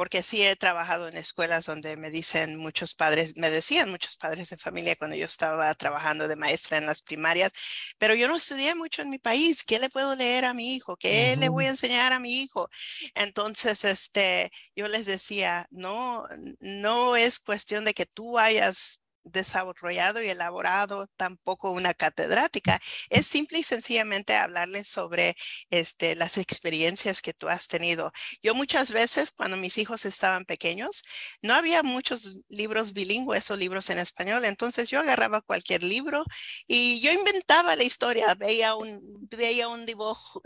porque 0.00 0.22
sí 0.22 0.42
he 0.42 0.56
trabajado 0.56 1.08
en 1.08 1.18
escuelas 1.18 1.66
donde 1.66 1.98
me 1.98 2.10
dicen 2.10 2.56
muchos 2.56 2.94
padres, 2.94 3.36
me 3.36 3.50
decían 3.50 3.90
muchos 3.90 4.16
padres 4.16 4.48
de 4.48 4.56
familia 4.56 4.96
cuando 4.96 5.14
yo 5.14 5.26
estaba 5.26 5.74
trabajando 5.74 6.26
de 6.26 6.36
maestra 6.36 6.78
en 6.78 6.86
las 6.86 7.02
primarias, 7.02 7.52
pero 7.98 8.14
yo 8.14 8.26
no 8.26 8.36
estudié 8.36 8.74
mucho 8.74 9.02
en 9.02 9.10
mi 9.10 9.18
país, 9.18 9.62
¿qué 9.62 9.78
le 9.78 9.90
puedo 9.90 10.14
leer 10.14 10.46
a 10.46 10.54
mi 10.54 10.74
hijo? 10.74 10.96
¿Qué 10.96 11.36
le 11.36 11.50
voy 11.50 11.66
a 11.66 11.68
enseñar 11.68 12.14
a 12.14 12.18
mi 12.18 12.40
hijo? 12.40 12.70
Entonces, 13.14 13.84
este, 13.84 14.50
yo 14.74 14.88
les 14.88 15.04
decía, 15.04 15.66
no, 15.70 16.26
no 16.60 17.14
es 17.16 17.38
cuestión 17.38 17.84
de 17.84 17.92
que 17.92 18.06
tú 18.06 18.38
hayas 18.38 19.02
desarrollado 19.24 20.22
y 20.22 20.28
elaborado 20.28 21.06
tampoco 21.16 21.70
una 21.70 21.94
catedrática. 21.94 22.80
Es 23.10 23.26
simple 23.26 23.58
y 23.58 23.62
sencillamente 23.62 24.34
hablarles 24.36 24.88
sobre 24.88 25.36
este, 25.70 26.14
las 26.16 26.38
experiencias 26.38 27.22
que 27.22 27.32
tú 27.34 27.48
has 27.48 27.68
tenido. 27.68 28.12
Yo 28.42 28.54
muchas 28.54 28.92
veces 28.92 29.32
cuando 29.32 29.56
mis 29.56 29.78
hijos 29.78 30.04
estaban 30.04 30.44
pequeños, 30.44 31.02
no 31.42 31.54
había 31.54 31.82
muchos 31.82 32.36
libros 32.48 32.92
bilingües 32.92 33.50
o 33.50 33.56
libros 33.56 33.90
en 33.90 33.98
español, 33.98 34.44
entonces 34.44 34.88
yo 34.90 35.00
agarraba 35.00 35.40
cualquier 35.42 35.82
libro 35.82 36.24
y 36.66 37.00
yo 37.00 37.12
inventaba 37.12 37.76
la 37.76 37.84
historia, 37.84 38.34
veía 38.34 38.74
un, 38.74 39.00
veía 39.30 39.68
un 39.68 39.86
dibujo, 39.86 40.40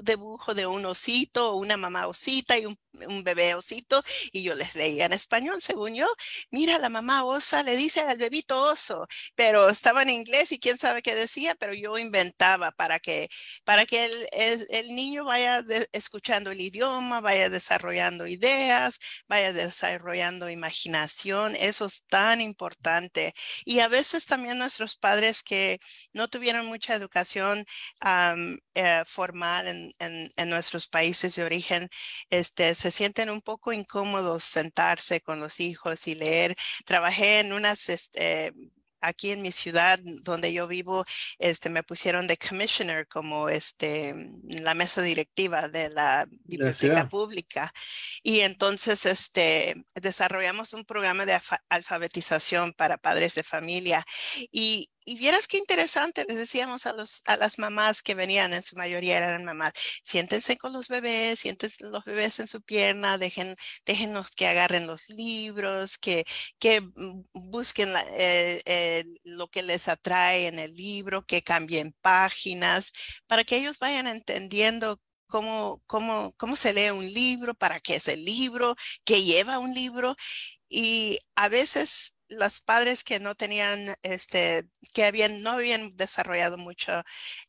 de 0.55 0.67
un 0.67 0.87
osito, 0.87 1.55
una 1.57 1.77
mamá 1.77 2.07
osita 2.07 2.59
y 2.59 2.67
un, 2.67 2.79
un 3.09 3.25
bebé 3.25 3.55
osito 3.55 4.03
y 4.33 4.43
yo 4.43 4.55
les 4.55 4.75
leía 4.75 5.07
en 5.07 5.13
español, 5.13 5.63
según 5.63 5.95
yo. 5.95 6.07
Mira, 6.51 6.79
la 6.79 6.89
mamá 6.89 7.25
osa 7.25 7.63
le 7.63 7.77
dice 7.77 8.01
al 8.01 8.19
bebito 8.19 8.64
pero 9.35 9.69
estaba 9.69 10.03
en 10.03 10.11
inglés 10.11 10.53
y 10.53 10.59
quién 10.59 10.79
sabe 10.79 11.03
qué 11.03 11.15
decía, 11.15 11.55
pero 11.55 11.75
yo 11.75 11.99
inventaba 11.99 12.71
para 12.73 12.99
que, 12.99 13.29
para 13.65 13.87
que 13.87 14.05
el, 14.07 14.69
el, 14.71 14.95
niño 14.95 15.25
vaya 15.25 15.65
escuchando 15.93 16.51
el 16.51 16.61
idioma, 16.61 17.21
vaya 17.21 17.49
desarrollando 17.51 18.27
ideas, 18.27 18.99
vaya 19.29 19.53
desarrollando 19.53 20.51
imaginación. 20.51 21.57
Eso 21.57 21.87
es 21.87 22.05
tan 22.09 22.41
importante. 22.41 23.35
Y 23.65 23.81
a 23.81 23.89
veces 23.89 24.27
también 24.27 24.59
nuestros 24.59 24.97
padres 24.97 25.43
que 25.43 25.79
no 26.13 26.29
tuvieron 26.29 26.67
mucha 26.67 26.95
educación 26.95 27.65
eh, 28.75 29.03
formal 29.07 29.69
en, 29.69 29.95
en, 29.99 30.33
en, 30.37 30.49
nuestros 30.51 30.89
países 30.89 31.35
de 31.37 31.45
origen, 31.45 31.89
este, 32.31 32.75
se 32.75 32.91
sienten 32.91 33.31
un 33.31 33.41
poco 33.43 33.73
incómodos 33.73 34.45
sentarse 34.45 35.21
con 35.21 35.41
los 35.41 35.61
hijos 35.61 36.07
y 36.07 36.15
leer. 36.15 36.55
Trabajé 36.85 37.41
en 37.41 37.53
unas 37.53 37.89
este, 37.89 38.53
aquí 39.05 39.31
en 39.31 39.43
mi 39.43 39.53
ciudad 39.53 39.99
donde 40.03 40.53
yo 40.53 40.67
vivo, 40.67 41.05
este, 41.39 41.71
me 41.71 41.83
pusieron 41.83 42.27
de 42.27 42.37
commissioner 42.37 43.07
como 43.07 43.49
este, 43.49 44.15
la 44.49 44.75
mesa 44.75 45.03
directiva 45.03 45.69
de 45.69 45.91
la 45.91 46.27
biblioteca 46.45 47.09
pública. 47.09 47.73
Y 48.23 48.41
entonces 48.41 49.07
este, 49.07 49.85
desarrollamos 49.95 50.73
un 50.73 50.85
programa 50.85 51.27
de 51.27 51.39
alfabetización 51.69 52.73
para 52.73 52.97
padres 52.97 53.35
de 53.35 53.43
familia. 53.43 54.05
Y 54.51 54.91
y 55.05 55.17
vieras 55.17 55.47
qué 55.47 55.59
interesante, 55.59 56.25
les 56.27 56.39
decíamos 56.39 56.87
a, 56.87 56.93
los, 56.93 57.23
a 57.27 57.37
las 57.37 57.59
mamás 57.59 58.03
que 58.03 58.15
venían, 58.15 58.53
en 58.55 58.63
su 58.63 58.77
mayoría 58.77 59.19
eran 59.19 59.45
mamás, 59.45 59.73
siéntense 60.03 60.57
con 60.57 60.73
los 60.73 60.89
bebés, 60.89 61.41
siéntense 61.41 61.85
los 61.87 62.05
bebés 62.05 62.41
en 62.41 62.49
su 62.49 62.63
pierna, 62.63 63.19
dejen, 63.19 63.57
déjenos 63.85 64.31
que 64.31 64.47
agarren 64.47 64.87
los 64.87 65.09
libros, 65.09 65.99
que, 65.99 66.25
que 66.59 66.83
busquen 67.33 67.95
eh, 67.97 68.63
eh, 68.65 69.05
lo 69.25 69.49
que 69.49 69.63
les 69.63 69.89
atrae 69.89 70.47
en 70.47 70.59
el 70.59 70.75
libro, 70.75 71.25
que 71.27 71.43
cambien 71.43 71.95
páginas, 72.01 72.93
para 73.27 73.45
que 73.45 73.57
ellos 73.57 73.79
vayan 73.79 74.07
entendiendo 74.07 75.01
Cómo, 75.27 75.83
cómo, 75.87 76.33
cómo, 76.37 76.55
se 76.55 76.73
lee 76.73 76.91
un 76.91 77.13
libro, 77.13 77.55
para 77.55 77.81
qué 77.81 77.97
es 77.97 78.07
el 78.09 78.25
libro, 78.25 78.77
qué 79.05 79.25
lleva 79.25 79.59
un 79.59 79.75
libro. 79.75 80.15
Y 80.69 81.19
a 81.35 81.49
veces 81.49 82.14
los 82.29 82.61
padres 82.61 83.05
que 83.05 83.21
no 83.21 83.35
tenían, 83.35 83.95
este, 84.03 84.69
que 84.95 85.05
habían, 85.05 85.43
no 85.43 85.51
habían 85.53 85.97
desarrollado 85.97 86.59
mucho, 86.59 86.93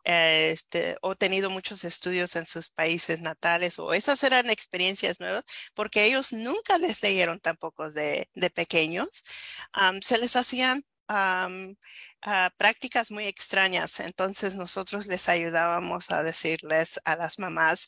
eh, 0.03 0.51
este, 0.53 0.97
o 1.01 1.15
tenido 1.15 1.49
muchos 1.49 1.83
estudios 1.83 2.35
en 2.35 2.45
sus 2.45 2.69
países 2.71 3.21
natales, 3.21 3.79
o 3.79 3.93
esas 3.93 4.23
eran 4.23 4.49
experiencias 4.49 5.19
nuevas, 5.19 5.43
porque 5.73 6.05
ellos 6.05 6.33
nunca 6.33 6.77
les 6.77 7.01
leyeron 7.03 7.39
tampoco 7.39 7.89
de, 7.91 8.29
de 8.33 8.49
pequeños, 8.49 9.23
se 10.01 10.17
les 10.17 10.35
hacían 10.35 10.85
prácticas 12.57 13.11
muy 13.11 13.25
extrañas. 13.27 13.99
Entonces 13.99 14.55
nosotros 14.55 15.07
les 15.07 15.29
ayudábamos 15.29 16.11
a 16.11 16.23
decirles 16.23 16.99
a 17.05 17.15
las 17.15 17.39
mamás, 17.39 17.87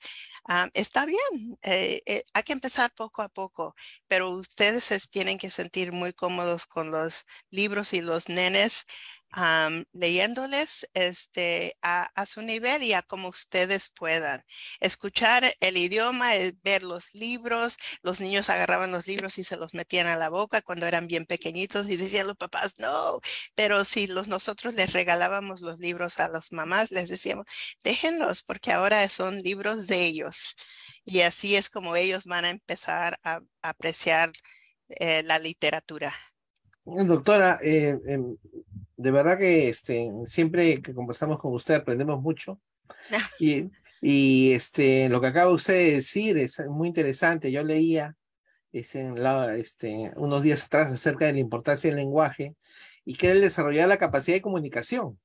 está 0.74 1.06
bien, 1.06 1.58
eh, 1.62 2.02
eh, 2.06 2.24
hay 2.34 2.44
que 2.44 2.54
empezar 2.54 2.92
poco 2.94 3.22
a 3.22 3.28
poco, 3.30 3.76
pero 4.08 4.30
ustedes 4.32 5.10
tienen 5.10 5.38
que 5.38 5.52
sentir 5.52 5.92
muy 5.92 6.14
cómodos 6.14 6.66
con 6.66 6.90
los 6.92 7.26
libros 7.50 7.94
y 7.94 8.02
los 8.02 8.30
nenes 8.30 8.86
leyéndoles 9.92 10.90
este, 10.94 11.78
a, 11.82 12.26
su 12.26 12.42
nivel 12.42 12.84
y 12.84 12.94
a 12.94 13.02
como 13.02 13.30
ustedes 13.30 13.90
puedan. 13.90 14.44
Escuchar 14.80 15.54
el 15.60 15.78
idioma, 15.78 16.32
ver 16.64 16.84
los 16.84 17.14
libros. 17.14 17.78
Los 18.02 18.22
niños 18.22 18.50
agarraban 18.50 18.92
los 18.92 19.08
libros 19.08 19.38
y 19.38 19.44
se 19.44 19.58
los 19.58 19.74
metían 19.74 20.08
a 20.08 20.18
la 20.18 20.30
boca 20.30 20.62
cuando 20.62 20.86
eran 20.88 21.08
bien 21.08 21.26
pequeñitos 21.26 21.90
y 21.90 21.98
decían 21.98 22.28
los 22.28 22.38
papás, 22.38 22.76
no, 22.80 23.20
pero 23.56 23.86
si 23.86 24.08
los, 24.08 24.28
nosotros 24.28 24.74
les 24.76 24.94
regalábamos 24.94 25.62
los 25.62 25.80
libros 25.80 26.20
a 26.20 26.30
las 26.30 26.52
mamás, 26.52 26.92
les 26.92 27.10
decíamos, 27.10 27.46
déjenlos 27.84 28.44
porque 28.44 28.72
ahora 28.72 29.08
son 29.10 29.42
libros 29.42 29.88
de 29.88 30.04
ellos. 30.06 30.56
Y 31.06 31.22
así 31.22 31.56
es 31.56 31.70
como 31.70 31.96
ellos 31.96 32.26
van 32.26 32.46
a 32.46 32.50
empezar 32.50 33.20
a, 33.24 33.42
apreciar 33.62 34.32
eh, 34.90 35.24
la 35.24 35.40
literatura. 35.40 36.14
Doctora, 36.84 37.60
eh, 37.62 37.98
em, 38.08 38.38
de 38.98 39.12
verdad 39.12 39.38
que 39.38 39.70
este, 39.70 40.12
siempre 40.26 40.82
que 40.82 40.94
conversamos 40.94 41.40
con 41.40 41.54
usted 41.54 41.76
aprendemos 41.76 42.22
mucho. 42.22 42.60
Y, 43.40 43.70
y 44.02 44.52
este, 44.54 45.10
lo 45.10 45.22
que 45.22 45.28
acaba 45.28 45.52
usted 45.52 45.74
de 45.74 45.92
decir 45.94 46.38
es 46.38 46.60
muy 46.68 46.88
interesante. 46.88 47.52
Yo 47.52 47.64
leía 47.64 48.16
es 48.72 48.96
en 48.96 49.22
la, 49.22 49.56
este, 49.56 50.12
unos 50.16 50.44
días 50.44 50.64
atrás 50.66 50.92
acerca 50.92 51.26
de 51.26 51.34
la 51.34 51.40
importancia 51.40 51.90
del 51.90 51.98
lenguaje 51.98 52.56
y 53.06 53.16
que 53.16 53.32
él 53.32 53.42
desarrollar 53.42 53.88
la 53.88 53.98
capacidad 53.98 54.36
de 54.36 54.42
comunicación. 54.42 55.20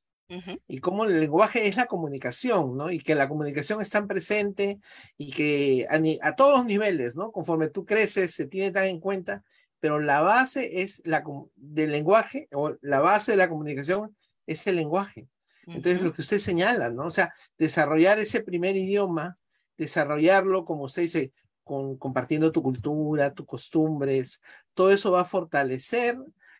Y 0.67 0.79
cómo 0.79 1.05
el 1.05 1.21
lenguaje 1.21 1.69
es 1.69 1.77
la 1.77 1.85
comunicación, 1.85 2.75
¿no? 2.75 2.91
Y 2.91 3.01
que 3.01 3.15
la 3.15 3.29
comunicación 3.29 3.83
es 3.83 3.91
tan 3.91 4.07
presente 4.07 4.79
y 5.19 5.31
que 5.31 5.87
a, 5.91 6.27
a 6.27 6.35
todos 6.35 6.57
los 6.57 6.65
niveles, 6.65 7.17
¿no? 7.17 7.31
Conforme 7.31 7.69
tú 7.69 7.85
creces, 7.85 8.33
se 8.35 8.47
tiene 8.47 8.71
tan 8.71 8.87
en 8.87 8.99
cuenta 8.99 9.45
pero 9.83 9.99
la 9.99 10.21
base 10.21 10.83
es 10.83 11.03
la 11.05 11.25
del 11.57 11.91
lenguaje 11.91 12.47
o 12.53 12.77
la 12.83 13.01
base 13.01 13.33
de 13.33 13.37
la 13.37 13.49
comunicación 13.49 14.17
es 14.47 14.65
el 14.69 14.77
lenguaje. 14.77 15.27
Entonces, 15.67 16.01
lo 16.03 16.13
que 16.15 16.21
usted 16.21 16.39
señala, 16.39 16.91
¿no? 16.91 17.07
O 17.07 17.11
sea, 17.11 17.35
desarrollar 17.59 18.21
ese 18.21 18.43
primer 18.43 18.77
idioma, 18.77 19.39
desarrollarlo, 19.77 20.65
como 20.65 20.85
usted 20.85 21.03
dice, 21.03 21.33
con, 21.65 21.99
compartiendo 21.99 22.53
tu 22.53 22.63
cultura, 22.63 23.35
tus 23.35 23.45
costumbres, 23.45 24.41
todo 24.73 24.93
eso 24.93 25.11
va 25.11 25.23
a 25.23 25.25
fortalecer 25.25 26.17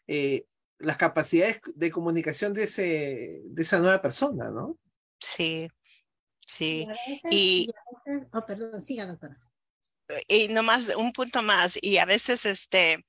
eh, 0.09 0.47
las 0.79 0.97
capacidades 0.97 1.61
de 1.77 1.93
comunicación 1.93 2.53
de, 2.53 2.65
ese, 2.65 3.41
de 3.45 3.63
esa 3.63 3.79
nueva 3.79 4.03
persona, 4.03 4.51
¿no? 4.51 4.79
Sí, 5.21 5.69
sí. 6.45 6.89
Y, 7.31 7.71
oh, 8.33 8.45
perdón, 8.45 8.83
siga, 8.83 9.07
doctora 9.07 9.39
y 10.29 10.49
nomás 10.49 10.89
un 10.97 11.13
punto 11.13 11.43
más, 11.43 11.79
y 11.81 11.99
a 11.99 12.05
veces 12.05 12.45
este, 12.47 13.05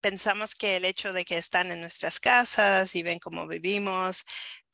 pensamos 0.00 0.54
que 0.54 0.76
el 0.76 0.84
hecho 0.84 1.12
de 1.12 1.24
que 1.24 1.38
están 1.38 1.72
en 1.72 1.80
nuestras 1.80 2.20
casas 2.20 2.94
y 2.96 3.02
ven 3.02 3.18
cómo 3.20 3.46
vivimos, 3.48 4.24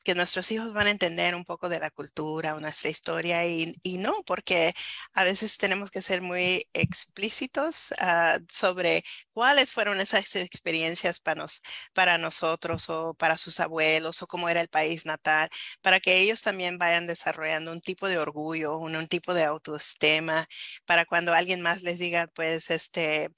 que 0.03 0.15
nuestros 0.15 0.51
hijos 0.51 0.73
van 0.73 0.87
a 0.87 0.91
entender 0.91 1.35
un 1.35 1.45
poco 1.45 1.69
de 1.69 1.79
la 1.79 1.91
cultura 1.91 2.55
o 2.55 2.59
nuestra 2.59 2.89
historia 2.89 3.45
y, 3.45 3.75
no, 3.99 4.23
porque 4.25 4.73
a 5.13 5.23
veces 5.23 5.57
tenemos 5.57 5.91
que 5.91 6.01
ser 6.01 6.21
muy 6.21 6.67
explícitos 6.73 7.93
ah, 7.99 8.39
sobre 8.51 9.03
cuáles 9.33 9.71
fueron 9.73 9.99
esas 9.99 10.35
experiencias 10.35 11.19
para, 11.19 11.41
nos, 11.41 11.61
para 11.93 12.17
nosotros 12.17 12.89
o 12.89 13.13
para 13.13 13.37
sus 13.37 13.59
abuelos 13.59 14.21
o 14.21 14.27
cómo 14.27 14.49
era 14.49 14.61
el 14.61 14.69
país 14.69 15.05
natal, 15.05 15.49
para 15.81 15.99
que 15.99 16.17
ellos 16.19 16.41
también 16.41 16.77
vayan 16.77 17.07
desarrollando 17.07 17.71
un 17.71 17.81
tipo 17.81 18.07
de 18.07 18.17
orgullo, 18.17 18.77
un, 18.77 18.95
un 18.95 19.07
tipo 19.07 19.33
de 19.33 19.43
autoestima, 19.43 20.47
para 20.85 21.05
cuando 21.05 21.33
alguien 21.33 21.61
más 21.61 21.81
les 21.83 21.99
diga, 21.99 22.27
pues, 22.27 22.69
este, 22.69 23.29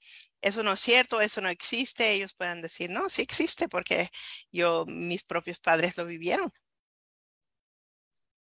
eso 0.42 0.62
no 0.62 0.72
es 0.72 0.80
cierto, 0.80 1.20
eso 1.20 1.40
no 1.40 1.48
existe, 1.48 2.12
ellos 2.12 2.34
puedan 2.34 2.60
decir, 2.60 2.90
no, 2.90 3.08
sí 3.08 3.22
existe 3.22 3.68
porque 3.68 4.08
yo, 4.50 4.84
mis 4.86 5.24
propios 5.24 5.58
padres 5.58 5.96
lo 5.96 6.04
vivieron. 6.04 6.52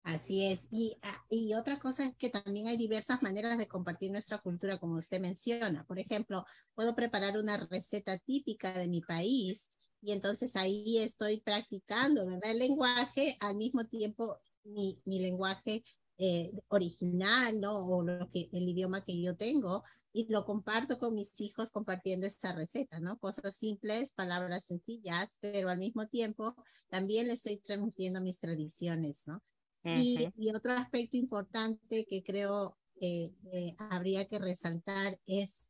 Así 0.03 0.47
es. 0.47 0.67
Y, 0.71 0.97
ah, 1.03 1.25
y 1.29 1.53
otra 1.53 1.79
cosa 1.79 2.05
es 2.05 2.15
que 2.17 2.29
también 2.29 2.67
hay 2.67 2.75
diversas 2.75 3.21
maneras 3.21 3.57
de 3.57 3.67
compartir 3.67 4.11
nuestra 4.11 4.39
cultura, 4.39 4.79
como 4.79 4.95
usted 4.95 5.21
menciona. 5.21 5.85
Por 5.85 5.99
ejemplo, 5.99 6.43
puedo 6.73 6.95
preparar 6.95 7.37
una 7.37 7.57
receta 7.57 8.17
típica 8.17 8.73
de 8.73 8.87
mi 8.87 9.01
país 9.01 9.69
y 10.01 10.11
entonces 10.11 10.55
ahí 10.55 10.97
estoy 10.97 11.41
practicando. 11.41 12.27
El 12.41 12.59
lenguaje, 12.59 13.37
al 13.39 13.55
mismo 13.55 13.85
tiempo 13.85 14.39
mi, 14.63 14.99
mi 15.05 15.19
lenguaje 15.19 15.83
eh, 16.17 16.51
original, 16.67 17.59
¿no? 17.59 17.85
O 17.85 18.03
lo 18.03 18.29
que, 18.31 18.49
el 18.53 18.69
idioma 18.69 19.03
que 19.03 19.21
yo 19.21 19.35
tengo, 19.35 19.83
y 20.13 20.27
lo 20.31 20.45
comparto 20.45 20.99
con 20.99 21.15
mis 21.15 21.39
hijos 21.39 21.71
compartiendo 21.71 22.27
esta 22.27 22.53
receta, 22.53 22.99
¿no? 22.99 23.17
Cosas 23.19 23.55
simples, 23.55 24.11
palabras 24.11 24.65
sencillas, 24.65 25.37
pero 25.39 25.69
al 25.69 25.79
mismo 25.79 26.07
tiempo 26.07 26.55
también 26.89 27.27
le 27.27 27.33
estoy 27.33 27.57
transmitiendo 27.57 28.21
mis 28.21 28.39
tradiciones, 28.39 29.23
¿no? 29.27 29.41
y, 29.83 30.29
y, 30.37 30.53
otro 30.53 30.73
aspecto 30.73 31.17
importante 31.17 32.05
que 32.05 32.21
creo 32.21 32.77
que 32.99 33.33
habría 33.79 34.27
que 34.27 34.37
resaltar 34.37 35.19
es 35.25 35.69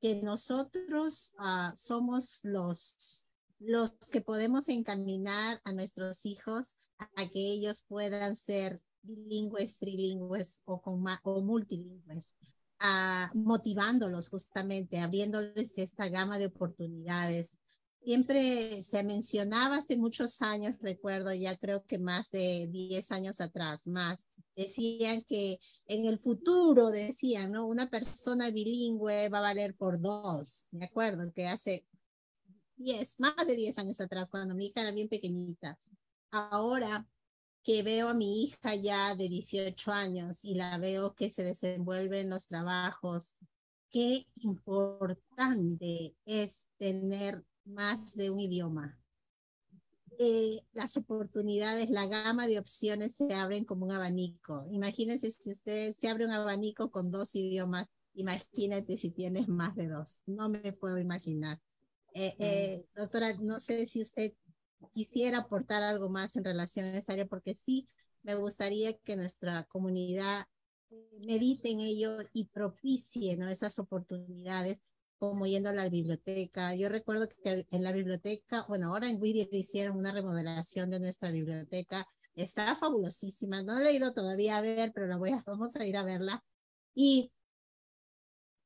que 0.00 0.20
nosotros 0.20 1.32
uh, 1.38 1.76
somos 1.76 2.40
los, 2.42 3.28
los 3.60 3.92
que 4.10 4.20
podemos 4.20 4.68
encaminar 4.68 5.60
a 5.62 5.72
nuestros 5.72 6.26
hijos 6.26 6.76
a 6.98 7.28
que 7.28 7.52
ellos 7.52 7.84
puedan 7.86 8.36
ser 8.36 8.80
bilingües, 9.02 9.78
trilingües 9.78 10.62
o, 10.64 10.80
con, 10.82 11.04
o 11.22 11.40
multilingües, 11.42 12.34
motivándolos 13.34 14.28
justamente, 14.28 14.98
abriéndoles 14.98 15.76
esta 15.78 16.08
gama 16.08 16.38
de 16.38 16.46
oportunidades. 16.46 17.56
Siempre 18.04 18.82
se 18.82 19.04
mencionaba 19.04 19.76
hace 19.76 19.96
muchos 19.96 20.42
años, 20.42 20.74
recuerdo 20.80 21.32
ya 21.32 21.56
creo 21.56 21.84
que 21.84 21.98
más 21.98 22.30
de 22.30 22.68
10 22.68 23.12
años 23.12 23.40
atrás, 23.40 23.86
más, 23.86 24.18
decían 24.56 25.22
que 25.28 25.60
en 25.86 26.06
el 26.06 26.18
futuro, 26.18 26.90
decían, 26.90 27.52
¿no? 27.52 27.66
Una 27.66 27.88
persona 27.88 28.50
bilingüe 28.50 29.28
va 29.28 29.38
a 29.38 29.42
valer 29.42 29.76
por 29.76 30.00
dos, 30.00 30.66
me 30.72 30.86
acuerdo 30.86 31.32
que 31.32 31.46
hace 31.46 31.86
10, 32.76 33.20
más 33.20 33.36
de 33.46 33.54
10 33.54 33.78
años 33.78 34.00
atrás, 34.00 34.30
cuando 34.30 34.54
mi 34.54 34.66
hija 34.66 34.80
era 34.80 34.90
bien 34.90 35.08
pequeñita. 35.08 35.78
Ahora 36.32 37.06
que 37.62 37.82
veo 37.82 38.08
a 38.08 38.14
mi 38.14 38.44
hija 38.44 38.74
ya 38.74 39.14
de 39.14 39.28
18 39.28 39.92
años 39.92 40.44
y 40.44 40.54
la 40.54 40.78
veo 40.78 41.14
que 41.14 41.30
se 41.30 41.44
desenvuelve 41.44 42.20
en 42.20 42.30
los 42.30 42.46
trabajos, 42.46 43.36
qué 43.90 44.26
importante 44.36 46.16
es 46.26 46.66
tener 46.78 47.44
más 47.64 48.16
de 48.16 48.30
un 48.30 48.40
idioma. 48.40 48.98
Eh, 50.18 50.62
las 50.72 50.96
oportunidades, 50.96 51.88
la 51.90 52.06
gama 52.06 52.46
de 52.46 52.58
opciones 52.58 53.14
se 53.16 53.32
abren 53.34 53.64
como 53.64 53.86
un 53.86 53.92
abanico. 53.92 54.66
Imagínense 54.70 55.30
si 55.30 55.50
usted 55.50 55.96
se 55.98 56.08
abre 56.08 56.26
un 56.26 56.32
abanico 56.32 56.90
con 56.90 57.10
dos 57.10 57.34
idiomas, 57.34 57.86
imagínate 58.14 58.96
si 58.96 59.10
tienes 59.10 59.48
más 59.48 59.74
de 59.76 59.88
dos. 59.88 60.22
No 60.26 60.48
me 60.48 60.72
puedo 60.72 60.98
imaginar. 60.98 61.60
Eh, 62.14 62.34
eh, 62.38 62.84
doctora, 62.94 63.34
no 63.40 63.58
sé 63.58 63.86
si 63.86 64.02
usted 64.02 64.34
quisiera 64.90 65.38
aportar 65.38 65.82
algo 65.82 66.08
más 66.08 66.36
en 66.36 66.44
relación 66.44 66.86
a 66.86 66.98
esa 66.98 67.12
área, 67.12 67.26
porque 67.26 67.54
sí 67.54 67.88
me 68.22 68.34
gustaría 68.34 68.96
que 68.98 69.16
nuestra 69.16 69.64
comunidad 69.64 70.46
medite 71.20 71.70
en 71.70 71.80
ello 71.80 72.18
y 72.32 72.46
propicie 72.46 73.36
¿no? 73.36 73.48
esas 73.48 73.78
oportunidades, 73.78 74.80
como 75.18 75.46
yendo 75.46 75.70
a 75.70 75.72
la 75.72 75.88
biblioteca. 75.88 76.74
Yo 76.74 76.88
recuerdo 76.88 77.28
que 77.28 77.66
en 77.70 77.82
la 77.82 77.92
biblioteca, 77.92 78.64
bueno, 78.68 78.88
ahora 78.88 79.08
en 79.08 79.20
Whittier 79.20 79.48
hicieron 79.52 79.96
una 79.96 80.12
remodelación 80.12 80.90
de 80.90 81.00
nuestra 81.00 81.30
biblioteca. 81.30 82.06
Está 82.34 82.76
fabulosísima. 82.76 83.62
No 83.62 83.78
he 83.78 83.92
ido 83.92 84.12
todavía 84.12 84.56
a 84.56 84.60
ver, 84.60 84.92
pero 84.92 85.06
la 85.06 85.16
voy 85.16 85.30
a, 85.30 85.42
vamos 85.46 85.76
a 85.76 85.86
ir 85.86 85.96
a 85.96 86.02
verla. 86.02 86.42
Y 86.94 87.30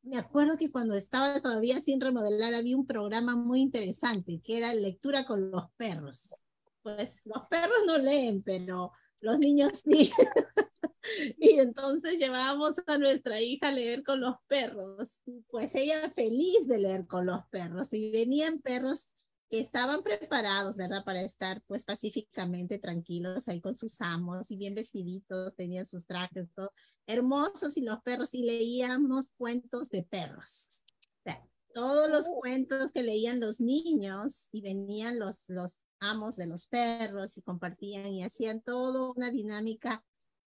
me 0.07 0.19
acuerdo 0.19 0.57
que 0.57 0.71
cuando 0.71 0.95
estaba 0.95 1.41
todavía 1.41 1.81
sin 1.83 2.01
remodelar 2.01 2.55
había 2.55 2.77
un 2.77 2.87
programa 2.87 3.35
muy 3.35 3.61
interesante 3.61 4.41
que 4.45 4.59
era 4.59 4.73
lectura 4.73 5.25
con 5.25 5.51
los 5.51 5.65
perros. 5.77 6.35
Pues 6.83 7.17
los 7.25 7.43
perros 7.51 7.79
no 7.87 7.99
leen, 7.99 8.43
pero 8.43 8.93
los 9.21 9.39
niños 9.41 9.83
sí. 9.85 10.13
y 11.39 11.59
entonces 11.59 12.19
llevábamos 12.19 12.77
a 12.87 12.99
nuestra 12.99 13.41
hija 13.41 13.69
a 13.69 13.73
leer 13.73 14.05
con 14.05 14.21
los 14.21 14.37
perros. 14.47 15.19
Pues 15.49 15.75
ella 15.75 16.09
feliz 16.11 16.69
de 16.69 16.79
leer 16.79 17.07
con 17.09 17.27
los 17.27 17.45
perros. 17.51 17.93
Y 17.93 18.13
venían 18.13 18.61
perros 18.61 19.09
estaban 19.51 20.03
preparados, 20.03 20.77
¿verdad? 20.77 21.05
Para 21.05 21.23
estar 21.23 21.63
pues 21.67 21.85
pacíficamente 21.85 22.79
tranquilos 22.79 23.49
ahí 23.49 23.61
con 23.61 23.75
sus 23.75 24.01
amos 24.01 24.51
y 24.51 24.57
bien 24.57 24.75
vestiditos, 24.75 25.55
tenían 25.55 25.87
sus 25.87 26.07
trajes, 26.07 26.49
todo 26.55 26.73
hermosos 27.07 27.77
y 27.77 27.83
los 27.83 28.01
perros 28.03 28.35
y 28.35 28.43
leíamos 28.43 29.31
cuentos 29.37 29.89
de 29.91 30.03
perros. 30.03 30.83
O 31.25 31.31
sea, 31.31 31.49
todos 31.73 32.11
los 32.11 32.27
oh. 32.29 32.41
cuentos 32.41 32.91
que 32.93 33.03
leían 33.03 33.41
los 33.41 33.61
niños 33.61 34.49
y 34.53 34.61
venían 34.61 35.19
los, 35.19 35.49
los 35.49 35.85
amos 36.01 36.37
de 36.37 36.47
los 36.47 36.67
perros 36.67 37.37
y 37.39 37.43
compartían 37.43 38.07
y 38.09 38.25
hacían 38.25 38.61
toda 38.61 39.13
una 39.13 39.31
dinámica 39.31 40.05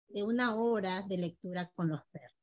de 0.10 0.24
una 0.24 0.56
hora 0.56 1.02
de 1.08 1.18
lectura 1.18 1.72
con 1.76 1.90
los 1.90 2.02
perros. 2.12 2.34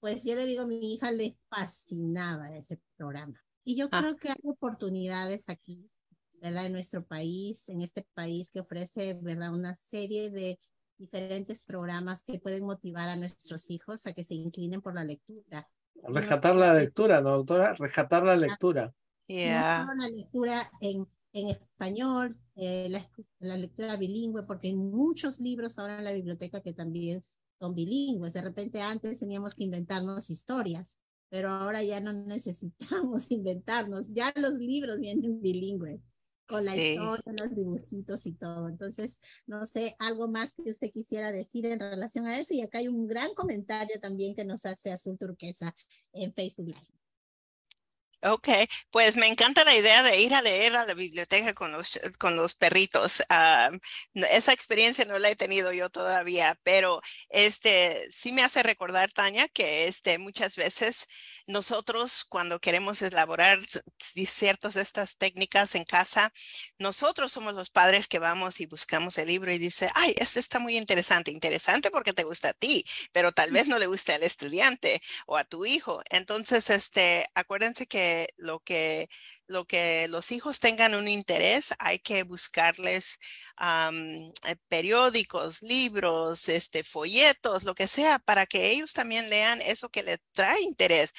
Pues 0.00 0.24
yo 0.24 0.34
le 0.34 0.46
digo, 0.46 0.62
a 0.62 0.66
mi 0.66 0.94
hija 0.94 1.12
le 1.12 1.38
fascinaba 1.48 2.54
ese 2.56 2.80
programa. 2.96 3.43
Y 3.64 3.76
yo 3.76 3.88
ah. 3.90 4.00
creo 4.00 4.16
que 4.16 4.28
hay 4.28 4.50
oportunidades 4.50 5.48
aquí, 5.48 5.90
¿verdad? 6.40 6.66
En 6.66 6.72
nuestro 6.72 7.04
país, 7.04 7.68
en 7.70 7.80
este 7.80 8.06
país 8.14 8.50
que 8.50 8.60
ofrece, 8.60 9.14
¿verdad? 9.14 9.54
Una 9.54 9.74
serie 9.74 10.30
de 10.30 10.58
diferentes 10.98 11.64
programas 11.64 12.22
que 12.24 12.38
pueden 12.38 12.64
motivar 12.64 13.08
a 13.08 13.16
nuestros 13.16 13.70
hijos 13.70 14.06
a 14.06 14.12
que 14.12 14.22
se 14.22 14.34
inclinen 14.34 14.82
por 14.82 14.94
la 14.94 15.04
lectura. 15.04 15.68
Rescatar 15.94 16.54
la 16.54 16.74
lectura, 16.74 17.20
¿no, 17.20 17.30
doctora? 17.30 17.74
Rescatar 17.74 18.24
la 18.24 18.36
lectura. 18.36 18.94
Yeah. 19.26 19.86
la 19.96 20.08
lectura 20.08 20.70
en, 20.82 21.08
en 21.32 21.48
español, 21.48 22.36
eh, 22.56 22.88
la, 22.90 23.08
la, 23.38 23.56
lectura 23.56 23.96
bilingüe, 23.96 24.42
porque 24.42 24.68
hay 24.68 24.74
muchos 24.74 25.40
libros 25.40 25.78
ahora 25.78 25.98
en 25.98 26.04
la 26.04 26.12
biblioteca 26.12 26.60
que 26.60 26.74
también 26.74 27.22
son 27.58 27.74
bilingües. 27.74 28.34
De 28.34 28.42
repente 28.42 28.82
antes 28.82 29.20
teníamos 29.20 29.54
que 29.54 29.64
inventarnos 29.64 30.28
historias 30.28 30.98
pero 31.34 31.48
ahora 31.48 31.82
ya 31.82 31.98
no 31.98 32.12
necesitamos 32.12 33.26
inventarnos, 33.30 34.06
ya 34.12 34.32
los 34.36 34.54
libros 34.54 35.00
vienen 35.00 35.42
bilingües, 35.42 36.00
con 36.46 36.64
la 36.64 36.76
historia, 36.76 37.24
los 37.26 37.56
dibujitos 37.56 38.24
y 38.26 38.34
todo. 38.34 38.68
Entonces, 38.68 39.18
no 39.44 39.66
sé, 39.66 39.96
algo 39.98 40.28
más 40.28 40.52
que 40.52 40.70
usted 40.70 40.92
quisiera 40.92 41.32
decir 41.32 41.66
en 41.66 41.80
relación 41.80 42.28
a 42.28 42.38
eso. 42.38 42.54
Y 42.54 42.60
acá 42.60 42.78
hay 42.78 42.86
un 42.86 43.08
gran 43.08 43.34
comentario 43.34 43.98
también 43.98 44.36
que 44.36 44.44
nos 44.44 44.64
hace 44.64 44.92
Azul 44.92 45.18
Turquesa 45.18 45.74
en 46.12 46.32
Facebook 46.32 46.68
Live. 46.68 47.03
Ok, 48.26 48.48
pues 48.90 49.16
me 49.16 49.26
encanta 49.28 49.64
la 49.64 49.76
idea 49.76 50.02
de 50.02 50.18
ir 50.18 50.34
a 50.34 50.40
leer 50.40 50.76
a 50.76 50.86
la 50.86 50.94
biblioteca 50.94 51.52
con 51.52 51.72
los, 51.72 52.00
con 52.18 52.36
los 52.36 52.54
perritos. 52.54 53.22
Ah, 53.28 53.70
esa 54.14 54.54
experiencia 54.54 55.04
no 55.04 55.18
la 55.18 55.28
he 55.28 55.36
tenido 55.36 55.72
yo 55.72 55.90
todavía, 55.90 56.58
pero 56.62 57.02
este 57.28 58.08
sí 58.10 58.32
me 58.32 58.42
hace 58.42 58.62
recordar, 58.62 59.12
Tania, 59.12 59.46
que 59.48 59.86
este, 59.88 60.16
muchas 60.18 60.56
veces 60.56 61.06
nosotros 61.46 62.24
cuando 62.24 62.60
queremos 62.60 63.02
elaborar 63.02 63.58
ciertas 64.26 64.72
de 64.72 64.80
estas 64.82 65.18
técnicas 65.18 65.74
en 65.74 65.84
casa, 65.84 66.32
nosotros 66.78 67.30
somos 67.30 67.52
los 67.54 67.68
padres 67.68 68.08
que 68.08 68.18
vamos 68.20 68.58
y 68.60 68.66
buscamos 68.66 69.18
el 69.18 69.28
libro 69.28 69.52
y 69.52 69.58
dice, 69.58 69.90
ay, 69.94 70.14
este 70.16 70.40
está 70.40 70.58
muy 70.58 70.78
interesante, 70.78 71.30
interesante 71.30 71.90
porque 71.90 72.14
te 72.14 72.24
gusta 72.24 72.50
a 72.50 72.54
ti, 72.54 72.86
pero 73.12 73.32
tal 73.32 73.50
vez 73.52 73.68
no 73.68 73.78
le 73.78 73.86
guste 73.86 74.14
al 74.14 74.22
estudiante 74.22 75.02
o 75.26 75.36
a 75.36 75.44
tu 75.44 75.66
hijo. 75.66 76.00
Entonces, 76.08 76.70
este, 76.70 77.26
acuérdense 77.34 77.86
que 77.86 78.13
lo 78.36 78.60
que 78.60 79.08
lo 79.46 79.66
que 79.66 80.08
los 80.08 80.32
hijos 80.32 80.58
tengan 80.60 80.94
un 80.94 81.06
interés, 81.08 81.74
hay 81.78 81.98
que 81.98 82.22
buscarles 82.22 83.18
eh, 83.60 84.56
periódicos, 84.68 85.62
libros, 85.62 86.48
este, 86.48 86.82
folletos, 86.82 87.64
lo 87.64 87.74
que 87.74 87.88
sea, 87.88 88.18
para 88.18 88.46
que 88.46 88.70
ellos 88.70 88.92
también 88.92 89.28
lean 89.30 89.60
eso 89.60 89.88
que 89.90 90.02
les 90.02 90.18
trae 90.32 90.60
interés 90.62 91.12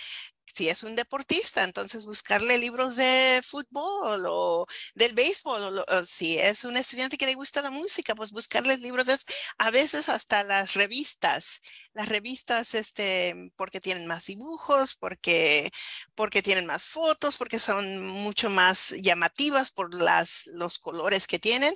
si 0.56 0.70
es 0.70 0.84
un 0.84 0.96
deportista, 0.96 1.64
entonces 1.64 2.06
buscarle 2.06 2.58
libros 2.58 2.96
de 2.96 3.42
fútbol 3.44 4.26
o 4.28 4.68
del 4.96 5.14
béisbol, 5.14 5.84
si 6.08 6.40
es 6.40 6.64
un 6.64 6.78
estudiante 6.78 7.18
que 7.18 7.26
le 7.26 7.34
gusta 7.36 7.62
la 7.62 7.72
música, 7.72 8.16
pues 8.16 8.32
buscarle 8.32 8.78
libros 8.78 9.06
de, 9.08 9.18
a 9.58 9.72
veces 9.72 10.10
hasta 10.10 10.44
las 10.44 10.74
revistas, 10.74 11.62
las 11.94 12.08
revistas, 12.10 12.74
este, 12.76 13.52
porque 13.56 13.82
tienen 13.82 14.08
más 14.08 14.26
dibujos, 14.28 14.96
porque, 14.96 15.72
porque 16.16 16.42
tienen 16.42 16.66
más 16.66 16.86
fotos, 16.86 17.38
porque 17.38 17.60
son 17.60 18.00
mucho 18.08 18.50
más 18.50 18.96
llamativas 19.02 19.72
por 19.72 19.94
las, 19.94 20.44
los 20.48 20.80
colores 20.80 21.28
que 21.28 21.40
tienen. 21.40 21.76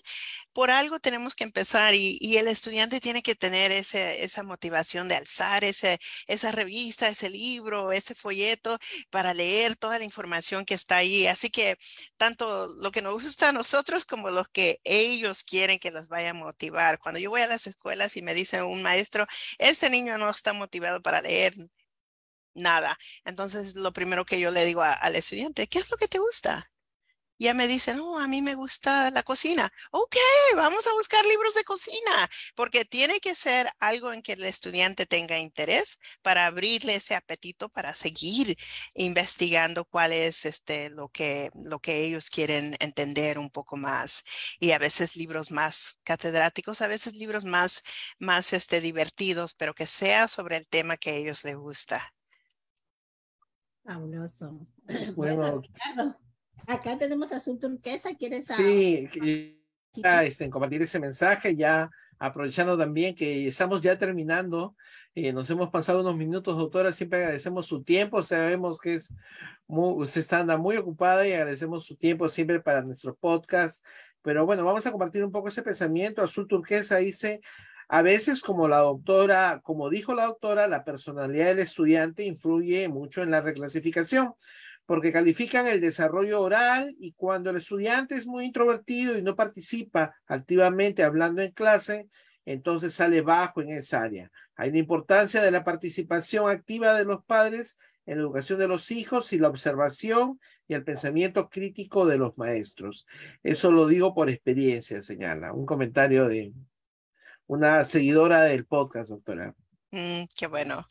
Por 0.54 0.72
algo 0.72 1.00
tenemos 1.00 1.36
que 1.36 1.44
empezar 1.44 1.96
y, 1.96 2.18
y 2.22 2.38
el 2.38 2.48
estudiante 2.48 3.00
tiene 3.00 3.22
que 3.24 3.36
tener 3.36 3.72
ese, 3.72 4.24
esa 4.24 4.44
motivación 4.44 5.08
de 5.08 5.16
alzar 5.16 5.64
ese, 5.64 6.00
esa 6.28 6.52
revista, 6.52 7.10
ese 7.10 7.30
libro, 7.30 7.92
ese 7.92 8.16
folleto 8.16 8.69
para 9.10 9.34
leer 9.34 9.76
toda 9.76 9.98
la 10.00 10.06
información 10.06 10.66
que 10.66 10.74
está 10.74 10.98
ahí. 10.98 11.28
Así 11.28 11.50
que 11.50 11.78
tanto 12.18 12.68
lo 12.68 12.92
que 12.92 13.02
nos 13.02 13.22
gusta 13.22 13.50
a 13.50 13.52
nosotros 13.54 14.06
como 14.06 14.30
lo 14.30 14.46
que 14.46 14.80
ellos 14.84 15.44
quieren 15.44 15.80
que 15.80 15.92
los 15.92 16.08
vaya 16.10 16.32
a 16.32 16.34
motivar. 16.34 17.00
Cuando 17.00 17.20
yo 17.20 17.30
voy 17.30 17.42
a 17.42 17.48
las 17.48 17.68
escuelas 17.68 18.18
y 18.18 18.22
me 18.22 18.34
dice 18.34 18.62
un 18.64 18.82
maestro, 18.82 19.26
este 19.58 19.90
niño 19.90 20.18
no 20.18 20.30
está 20.30 20.54
motivado 20.54 21.02
para 21.02 21.22
leer, 21.22 21.56
nada. 22.54 22.98
Entonces, 23.26 23.76
lo 23.76 23.94
primero 23.94 24.26
que 24.26 24.40
yo 24.40 24.52
le 24.52 24.66
digo 24.66 24.82
al 24.84 25.16
estudiante, 25.16 25.68
¿qué 25.68 25.80
es 25.80 25.90
lo 25.92 25.98
que 25.98 26.08
te 26.08 26.20
gusta? 26.20 26.72
Ya 27.40 27.54
me 27.54 27.68
dicen, 27.68 27.98
no, 27.98 28.20
a 28.20 28.28
mí 28.28 28.42
me 28.42 28.56
gusta 28.56 29.12
la 29.12 29.24
cocina. 29.24 29.72
Ok, 29.92 30.16
vamos 30.56 30.86
a 30.88 30.94
buscar 30.94 31.26
libros 31.26 31.56
de 31.56 31.64
cocina, 31.64 32.30
porque 32.56 32.86
tiene 32.86 33.20
que 33.20 33.34
ser 33.36 33.72
algo 33.80 34.12
en 34.14 34.22
que 34.22 34.34
el 34.34 34.44
estudiante 34.44 35.06
tenga 35.06 35.40
interés 35.40 36.00
para 36.22 36.46
abrirle 36.46 36.96
ese 36.96 37.16
apetito 37.16 37.70
para 37.70 37.96
seguir 37.96 38.58
investigando 38.94 39.86
cuál 39.86 40.14
es 40.14 40.46
este, 40.46 40.90
lo, 40.90 41.10
que, 41.10 41.50
lo 41.56 41.80
que 41.80 42.04
ellos 42.04 42.30
quieren 42.30 42.76
entender 42.80 43.40
un 43.40 43.50
poco 43.50 43.78
más. 43.78 44.24
Y 44.60 44.72
a 44.72 44.78
veces 44.78 45.16
libros 45.16 45.52
más 45.52 46.00
catedráticos, 46.04 46.82
a 46.82 46.88
veces 46.88 47.14
libros 47.14 47.46
más, 47.46 47.84
más 48.20 48.54
este, 48.54 48.82
divertidos, 48.82 49.54
pero 49.56 49.74
que 49.74 49.88
sea 49.88 50.28
sobre 50.28 50.58
el 50.58 50.68
tema 50.68 50.98
que 50.98 51.12
a 51.12 51.16
ellos 51.16 51.44
les 51.46 51.56
gusta. 51.56 52.14
Fabuloso. 53.84 54.68
Bueno, 55.16 55.62
acá 56.70 56.98
tenemos 56.98 57.32
azul 57.32 57.60
turquesa, 57.60 58.14
¿quieres? 58.16 58.46
Sí, 58.46 59.10
ya, 59.94 60.24
este, 60.24 60.50
compartir 60.50 60.82
ese 60.82 61.00
mensaje, 61.00 61.56
ya 61.56 61.90
aprovechando 62.20 62.78
también 62.78 63.16
que 63.16 63.48
estamos 63.48 63.82
ya 63.82 63.98
terminando, 63.98 64.76
eh, 65.16 65.34
nos 65.34 65.50
hemos 65.50 65.70
pasado 65.70 66.02
unos 66.02 66.16
minutos, 66.16 66.58
doctora, 66.58 66.92
siempre 66.92 67.20
agradecemos 67.20 67.66
su 67.66 67.84
tiempo, 67.84 68.22
sabemos 68.22 68.80
que 68.80 68.96
es 68.96 69.14
muy, 69.68 70.04
usted 70.04 70.22
está 70.22 70.40
anda 70.40 70.58
muy 70.58 70.78
ocupada 70.78 71.28
y 71.28 71.34
agradecemos 71.34 71.86
su 71.86 71.96
tiempo 71.96 72.30
siempre 72.30 72.60
para 72.60 72.82
nuestro 72.82 73.16
podcast, 73.16 73.84
pero 74.22 74.46
bueno, 74.46 74.64
vamos 74.66 74.86
a 74.86 74.92
compartir 74.92 75.24
un 75.24 75.32
poco 75.32 75.48
ese 75.48 75.64
pensamiento. 75.64 76.22
Azul 76.22 76.48
turquesa 76.48 76.98
dice, 76.98 77.40
a 77.88 78.02
veces 78.02 78.42
como 78.42 78.68
la 78.68 78.80
doctora, 78.80 79.62
como 79.64 79.90
dijo 79.90 80.14
la 80.14 80.26
doctora, 80.26 80.68
la 80.68 80.84
personalidad 80.84 81.48
del 81.48 81.60
estudiante 81.60 82.26
influye 82.26 82.90
mucho 82.90 83.24
en 83.24 83.32
la 83.32 83.42
reclasificación 83.42 84.34
porque 84.90 85.12
califican 85.12 85.68
el 85.68 85.82
desarrollo 85.82 86.42
oral 86.42 86.96
y 86.98 87.12
cuando 87.12 87.52
el 87.52 87.58
estudiante 87.58 88.16
es 88.16 88.26
muy 88.26 88.46
introvertido 88.46 89.16
y 89.16 89.22
no 89.22 89.36
participa 89.36 90.16
activamente 90.26 91.04
hablando 91.04 91.44
en 91.44 91.52
clase, 91.52 92.10
entonces 92.44 92.96
sale 92.96 93.22
bajo 93.22 93.62
en 93.62 93.70
esa 93.70 94.02
área. 94.02 94.32
Hay 94.56 94.72
la 94.72 94.80
importancia 94.80 95.44
de 95.44 95.52
la 95.52 95.64
participación 95.64 96.50
activa 96.50 96.96
de 96.96 97.06
los 97.06 97.24
padres 97.24 97.78
en 98.08 98.18
la 98.18 98.24
educación 98.24 98.58
de 98.58 98.68
los 98.68 98.90
hijos 98.90 99.32
y 99.32 99.38
la 99.38 99.50
observación 99.50 100.40
y 100.68 100.74
el 100.74 100.84
pensamiento 100.84 101.52
crítico 101.52 102.08
de 102.08 102.18
los 102.18 102.36
maestros. 102.40 103.06
Eso 103.44 103.72
lo 103.72 103.86
digo 103.86 104.16
por 104.16 104.28
experiencia, 104.28 105.04
señala. 105.04 105.54
Un 105.54 105.68
comentario 105.68 106.28
de 106.28 106.52
una 107.46 107.86
seguidora 107.86 108.42
del 108.46 108.66
podcast, 108.66 109.10
doctora. 109.10 109.54
Mm, 109.92 110.24
qué 110.36 110.48
bueno. 110.48 110.84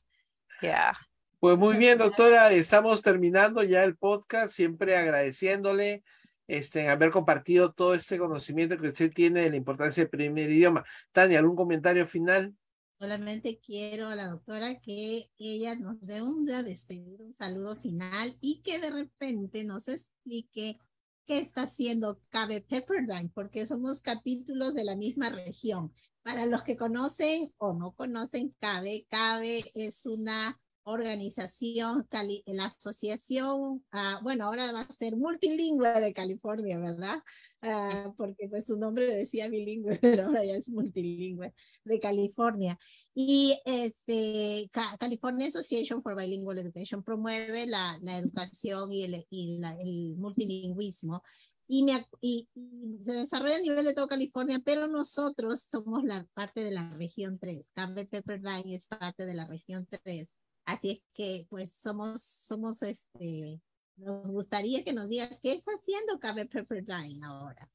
Ya. 0.62 0.96
Pues 1.40 1.56
muy 1.56 1.77
bien, 1.77 1.98
doctora, 1.98 2.51
estamos 2.51 3.01
terminando 3.01 3.62
ya 3.62 3.85
el 3.85 3.97
podcast, 3.97 4.52
siempre 4.52 4.97
agradeciéndole 4.97 6.02
este, 6.48 6.89
haber 6.89 7.12
compartido 7.12 7.73
todo 7.73 7.94
este 7.94 8.19
conocimiento 8.19 8.77
que 8.77 8.89
usted 8.89 9.12
tiene 9.12 9.43
de 9.43 9.51
la 9.51 9.56
importancia 9.56 10.02
del 10.02 10.10
primer 10.10 10.51
idioma. 10.51 10.85
Tania, 11.12 11.39
¿algún 11.39 11.55
comentario 11.55 12.09
final? 12.09 12.56
Solamente 12.98 13.60
quiero 13.65 14.09
a 14.09 14.16
la 14.16 14.27
doctora 14.27 14.81
que 14.81 15.31
ella 15.39 15.77
nos 15.77 16.01
dé 16.01 16.23
un 16.23 16.44
despedir, 16.44 17.23
un 17.23 17.32
saludo 17.32 17.77
final 17.77 18.36
y 18.40 18.60
que 18.62 18.81
de 18.81 18.90
repente 18.90 19.62
nos 19.62 19.86
explique 19.86 20.77
qué 21.24 21.39
está 21.39 21.62
haciendo 21.62 22.20
Cabe 22.31 22.62
Pepperdine, 22.62 23.31
porque 23.32 23.65
somos 23.65 24.01
capítulos 24.01 24.74
de 24.74 24.82
la 24.82 24.97
misma 24.97 25.31
región. 25.31 25.94
Para 26.24 26.47
los 26.47 26.65
que 26.65 26.77
conocen 26.77 27.55
o 27.59 27.74
no 27.74 27.93
conocen 27.93 28.56
Cabe, 28.59 29.06
Cabe 29.09 29.62
es 29.77 30.05
una 30.05 30.59
organización, 30.89 32.06
la 32.47 32.66
asociación, 32.66 33.85
uh, 33.93 34.23
bueno, 34.23 34.47
ahora 34.47 34.73
va 34.73 34.81
a 34.81 34.93
ser 34.93 35.16
multilingüe 35.16 36.01
de 36.01 36.12
California, 36.12 36.78
¿verdad? 36.78 37.19
Uh, 37.62 38.15
porque 38.16 38.48
pues 38.48 38.66
su 38.66 38.78
nombre 38.78 39.06
decía 39.06 39.48
bilingüe, 39.48 39.98
pero 40.01 40.27
ahora 40.27 40.44
ya 40.44 40.56
es 40.56 40.69
multilingüe 40.69 41.52
de 41.85 41.98
California. 41.98 42.78
Y 43.15 43.59
este, 43.65 44.70
California 44.98 45.48
Association 45.48 46.02
for 46.02 46.16
Bilingual 46.16 46.59
Education 46.59 47.02
promueve 47.02 47.66
la, 47.66 47.98
la 48.02 48.19
educación 48.19 48.90
y 48.93 49.05
el, 49.05 49.27
y 49.31 49.59
la, 49.59 49.73
el 49.81 50.16
multilingüismo. 50.16 51.23
Y, 51.70 51.82
me, 51.82 52.06
y, 52.23 52.48
y, 52.55 52.98
se 53.05 53.12
desarrolla 53.12 53.56
a 53.56 53.60
nivel 53.60 53.85
de 53.85 53.93
todo 53.93 54.09
California, 54.09 54.59
pero 54.65 54.89
nosotros 54.89 55.60
somos 55.70 56.02
la 56.02 56.27
parte 56.32 56.65
de 56.65 56.70
la 56.70 56.90
región 56.94 57.39
3. 57.39 57.73
Campbell 57.74 58.09
Pepperdine 58.09 58.74
es 58.74 58.86
parte 58.86 59.27
de 59.27 59.35
la 59.35 59.47
región 59.47 59.86
3 60.02 60.39
Así 60.68 60.90
es 60.90 61.00
que, 61.14 61.46
pues, 61.48 61.72
somos, 61.72 62.22
somos, 62.22 62.82
este, 62.82 63.58
nos 63.96 64.30
gustaría 64.30 64.84
que 64.84 64.92
nos 64.92 65.08
diga 65.08 65.30
qué 65.42 65.52
está 65.52 65.72
haciendo 65.72 66.20
Cabe 66.20 66.44
Pepperdine 66.44 67.24
ahora. 67.24 67.72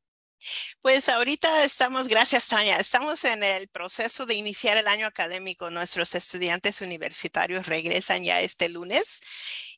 Pues 0.79 1.09
ahorita 1.09 1.63
estamos, 1.63 2.07
gracias 2.07 2.47
Tania, 2.49 2.77
estamos 2.77 3.23
en 3.23 3.41
el 3.41 3.67
proceso 3.69 4.27
de 4.27 4.35
iniciar 4.35 4.77
el 4.77 4.87
año 4.87 5.07
académico. 5.07 5.71
Nuestros 5.71 6.13
estudiantes 6.13 6.81
universitarios 6.81 7.65
regresan 7.65 8.23
ya 8.23 8.41
este 8.41 8.69
lunes 8.69 9.21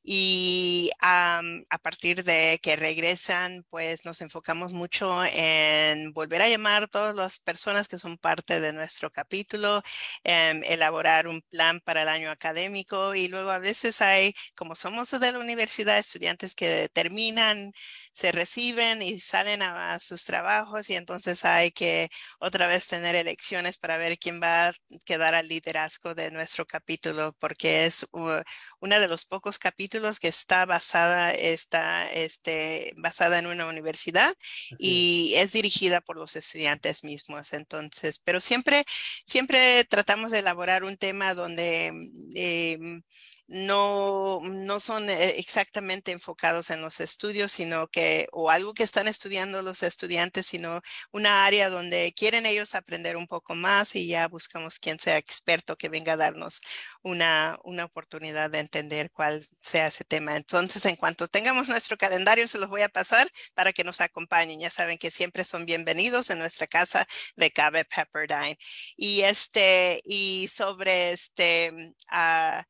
y 0.08 0.92
a 1.00 1.42
partir 1.82 2.24
de 2.24 2.60
que 2.62 2.76
regresan, 2.76 3.66
pues 3.70 4.06
nos 4.06 4.22
enfocamos 4.22 4.72
mucho 4.72 5.24
en 5.26 6.14
volver 6.14 6.44
a 6.44 6.50
llamar 6.50 6.84
a 6.84 6.88
todas 6.88 7.16
las 7.16 7.40
personas 7.40 7.88
que 7.88 7.98
son 7.98 8.18
parte 8.18 8.62
de 8.62 8.72
nuestro 8.72 9.12
capítulo, 9.12 9.82
em, 10.24 10.62
elaborar 10.66 11.28
un 11.28 11.42
plan 11.42 11.80
para 11.82 12.04
el 12.04 12.10
año 12.10 12.30
académico 12.30 13.16
y 13.16 13.28
luego 13.30 13.50
a 13.50 13.60
veces 13.60 14.02
hay, 14.02 14.36
como 14.56 14.76
somos 14.76 15.10
de 15.12 15.32
la 15.32 15.40
universidad, 15.40 15.98
estudiantes 15.98 16.54
que 16.56 16.90
terminan, 16.94 17.74
se 18.14 18.32
reciben 18.32 19.02
y 19.02 19.20
salen 19.20 19.62
a, 19.62 20.00
sus 20.00 20.26
trabajos 20.26 20.90
y 20.90 20.96
entonces 20.96 21.46
hay 21.46 21.72
que 21.72 22.10
otra 22.40 22.68
vez 22.68 22.88
tener 22.88 23.16
elecciones 23.16 23.78
para 23.78 23.98
ver 23.98 24.18
quién 24.20 24.42
va 24.42 24.70
a 24.70 24.74
quedar 25.06 25.36
al 25.36 25.48
liderazgo 25.48 26.14
de 26.16 26.32
nuestro 26.32 26.66
capítulo, 26.68 27.34
porque 27.40 27.86
es 27.86 28.06
uno 28.12 29.00
de 29.00 29.08
los 29.08 29.26
pocos 29.26 29.58
capítulos 29.60 29.95
que 30.20 30.28
está 30.28 30.66
basada, 30.66 31.32
está 31.34 32.12
este, 32.12 32.94
basada 32.98 33.40
en 33.40 33.48
una 33.48 33.68
universidad 33.68 34.34
y 34.78 35.34
es 35.36 35.54
dirigida 35.54 36.02
por 36.02 36.18
los 36.18 36.36
estudiantes 36.36 37.04
mismos. 37.04 37.54
Entonces, 37.54 38.20
pero 38.24 38.42
siempre, 38.42 38.86
siempre 39.26 39.84
tratamos 39.86 40.32
de 40.32 40.40
elaborar 40.40 40.84
un 40.84 40.98
tema 40.98 41.34
donde 41.34 41.92
eh, 42.36 43.02
no, 43.48 44.42
no 44.42 44.80
son 44.80 45.10
eh, 45.10 45.36
exactamente 45.38 46.12
enfocados 46.12 46.70
en 46.72 46.82
los 46.82 47.00
estudios, 47.00 47.52
sino 47.52 47.88
que, 47.88 48.28
o 48.32 48.50
algo 48.50 48.74
que 48.74 48.84
están 48.84 49.08
estudiando 49.08 49.62
los 49.62 49.84
estudiantes, 49.84 50.48
sino 50.48 50.82
una 51.12 51.46
área 51.46 51.70
donde 51.70 52.14
quieren 52.18 52.46
ellos 52.46 52.76
aprender 52.76 53.18
un 53.18 53.28
poco 53.28 53.56
más 53.56 53.96
y 53.96 54.08
ya 54.08 54.28
buscamos 54.28 54.80
quien 54.80 55.00
sea 55.00 55.18
experto 55.18 55.78
que 55.78 55.90
venga 55.90 56.14
a 56.14 56.18
darnos 56.18 56.62
una, 57.04 57.60
una 57.64 57.86
oportunidad 57.86 58.50
de 58.50 58.60
entender 58.60 59.12
cuál 59.12 59.46
sea 59.62 59.88
ese 59.88 60.04
tema. 60.04 60.36
Entonces, 60.38 60.86
en 60.86 60.96
cuanto 60.96 61.28
tengamos 61.28 61.70
nuestro 61.70 61.98
calendario, 61.98 62.48
se 62.48 62.58
los 62.58 62.70
voy 62.70 62.82
a 62.82 62.90
pasar 62.90 63.32
para 63.54 63.74
que 63.74 63.84
nos 63.84 64.02
acompañen. 64.02 64.60
Ya 64.60 64.72
saben 64.72 64.98
que 64.98 65.12
siempre 65.12 65.44
son 65.46 65.66
bienvenidos 65.66 66.30
en 66.30 66.40
nuestra 66.40 66.68
casa 66.68 67.08
de 67.36 67.52
Cabe 67.52 67.86
Pepperdine. 67.86 68.58
Y 68.98 69.22
este, 69.22 70.02
y 70.06 70.48
sobre 70.48 71.12
este, 71.12 71.72
uh, 72.12 72.64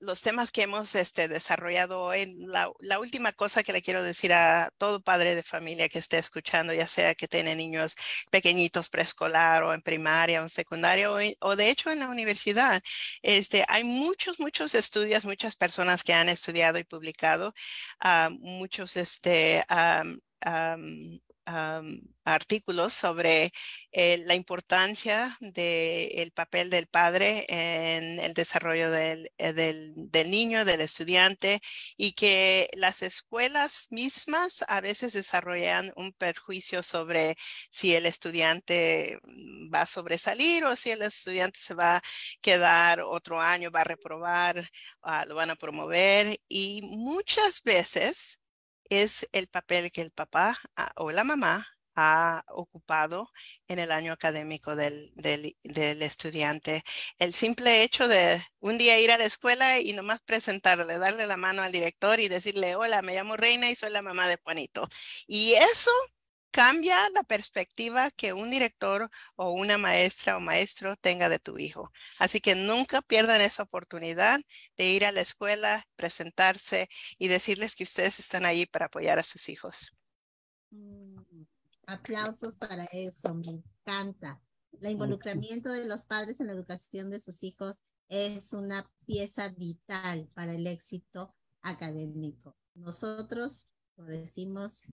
los 0.00 0.22
temas 0.22 0.52
que 0.52 0.62
hemos 0.62 0.94
este, 0.94 1.28
desarrollado 1.28 2.00
hoy, 2.02 2.34
la, 2.38 2.98
última 2.98 3.32
cosa 3.32 3.62
que 3.62 3.72
le 3.72 3.82
quiero 3.82 4.02
decir 4.02 4.32
a 4.32 4.70
todo 4.78 5.02
padre 5.02 5.34
de 5.34 5.42
familia 5.42 5.88
que 5.88 5.98
esté 5.98 6.18
escuchando, 6.18 6.72
ya 6.72 6.86
sea 6.88 7.14
que 7.14 7.28
tiene 7.28 7.54
niños 7.54 7.96
pequeñitos 8.30 8.88
preescolar 8.88 9.62
o 9.62 9.74
en 9.74 9.82
primaria 9.82 10.40
o 10.40 10.44
en 10.44 10.50
secundaria 10.50 11.10
o, 11.40 11.56
de 11.56 11.70
hecho 11.70 11.90
en 11.90 11.98
la 12.00 12.08
universidad, 12.08 12.82
este, 13.22 13.64
hay 13.68 13.84
muchos, 13.84 14.38
muchos 14.40 14.74
estudios, 14.74 15.24
muchas 15.24 15.56
personas 15.56 16.02
que 16.02 16.14
han 16.14 16.28
estudiado 16.28 16.78
y 16.78 16.84
publicado, 16.84 17.54
uh, 18.04 18.30
muchos 18.30 18.96
este, 18.96 19.64
artículos 22.24 22.92
sobre 22.92 23.52
eh, 23.92 24.18
la 24.26 24.34
importancia 24.34 25.36
del 25.40 26.32
papel 26.32 26.70
del 26.70 26.86
padre 26.88 27.46
en 27.48 28.18
el 28.20 28.34
desarrollo 28.34 28.90
del, 28.90 29.30
eh, 29.38 29.52
del, 29.52 30.30
niño, 30.30 30.64
del 30.64 30.80
estudiante, 30.80 31.60
y 31.96 32.12
que 32.12 32.68
las 32.74 33.02
escuelas 33.02 33.86
mismas 33.90 34.64
a 34.68 34.80
veces 34.80 35.12
desarrollan 35.12 35.92
un 35.96 36.12
perjuicio 36.12 36.82
sobre 36.82 37.36
si 37.70 37.94
el 37.94 38.06
estudiante 38.06 39.18
va 39.72 39.82
a 39.82 39.86
sobresalir 39.86 40.64
o 40.64 40.76
si 40.76 40.90
el 40.90 41.02
estudiante 41.02 41.60
se 41.60 41.74
va 41.74 41.96
a 41.96 42.02
quedar 42.40 43.00
otro 43.00 43.40
año, 43.40 43.70
va 43.70 43.82
a 43.82 43.84
reprobar, 43.84 44.70
uh, 45.02 45.26
lo 45.28 45.34
van 45.36 45.50
a 45.50 45.56
promover, 45.56 46.38
y 46.48 46.82
muchas 46.82 47.62
veces 47.62 48.40
es 48.90 49.28
el 49.32 49.48
papel 49.48 49.90
que 49.92 50.02
el 50.02 50.10
papá 50.10 50.56
ah, 50.76 50.92
o 50.96 51.10
la 51.12 51.24
mamá 51.24 51.66
ha 51.96 52.44
ocupado 52.48 53.30
en 53.68 53.78
el 53.78 53.90
año 53.90 54.12
académico 54.12 54.76
del, 54.76 55.12
del, 55.14 55.56
del, 55.64 56.02
estudiante. 56.02 56.82
El 57.18 57.32
simple 57.34 57.82
hecho 57.82 58.06
de 58.06 58.42
un 58.60 58.78
día 58.78 59.00
ir 59.00 59.10
a 59.10 59.18
la 59.18 59.24
escuela 59.24 59.80
y 59.80 59.92
nomás 59.94 60.20
presentarle, 60.22 60.98
darle 60.98 61.26
la 61.26 61.36
mano 61.38 61.62
al 61.62 61.72
director 61.72 62.20
y 62.20 62.28
decirle, 62.28 62.76
hola, 62.76 63.02
me 63.02 63.14
llamo 63.14 63.36
Reina 63.36 63.70
y 63.70 63.76
soy 63.76 63.90
la 63.90 64.02
mamá 64.02 64.28
de 64.28 64.38
Juanito. 64.42 64.88
Y 65.26 65.54
eso 65.54 65.90
cambia 66.56 67.10
la 67.10 67.22
perspectiva 67.22 68.10
que 68.10 68.32
un 68.32 68.50
director 68.50 69.10
o 69.34 69.50
una 69.50 69.76
maestra 69.76 70.38
o 70.38 70.40
maestro 70.40 70.96
tenga 70.96 71.28
de 71.28 71.38
tu 71.38 71.58
hijo. 71.58 71.92
Así 72.18 72.40
que 72.40 72.54
nunca 72.54 73.02
pierdan 73.02 73.42
esa 73.42 73.64
oportunidad 73.64 74.40
de 74.78 74.88
ir 74.88 75.04
a 75.04 75.12
la 75.12 75.20
escuela, 75.20 75.86
presentarse 75.96 76.88
y 77.18 77.28
decirles 77.28 77.76
que 77.76 77.84
ustedes 77.84 78.20
están 78.20 78.46
ahí 78.46 78.64
para 78.64 78.86
apoyar 78.86 79.18
a 79.18 79.22
sus 79.22 79.50
hijos. 79.50 79.92
Mm, 80.70 81.42
aplausos 81.88 82.56
para 82.56 82.84
eso, 82.86 83.34
me 83.34 83.60
encanta. 83.60 84.40
El 84.80 84.92
involucramiento 84.92 85.70
de 85.70 85.84
los 85.84 86.06
padres 86.06 86.40
en 86.40 86.46
la 86.46 86.54
educación 86.54 87.10
de 87.10 87.20
sus 87.20 87.42
hijos 87.42 87.82
es 88.08 88.54
una 88.54 88.90
pieza 89.04 89.50
vital 89.50 90.30
para 90.32 90.54
el 90.54 90.66
éxito 90.66 91.34
académico. 91.60 92.56
Nosotros 92.72 93.68
Lo 93.98 94.04
decimos, 94.04 94.86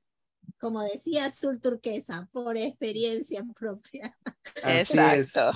como 0.59 0.81
decía 0.81 1.25
Azul 1.25 1.59
Turquesa, 1.59 2.27
por 2.31 2.57
experiencia 2.57 3.43
propia. 3.57 4.15
Exacto. 4.63 5.51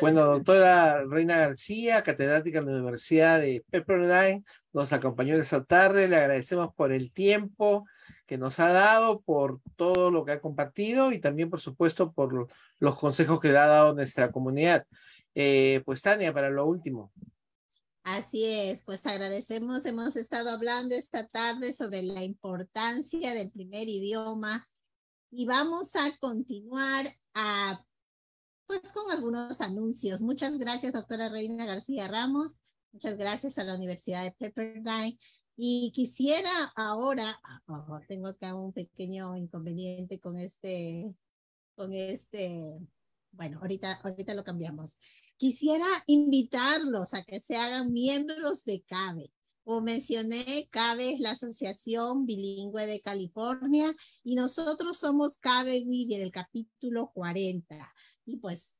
Bueno, 0.00 0.24
doctora 0.24 1.04
Reina 1.04 1.36
García, 1.36 2.02
catedrática 2.02 2.60
en 2.60 2.66
la 2.66 2.72
Universidad 2.72 3.40
de 3.40 3.62
Pepperdine, 3.70 4.42
nos 4.72 4.92
acompañó 4.92 5.36
esta 5.36 5.64
tarde. 5.64 6.08
Le 6.08 6.16
agradecemos 6.16 6.74
por 6.74 6.92
el 6.92 7.12
tiempo 7.12 7.86
que 8.26 8.38
nos 8.38 8.58
ha 8.60 8.68
dado, 8.68 9.20
por 9.20 9.60
todo 9.76 10.10
lo 10.10 10.24
que 10.24 10.32
ha 10.32 10.40
compartido 10.40 11.12
y 11.12 11.20
también, 11.20 11.50
por 11.50 11.60
supuesto, 11.60 12.12
por 12.12 12.48
los 12.78 12.98
consejos 12.98 13.40
que 13.40 13.48
ha 13.50 13.66
dado 13.66 13.94
nuestra 13.94 14.30
comunidad. 14.30 14.86
Eh, 15.34 15.82
pues 15.84 16.02
Tania, 16.02 16.32
para 16.32 16.50
lo 16.50 16.66
último. 16.66 17.12
Así 18.04 18.44
es, 18.44 18.82
pues 18.82 19.06
agradecemos, 19.06 19.86
hemos 19.86 20.16
estado 20.16 20.50
hablando 20.50 20.94
esta 20.94 21.28
tarde 21.28 21.72
sobre 21.72 22.02
la 22.02 22.24
importancia 22.24 23.32
del 23.32 23.52
primer 23.52 23.88
idioma 23.88 24.68
y 25.30 25.46
vamos 25.46 25.94
a 25.94 26.16
continuar 26.18 27.06
a 27.34 27.84
pues 28.66 28.92
con 28.92 29.10
algunos 29.10 29.60
anuncios. 29.60 30.20
Muchas 30.20 30.58
gracias, 30.58 30.92
doctora 30.92 31.28
Reina 31.28 31.64
García 31.64 32.08
Ramos. 32.08 32.56
Muchas 32.92 33.16
gracias 33.16 33.58
a 33.58 33.64
la 33.64 33.76
Universidad 33.76 34.24
de 34.24 34.32
Pepperdine. 34.32 35.18
Y 35.56 35.92
quisiera 35.94 36.72
ahora, 36.74 37.40
oh, 37.66 38.00
tengo 38.08 38.28
acá 38.28 38.54
un 38.54 38.72
pequeño 38.72 39.36
inconveniente 39.36 40.18
con 40.18 40.36
este, 40.36 41.14
con 41.76 41.92
este, 41.92 42.78
bueno, 43.30 43.58
ahorita, 43.60 44.00
ahorita 44.02 44.34
lo 44.34 44.42
cambiamos. 44.42 44.98
Quisiera 45.42 46.04
invitarlos 46.06 47.14
a 47.14 47.24
que 47.24 47.40
se 47.40 47.56
hagan 47.56 47.92
miembros 47.92 48.62
de 48.62 48.84
CABE. 48.84 49.32
Como 49.64 49.80
mencioné, 49.80 50.68
CABE 50.70 51.14
es 51.14 51.18
la 51.18 51.32
Asociación 51.32 52.26
Bilingüe 52.26 52.86
de 52.86 53.00
California 53.00 53.92
y 54.22 54.36
nosotros 54.36 54.98
somos 54.98 55.38
CABE 55.38 55.82
Widir, 55.84 56.20
el 56.20 56.30
capítulo 56.30 57.10
40 57.12 57.92
y 58.24 58.36
pues 58.36 58.76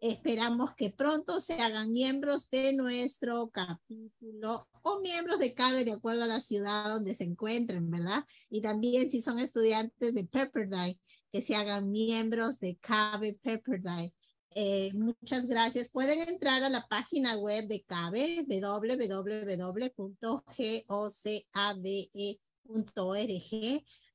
esperamos 0.00 0.76
que 0.76 0.90
pronto 0.90 1.40
se 1.40 1.54
hagan 1.54 1.92
miembros 1.92 2.50
de 2.50 2.74
nuestro 2.74 3.50
capítulo 3.50 4.68
o 4.82 5.00
miembros 5.00 5.40
de 5.40 5.54
CABE 5.54 5.84
de 5.84 5.94
acuerdo 5.94 6.22
a 6.22 6.28
la 6.28 6.38
ciudad 6.38 6.88
donde 6.88 7.16
se 7.16 7.24
encuentren, 7.24 7.90
¿verdad? 7.90 8.24
Y 8.48 8.60
también 8.60 9.10
si 9.10 9.22
son 9.22 9.40
estudiantes 9.40 10.14
de 10.14 10.22
Pepperdine, 10.22 11.00
que 11.32 11.42
se 11.42 11.56
hagan 11.56 11.90
miembros 11.90 12.60
de 12.60 12.76
CABE 12.76 13.40
Pepperdine. 13.42 14.14
Eh, 14.58 14.90
muchas 14.94 15.46
gracias. 15.46 15.90
Pueden 15.90 16.26
entrar 16.26 16.62
a 16.62 16.70
la 16.70 16.86
página 16.88 17.36
web 17.36 17.68
de 17.68 17.82
CABE, 17.82 18.46
www.gocabe.org 18.48 19.44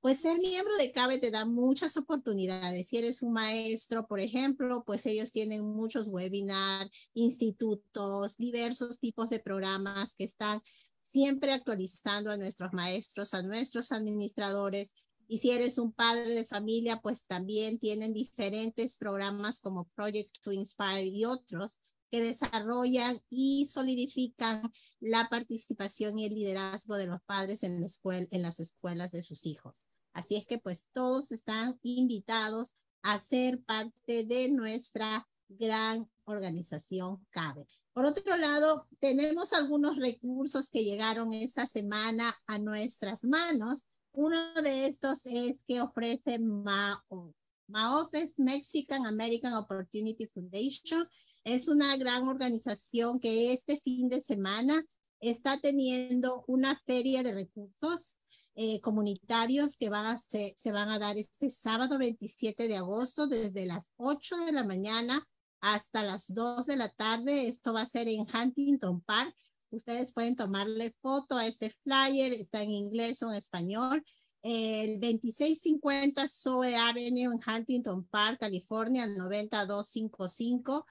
pues 0.01 0.19
ser 0.19 0.39
miembro 0.39 0.76
de 0.77 0.91
CABE 0.91 1.19
te 1.19 1.30
da 1.30 1.45
muchas 1.45 1.95
oportunidades. 1.95 2.88
Si 2.88 2.97
eres 2.97 3.22
un 3.22 3.34
maestro, 3.34 4.07
por 4.07 4.19
ejemplo, 4.19 4.84
pues 4.84 5.05
ellos 5.05 5.31
tienen 5.31 5.63
muchos 5.63 6.07
webinars, 6.07 6.89
institutos, 7.13 8.35
diversos 8.38 8.99
tipos 8.99 9.30
de 9.30 9.39
programas 9.39 10.15
que 10.15 10.23
están 10.23 10.59
siempre 11.03 11.51
actualizando 11.51 12.31
a 12.31 12.38
nuestros 12.38 12.73
maestros, 12.73 13.35
a 13.35 13.43
nuestros 13.43 13.91
administradores. 13.91 14.91
Y 15.31 15.37
si 15.37 15.51
eres 15.51 15.77
un 15.77 15.93
padre 15.93 16.35
de 16.35 16.45
familia, 16.45 16.99
pues 17.01 17.25
también 17.25 17.79
tienen 17.79 18.11
diferentes 18.11 18.97
programas 18.97 19.61
como 19.61 19.87
Project 19.95 20.35
to 20.41 20.51
Inspire 20.51 21.05
y 21.05 21.23
otros 21.23 21.79
que 22.09 22.19
desarrollan 22.19 23.17
y 23.29 23.65
solidifican 23.67 24.61
la 24.99 25.29
participación 25.29 26.19
y 26.19 26.25
el 26.25 26.33
liderazgo 26.33 26.97
de 26.97 27.07
los 27.07 27.21
padres 27.21 27.63
en, 27.63 27.79
la 27.79 27.85
escuela, 27.85 28.27
en 28.29 28.41
las 28.41 28.59
escuelas 28.59 29.13
de 29.13 29.21
sus 29.21 29.45
hijos. 29.45 29.85
Así 30.11 30.35
es 30.35 30.45
que 30.45 30.57
pues 30.57 30.89
todos 30.91 31.31
están 31.31 31.79
invitados 31.81 32.75
a 33.01 33.23
ser 33.23 33.63
parte 33.63 34.25
de 34.25 34.51
nuestra 34.51 35.29
gran 35.47 36.11
organización 36.25 37.25
CABE. 37.29 37.69
Por 37.93 38.05
otro 38.05 38.35
lado, 38.35 38.85
tenemos 38.99 39.53
algunos 39.53 39.95
recursos 39.95 40.69
que 40.69 40.83
llegaron 40.83 41.31
esta 41.31 41.67
semana 41.67 42.35
a 42.47 42.59
nuestras 42.59 43.23
manos. 43.23 43.87
Uno 44.13 44.38
de 44.61 44.88
estos 44.88 45.25
es 45.25 45.55
que 45.67 45.81
ofrece 45.81 46.39
MAO. 46.39 47.33
MAOP 47.67 48.13
es 48.15 48.31
Mexican 48.38 49.05
American 49.05 49.53
Opportunity 49.53 50.27
Foundation. 50.27 51.07
Es 51.43 51.67
una 51.67 51.95
gran 51.95 52.27
organización 52.27 53.19
que 53.19 53.53
este 53.53 53.79
fin 53.79 54.09
de 54.09 54.21
semana 54.21 54.83
está 55.21 55.59
teniendo 55.59 56.43
una 56.47 56.79
feria 56.85 57.23
de 57.23 57.33
recursos 57.33 58.17
eh, 58.55 58.81
comunitarios 58.81 59.77
que 59.77 59.89
van 59.89 60.05
a 60.07 60.17
se, 60.17 60.53
se 60.57 60.73
van 60.73 60.89
a 60.89 60.99
dar 60.99 61.17
este 61.17 61.49
sábado 61.49 61.97
27 61.97 62.67
de 62.67 62.75
agosto 62.75 63.27
desde 63.27 63.65
las 63.65 63.93
8 63.95 64.35
de 64.45 64.51
la 64.51 64.65
mañana 64.65 65.25
hasta 65.61 66.03
las 66.03 66.33
2 66.33 66.65
de 66.65 66.75
la 66.75 66.89
tarde. 66.89 67.47
Esto 67.47 67.71
va 67.71 67.83
a 67.83 67.88
ser 67.88 68.09
en 68.09 68.25
Huntington 68.27 69.01
Park. 69.01 69.33
Ustedes 69.72 70.11
pueden 70.14 70.35
tomarle 70.35 70.93
foto 71.02 71.38
a 71.38 71.48
este 71.48 71.73
flyer, 71.84 72.34
está 72.34 72.61
en 72.61 72.72
inglés 72.72 73.23
o 73.23 73.31
en 73.31 73.38
español. 73.38 74.03
El 74.43 74.99
2650 74.99 76.27
Zoe 76.27 76.76
Avenue 76.76 77.34
en 77.34 77.39
Huntington 77.45 78.06
Park, 78.07 78.39
California, 78.39 79.07
9255. 79.07 80.85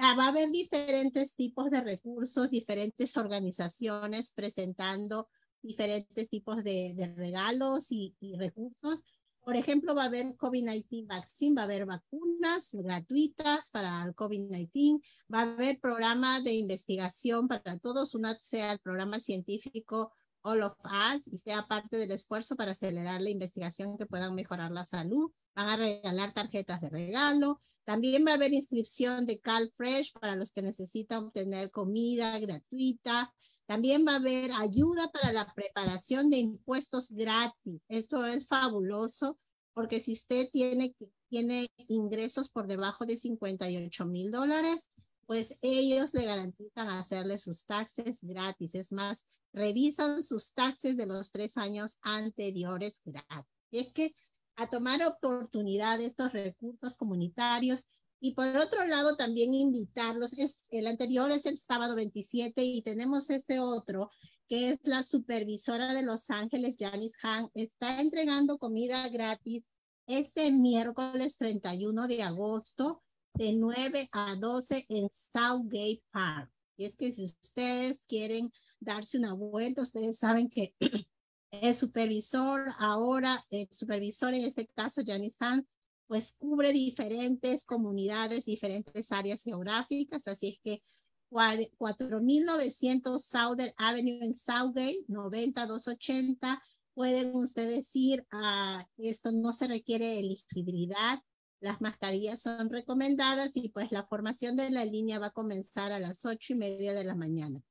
Ah, 0.00 0.14
va 0.16 0.26
a 0.26 0.28
haber 0.28 0.50
diferentes 0.50 1.34
tipos 1.34 1.70
de 1.70 1.80
recursos, 1.80 2.50
diferentes 2.50 3.16
organizaciones 3.16 4.32
presentando 4.32 5.28
diferentes 5.62 6.28
tipos 6.28 6.62
de, 6.62 6.92
de 6.94 7.14
regalos 7.14 7.90
y, 7.90 8.14
y, 8.20 8.36
recursos. 8.36 9.04
Por 9.48 9.56
ejemplo, 9.56 9.94
va 9.94 10.02
a 10.02 10.06
haber 10.08 10.36
COVID-19 10.36 11.06
vaccine, 11.06 11.54
va 11.54 11.62
a 11.62 11.64
haber 11.64 11.86
vacunas 11.86 12.68
gratuitas 12.74 13.70
para 13.70 14.04
el 14.04 14.14
COVID-19, 14.14 15.00
va 15.32 15.38
a 15.38 15.42
haber 15.44 15.80
programa 15.80 16.42
de 16.42 16.52
investigación 16.52 17.48
para 17.48 17.78
todos, 17.78 18.14
una 18.14 18.38
sea 18.38 18.72
el 18.72 18.78
programa 18.78 19.20
científico 19.20 20.12
All 20.42 20.60
of 20.60 20.74
Us 20.84 21.26
y 21.32 21.38
sea 21.38 21.66
parte 21.66 21.96
del 21.96 22.10
esfuerzo 22.10 22.56
para 22.56 22.72
acelerar 22.72 23.22
la 23.22 23.30
investigación 23.30 23.96
que 23.96 24.04
puedan 24.04 24.34
mejorar 24.34 24.70
la 24.70 24.84
salud. 24.84 25.30
Van 25.56 25.68
a 25.68 25.76
regalar 25.78 26.34
tarjetas 26.34 26.82
de 26.82 26.90
regalo. 26.90 27.62
También 27.84 28.26
va 28.26 28.32
a 28.32 28.34
haber 28.34 28.52
inscripción 28.52 29.24
de 29.24 29.40
CalFresh 29.40 30.12
para 30.12 30.36
los 30.36 30.52
que 30.52 30.60
necesitan 30.60 31.24
obtener 31.24 31.70
comida 31.70 32.38
gratuita. 32.38 33.32
También 33.68 34.06
va 34.08 34.12
a 34.12 34.16
haber 34.16 34.50
ayuda 34.52 35.08
para 35.12 35.30
la 35.30 35.52
preparación 35.54 36.30
de 36.30 36.38
impuestos 36.38 37.10
gratis. 37.10 37.82
Esto 37.88 38.24
es 38.24 38.46
fabuloso 38.46 39.38
porque 39.74 40.00
si 40.00 40.14
usted 40.14 40.48
tiene, 40.50 40.96
tiene 41.28 41.68
ingresos 41.86 42.48
por 42.48 42.66
debajo 42.66 43.04
de 43.04 43.18
58 43.18 44.06
mil 44.06 44.30
dólares, 44.30 44.88
pues 45.26 45.58
ellos 45.60 46.14
le 46.14 46.24
garantizan 46.24 46.88
hacerle 46.88 47.36
sus 47.36 47.66
taxes 47.66 48.20
gratis. 48.22 48.74
Es 48.74 48.90
más, 48.90 49.26
revisan 49.52 50.22
sus 50.22 50.54
taxes 50.54 50.96
de 50.96 51.04
los 51.04 51.30
tres 51.30 51.58
años 51.58 51.98
anteriores 52.00 53.02
gratis. 53.04 53.52
Y 53.70 53.80
es 53.80 53.92
que 53.92 54.14
a 54.56 54.70
tomar 54.70 55.02
oportunidad 55.02 55.98
de 55.98 56.06
estos 56.06 56.32
recursos 56.32 56.96
comunitarios 56.96 57.86
y 58.20 58.32
por 58.34 58.56
otro 58.56 58.86
lado, 58.86 59.16
también 59.16 59.54
invitarlos. 59.54 60.38
Es, 60.38 60.64
el 60.70 60.86
anterior 60.86 61.30
es 61.30 61.46
el 61.46 61.56
sábado 61.56 61.94
27 61.94 62.62
y 62.62 62.82
tenemos 62.82 63.30
este 63.30 63.60
otro 63.60 64.10
que 64.48 64.70
es 64.70 64.80
la 64.84 65.02
supervisora 65.02 65.92
de 65.92 66.02
Los 66.02 66.30
Ángeles, 66.30 66.76
Janice 66.78 67.16
Han. 67.22 67.50
Está 67.54 68.00
entregando 68.00 68.58
comida 68.58 69.06
gratis 69.08 69.62
este 70.06 70.50
miércoles 70.50 71.36
31 71.36 72.08
de 72.08 72.22
agosto 72.22 73.02
de 73.34 73.52
9 73.52 74.08
a 74.12 74.36
12 74.36 74.86
en 74.88 75.10
Southgate 75.12 76.02
Park. 76.10 76.50
Y 76.78 76.86
es 76.86 76.96
que 76.96 77.12
si 77.12 77.24
ustedes 77.24 78.04
quieren 78.08 78.50
darse 78.80 79.18
una 79.18 79.34
vuelta, 79.34 79.82
ustedes 79.82 80.18
saben 80.18 80.48
que 80.48 80.74
el 81.50 81.74
supervisor 81.74 82.68
ahora, 82.78 83.44
el 83.50 83.68
supervisor 83.70 84.32
en 84.32 84.44
este 84.44 84.66
caso, 84.68 85.02
Janice 85.06 85.36
Han, 85.40 85.68
pues 86.08 86.32
cubre 86.38 86.72
diferentes 86.72 87.64
comunidades, 87.64 88.46
diferentes 88.46 89.12
áreas 89.12 89.42
geográficas, 89.44 90.26
así 90.26 90.48
es 90.48 90.58
que 90.64 90.82
4.900 91.30 93.18
Southern 93.18 93.72
Avenue 93.76 94.24
en 94.24 94.34
Southgate, 94.34 95.04
90280, 95.06 96.62
pueden 96.94 97.36
ustedes 97.36 97.94
ir 97.94 98.26
a, 98.32 98.84
esto 98.96 99.30
no 99.30 99.52
se 99.52 99.68
requiere 99.68 100.18
elegibilidad, 100.18 101.20
las 101.60 101.80
mascarillas 101.80 102.40
son 102.40 102.70
recomendadas 102.70 103.50
y 103.54 103.68
pues 103.68 103.92
la 103.92 104.06
formación 104.06 104.56
de 104.56 104.70
la 104.70 104.84
línea 104.84 105.18
va 105.18 105.26
a 105.26 105.32
comenzar 105.32 105.92
a 105.92 106.00
las 106.00 106.24
ocho 106.24 106.54
y 106.54 106.56
media 106.56 106.94
de 106.94 107.04
la 107.04 107.14
mañana. 107.14 107.62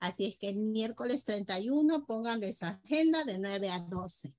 Así 0.00 0.26
es 0.26 0.36
que 0.36 0.48
el 0.48 0.56
miércoles 0.56 1.24
31 1.24 2.04
pónganle 2.06 2.48
esa 2.48 2.80
agenda 2.84 3.24
de 3.24 3.38
9 3.38 3.70
a 3.70 3.80
12. 3.80 4.34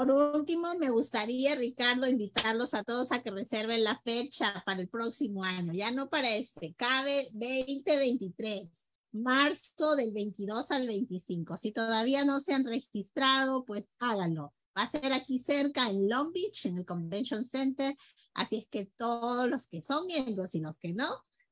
Por 0.00 0.10
último, 0.12 0.74
me 0.76 0.88
gustaría, 0.88 1.54
Ricardo, 1.56 2.06
invitarlos 2.06 2.72
a 2.72 2.82
todos 2.84 3.12
a 3.12 3.22
que 3.22 3.30
reserven 3.30 3.84
la 3.84 4.00
fecha 4.00 4.62
para 4.64 4.80
el 4.80 4.88
próximo 4.88 5.44
año, 5.44 5.74
ya 5.74 5.90
no 5.90 6.08
para 6.08 6.34
este, 6.36 6.72
cabe 6.72 7.28
2023. 7.34 8.70
marzo 9.12 9.96
del 9.96 10.14
22 10.14 10.70
al 10.70 10.86
25. 10.86 11.58
Si 11.58 11.72
todavía 11.72 12.24
no 12.24 12.40
se 12.40 12.54
han 12.54 12.64
registrado, 12.64 13.66
pues 13.66 13.84
háganlo. 13.98 14.54
Va 14.74 14.84
a 14.84 14.90
ser 14.90 15.12
aquí 15.12 15.38
cerca 15.38 15.90
en 15.90 16.08
Long 16.08 16.32
Beach, 16.32 16.64
en 16.64 16.78
el 16.78 16.86
Convention 16.86 17.46
Center. 17.46 17.94
Así 18.32 18.56
es 18.56 18.66
que 18.70 18.86
todos 18.96 19.50
los 19.50 19.66
que 19.66 19.82
son 19.82 20.06
miembros 20.06 20.54
y 20.54 20.60
los 20.60 20.78
que 20.78 20.94
no, 20.94 21.10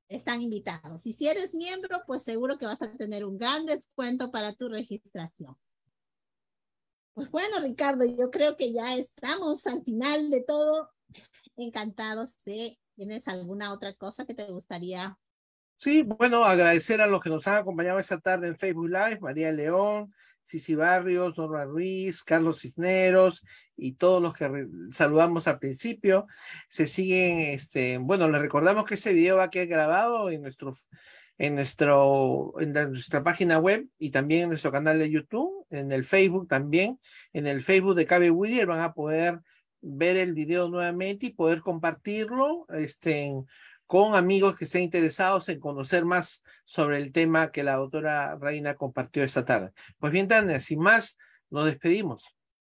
están 0.08 0.40
invitados. 0.40 1.04
Y 1.04 1.12
si 1.12 1.28
eres 1.28 1.54
miembro, 1.54 2.00
pues 2.06 2.22
seguro 2.22 2.56
que 2.56 2.64
vas 2.64 2.80
a 2.80 2.96
tener 2.96 3.26
un 3.26 3.36
gran 3.36 3.66
descuento 3.66 4.30
para 4.30 4.54
tu 4.54 4.70
registración. 4.70 5.54
Pues 7.18 7.32
bueno, 7.32 7.58
Ricardo, 7.60 8.04
yo 8.04 8.30
creo 8.30 8.56
que 8.56 8.72
ya 8.72 8.94
estamos 8.94 9.66
al 9.66 9.82
final 9.82 10.30
de 10.30 10.40
todo. 10.40 10.88
Encantados 11.56 12.36
de, 12.44 12.78
¿tienes 12.94 13.26
alguna 13.26 13.72
otra 13.72 13.92
cosa 13.94 14.24
que 14.24 14.34
te 14.34 14.44
gustaría? 14.44 15.18
Sí, 15.78 16.02
bueno, 16.02 16.44
agradecer 16.44 17.00
a 17.00 17.08
los 17.08 17.20
que 17.20 17.30
nos 17.30 17.44
han 17.48 17.56
acompañado 17.56 17.98
esta 17.98 18.20
tarde 18.20 18.46
en 18.46 18.56
Facebook 18.56 18.90
Live, 18.90 19.18
María 19.20 19.50
León, 19.50 20.14
Cici 20.44 20.76
Barrios, 20.76 21.36
Norma 21.36 21.64
Ruiz, 21.64 22.22
Carlos 22.22 22.60
Cisneros 22.60 23.42
y 23.76 23.94
todos 23.94 24.22
los 24.22 24.32
que 24.32 24.68
saludamos 24.92 25.48
al 25.48 25.58
principio. 25.58 26.28
Se 26.68 26.86
siguen, 26.86 27.40
este, 27.40 27.98
bueno, 27.98 28.28
les 28.28 28.40
recordamos 28.40 28.84
que 28.84 28.94
ese 28.94 29.12
video 29.12 29.38
va 29.38 29.44
a 29.44 29.50
quedar 29.50 29.66
grabado 29.66 30.30
en 30.30 30.42
nuestro, 30.42 30.72
en 31.36 31.56
nuestro, 31.56 32.54
en 32.60 32.72
nuestra 32.72 33.24
página 33.24 33.58
web 33.58 33.88
y 33.98 34.10
también 34.10 34.42
en 34.42 34.48
nuestro 34.50 34.70
canal 34.70 35.00
de 35.00 35.10
YouTube, 35.10 35.57
en 35.70 35.92
el 35.92 36.04
Facebook 36.04 36.48
también, 36.48 36.98
en 37.32 37.46
el 37.46 37.62
Facebook 37.62 37.94
de 37.94 38.06
Cabe 38.06 38.30
Willier 38.30 38.66
van 38.66 38.80
a 38.80 38.94
poder 38.94 39.40
ver 39.80 40.16
el 40.16 40.34
video 40.34 40.68
nuevamente 40.68 41.26
y 41.26 41.30
poder 41.30 41.60
compartirlo, 41.60 42.66
este, 42.70 43.32
con 43.86 44.14
amigos 44.14 44.56
que 44.56 44.64
estén 44.64 44.82
interesados 44.82 45.48
en 45.48 45.60
conocer 45.60 46.04
más 46.04 46.42
sobre 46.64 46.98
el 46.98 47.12
tema 47.12 47.50
que 47.50 47.62
la 47.62 47.76
doctora 47.76 48.36
Reina 48.36 48.74
compartió 48.74 49.22
esta 49.22 49.44
tarde. 49.44 49.72
Pues 49.98 50.12
bien, 50.12 50.28
Tania, 50.28 50.60
sin 50.60 50.80
más, 50.80 51.16
nos 51.50 51.64
despedimos. 51.64 52.24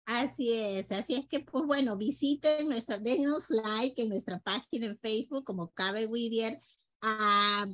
Así 0.07 0.53
es, 0.53 0.91
así 0.93 1.15
es 1.15 1.27
que, 1.27 1.41
pues 1.41 1.65
bueno, 1.65 1.97
visiten 1.97 2.69
nuestra, 2.69 2.99
denos 2.99 3.49
like 3.51 4.01
en 4.03 4.09
nuestra 4.09 4.41
página 4.41 4.87
en 4.87 4.99
Facebook 4.99 5.45
como 5.45 5.71
Cabe 5.73 6.07
Whittier. 6.07 6.59
Ah, 7.01 7.67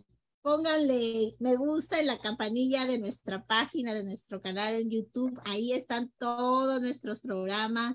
pónganle 0.46 1.34
me 1.40 1.56
gusta 1.56 1.98
en 1.98 2.06
la 2.06 2.20
campanilla 2.20 2.86
de 2.86 3.00
nuestra 3.00 3.44
página, 3.44 3.94
de 3.94 4.04
nuestro 4.04 4.40
canal 4.40 4.74
en 4.74 4.88
YouTube. 4.88 5.36
Ahí 5.44 5.72
están 5.72 6.12
todos 6.18 6.80
nuestros 6.80 7.18
programas. 7.18 7.94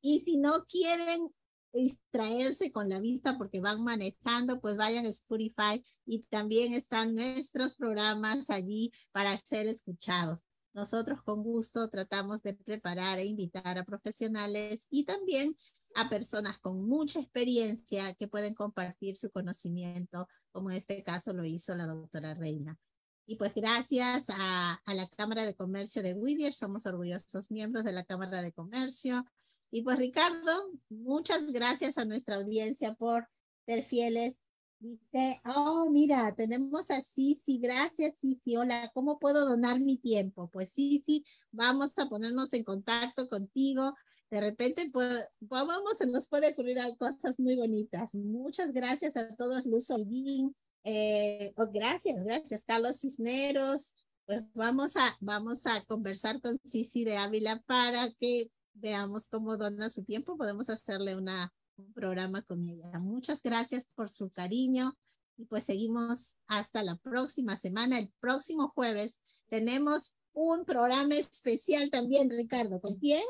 Y 0.00 0.22
si 0.22 0.38
no 0.38 0.64
quieren 0.64 1.28
distraerse 1.74 2.72
con 2.72 2.88
la 2.88 3.00
vista 3.00 3.36
porque 3.36 3.60
van 3.60 3.84
manejando, 3.84 4.62
pues 4.62 4.78
vayan 4.78 5.04
a 5.04 5.10
Spotify 5.10 5.84
y 6.06 6.22
también 6.30 6.72
están 6.72 7.14
nuestros 7.14 7.74
programas 7.74 8.48
allí 8.48 8.92
para 9.12 9.38
ser 9.44 9.66
escuchados. 9.66 10.38
Nosotros 10.72 11.20
con 11.22 11.42
gusto 11.42 11.90
tratamos 11.90 12.42
de 12.42 12.54
preparar 12.54 13.18
e 13.18 13.26
invitar 13.26 13.76
a 13.76 13.84
profesionales 13.84 14.86
y 14.88 15.04
también 15.04 15.54
a 15.94 16.08
personas 16.08 16.58
con 16.58 16.86
mucha 16.88 17.20
experiencia 17.20 18.14
que 18.14 18.28
pueden 18.28 18.54
compartir 18.54 19.16
su 19.16 19.30
conocimiento, 19.30 20.28
como 20.52 20.70
en 20.70 20.76
este 20.76 21.02
caso 21.02 21.32
lo 21.32 21.44
hizo 21.44 21.74
la 21.74 21.86
doctora 21.86 22.34
Reina. 22.34 22.78
Y 23.26 23.36
pues 23.36 23.54
gracias 23.54 24.24
a, 24.28 24.80
la 24.86 25.08
Cámara 25.08 25.46
de 25.46 25.54
Comercio 25.54 26.02
de 26.02 26.14
Whittier, 26.14 26.52
somos 26.52 26.86
orgullosos 26.86 27.50
miembros 27.50 27.84
de 27.84 27.92
la 27.92 28.04
Cámara 28.04 28.42
de 28.42 28.52
Comercio, 28.52 29.24
y 29.70 29.82
pues 29.82 29.98
Ricardo, 29.98 30.52
muchas 30.88 31.46
gracias 31.52 31.96
a 31.96 32.04
nuestra 32.04 32.36
audiencia 32.36 32.94
por 32.94 33.28
ser 33.66 33.84
fieles. 33.84 34.36
Dice, 34.80 35.40
oh, 35.44 35.88
mira, 35.90 36.34
tenemos 36.34 36.90
a 36.90 37.02
Sisi, 37.02 37.58
gracias 37.58 38.14
Sisi, 38.18 38.56
hola, 38.56 38.90
¿cómo 38.94 39.20
puedo 39.20 39.46
donar 39.46 39.78
mi 39.78 39.96
tiempo? 39.96 40.50
Pues 40.50 40.72
sí, 40.72 41.24
vamos 41.52 41.92
a 41.98 42.08
ponernos 42.08 42.52
en 42.52 42.64
contacto 42.64 43.28
contigo. 43.28 43.94
De 44.30 44.40
repente, 44.40 44.88
pues, 44.92 45.26
vamos, 45.40 45.98
se 45.98 46.06
nos 46.06 46.28
puede 46.28 46.52
ocurrir 46.52 46.78
cosas 46.98 47.38
muy 47.40 47.56
bonitas. 47.56 48.14
Muchas 48.14 48.72
gracias 48.72 49.16
a 49.16 49.34
todos, 49.36 49.66
Luz 49.66 49.90
Holguín. 49.90 50.54
Eh, 50.84 51.52
oh, 51.56 51.66
gracias, 51.72 52.22
gracias, 52.24 52.64
Carlos 52.64 53.00
Cisneros. 53.00 53.92
Pues 54.26 54.42
vamos 54.54 54.96
a, 54.96 55.16
vamos 55.20 55.66
a 55.66 55.84
conversar 55.84 56.40
con 56.40 56.58
Sisi 56.64 57.04
de 57.04 57.16
Ávila 57.16 57.60
para 57.66 58.12
que 58.12 58.50
veamos 58.74 59.28
cómo 59.28 59.56
dona 59.56 59.90
su 59.90 60.04
tiempo, 60.04 60.36
podemos 60.36 60.70
hacerle 60.70 61.16
una, 61.16 61.52
un 61.76 61.92
programa 61.92 62.42
con 62.42 62.62
ella. 62.64 62.98
Muchas 62.98 63.42
gracias 63.42 63.84
por 63.94 64.08
su 64.08 64.30
cariño 64.30 64.96
y 65.36 65.44
pues 65.46 65.64
seguimos 65.64 66.36
hasta 66.46 66.82
la 66.82 66.96
próxima 66.96 67.56
semana. 67.56 67.98
El 67.98 68.12
próximo 68.20 68.68
jueves 68.68 69.20
tenemos 69.48 70.14
un 70.32 70.64
programa 70.64 71.16
especial 71.16 71.90
también, 71.90 72.30
Ricardo. 72.30 72.80
¿Con 72.80 72.96
quién? 72.96 73.24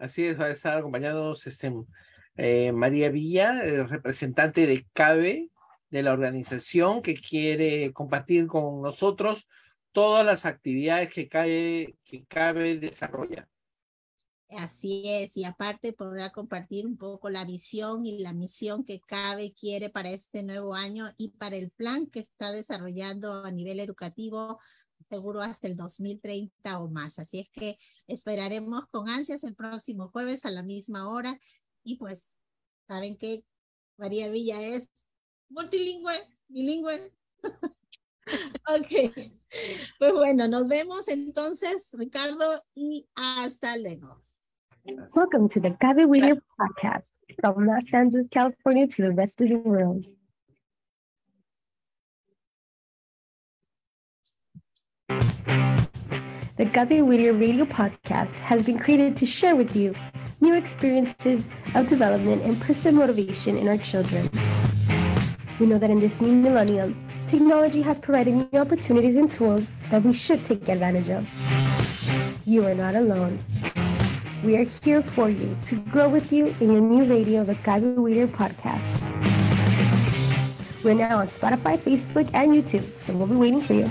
Así 0.00 0.24
es, 0.24 0.40
va 0.40 0.46
a 0.46 0.50
estar 0.50 0.78
acompañados 0.78 1.46
este, 1.46 1.70
eh, 2.36 2.72
María 2.72 3.10
Villa, 3.10 3.62
representante 3.86 4.66
de 4.66 4.86
CABE, 4.94 5.50
de 5.90 6.02
la 6.02 6.14
organización 6.14 7.02
que 7.02 7.12
quiere 7.12 7.92
compartir 7.92 8.46
con 8.46 8.80
nosotros 8.80 9.46
todas 9.92 10.24
las 10.24 10.46
actividades 10.46 11.12
que 11.12 11.28
CABE, 11.28 11.96
que 12.02 12.24
CABE 12.24 12.78
desarrolla. 12.78 13.46
Así 14.56 15.02
es, 15.04 15.36
y 15.36 15.44
aparte 15.44 15.92
podrá 15.92 16.32
compartir 16.32 16.86
un 16.86 16.96
poco 16.96 17.28
la 17.28 17.44
visión 17.44 18.04
y 18.06 18.20
la 18.20 18.32
misión 18.32 18.84
que 18.84 19.00
CABE 19.00 19.52
quiere 19.52 19.90
para 19.90 20.10
este 20.10 20.42
nuevo 20.42 20.74
año 20.74 21.04
y 21.18 21.28
para 21.28 21.56
el 21.56 21.70
plan 21.70 22.06
que 22.06 22.20
está 22.20 22.52
desarrollando 22.52 23.44
a 23.44 23.50
nivel 23.50 23.80
educativo, 23.80 24.58
seguro 25.04 25.40
hasta 25.40 25.66
el 25.66 25.76
2030 25.76 26.80
o 26.80 26.88
más. 26.88 27.18
Así 27.18 27.40
es 27.40 27.50
que 27.50 27.76
esperaremos 28.06 28.86
con 28.86 29.08
ansias 29.08 29.44
el 29.44 29.54
próximo 29.54 30.08
jueves 30.08 30.44
a 30.44 30.50
la 30.50 30.62
misma 30.62 31.08
hora 31.08 31.38
y 31.82 31.96
pues 31.96 32.34
saben 32.86 33.16
que 33.16 33.44
María 33.96 34.28
Villa 34.28 34.60
es 34.62 34.88
multilingüe, 35.48 36.14
bilingüe. 36.48 37.12
ok, 38.68 39.12
pues 39.98 40.12
bueno, 40.12 40.48
nos 40.48 40.68
vemos 40.68 41.08
entonces, 41.08 41.88
Ricardo, 41.92 42.44
y 42.74 43.08
hasta 43.14 43.76
luego. 43.76 44.20
Welcome 45.14 45.48
to 45.50 45.60
the 45.60 45.76
Gaby 45.78 46.04
Whittier 46.06 46.42
podcast 46.56 47.06
from 47.40 47.66
Los 47.66 47.92
Angeles, 47.92 48.26
California 48.30 48.86
to 48.86 49.02
the 49.02 49.10
rest 49.10 49.40
of 49.40 49.48
the 49.48 49.56
world. 49.56 50.06
The 56.60 56.66
Gaby 56.66 57.00
Whittier 57.00 57.32
radio 57.32 57.64
podcast 57.64 58.32
has 58.32 58.62
been 58.62 58.78
created 58.78 59.16
to 59.16 59.24
share 59.24 59.56
with 59.56 59.74
you 59.74 59.94
new 60.42 60.52
experiences 60.52 61.42
of 61.74 61.88
development 61.88 62.42
and 62.42 62.60
personal 62.60 63.00
motivation 63.00 63.56
in 63.56 63.66
our 63.66 63.78
children. 63.78 64.28
We 65.58 65.64
know 65.64 65.78
that 65.78 65.88
in 65.88 66.00
this 66.00 66.20
new 66.20 66.34
millennium, 66.34 67.02
technology 67.28 67.80
has 67.80 67.98
provided 67.98 68.34
new 68.34 68.60
opportunities 68.60 69.16
and 69.16 69.30
tools 69.30 69.72
that 69.88 70.02
we 70.02 70.12
should 70.12 70.44
take 70.44 70.68
advantage 70.68 71.08
of. 71.08 71.26
You 72.44 72.66
are 72.66 72.74
not 72.74 72.94
alone. 72.94 73.42
We 74.44 74.58
are 74.58 74.64
here 74.64 75.00
for 75.00 75.30
you 75.30 75.56
to 75.64 75.76
grow 75.76 76.10
with 76.10 76.30
you 76.30 76.54
in 76.60 76.72
your 76.72 76.82
new 76.82 77.04
radio, 77.04 77.42
the 77.42 77.54
Gaby 77.54 77.92
Weeder 77.92 78.26
podcast. 78.26 78.84
We're 80.84 80.92
now 80.92 81.20
on 81.20 81.26
Spotify, 81.26 81.78
Facebook, 81.78 82.28
and 82.34 82.50
YouTube, 82.50 83.00
so 83.00 83.14
we'll 83.14 83.28
be 83.28 83.36
waiting 83.36 83.62
for 83.62 83.72
you. 83.72 83.90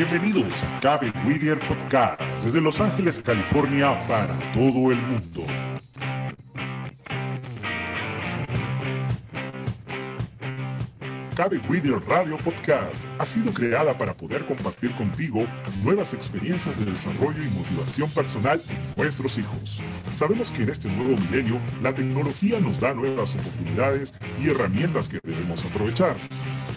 Bienvenidos 0.00 0.64
a 0.64 0.80
Gaby 0.80 1.12
Whittier 1.26 1.58
Podcast 1.60 2.22
desde 2.42 2.58
Los 2.62 2.80
Ángeles, 2.80 3.20
California 3.20 4.00
para 4.08 4.34
todo 4.54 4.90
el 4.90 4.96
mundo. 4.96 5.44
Cabe 11.36 11.60
Whittier 11.68 12.00
Radio 12.08 12.38
Podcast 12.38 13.04
ha 13.18 13.26
sido 13.26 13.52
creada 13.52 13.98
para 13.98 14.14
poder 14.16 14.46
compartir 14.46 14.96
contigo 14.96 15.46
nuevas 15.84 16.14
experiencias 16.14 16.78
de 16.78 16.90
desarrollo 16.90 17.42
y 17.42 17.50
motivación 17.50 18.10
personal 18.10 18.62
en 18.70 19.02
nuestros 19.02 19.36
hijos. 19.36 19.82
Sabemos 20.16 20.50
que 20.50 20.62
en 20.62 20.70
este 20.70 20.88
nuevo 20.88 21.14
milenio 21.18 21.58
la 21.82 21.94
tecnología 21.94 22.58
nos 22.58 22.80
da 22.80 22.94
nuevas 22.94 23.34
oportunidades 23.34 24.14
y 24.42 24.48
herramientas 24.48 25.10
que 25.10 25.20
debemos 25.22 25.62
aprovechar. 25.66 26.16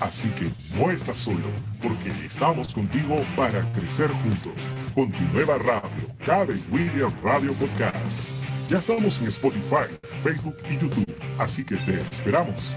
Así 0.04 0.28
que 0.32 0.52
no 0.78 0.92
estás 0.92 1.16
solo, 1.16 1.48
porque 1.82 2.12
estamos 2.26 2.74
contigo 2.74 3.24
para 3.38 3.62
crecer 3.72 4.10
juntos 4.10 4.68
con 4.94 5.10
tu 5.10 5.22
nueva 5.32 5.58
radio, 5.58 5.82
Cabe 6.26 6.60
Whittier 6.70 7.08
Radio 7.24 7.54
Podcast. 7.54 8.30
Ya 8.68 8.80
estamos 8.80 9.18
en 9.20 9.28
Spotify, 9.28 9.88
Facebook 10.22 10.58
y 10.70 10.74
YouTube, 10.74 11.16
así 11.40 11.64
que 11.64 11.78
te 11.78 12.02
esperamos. 12.12 12.76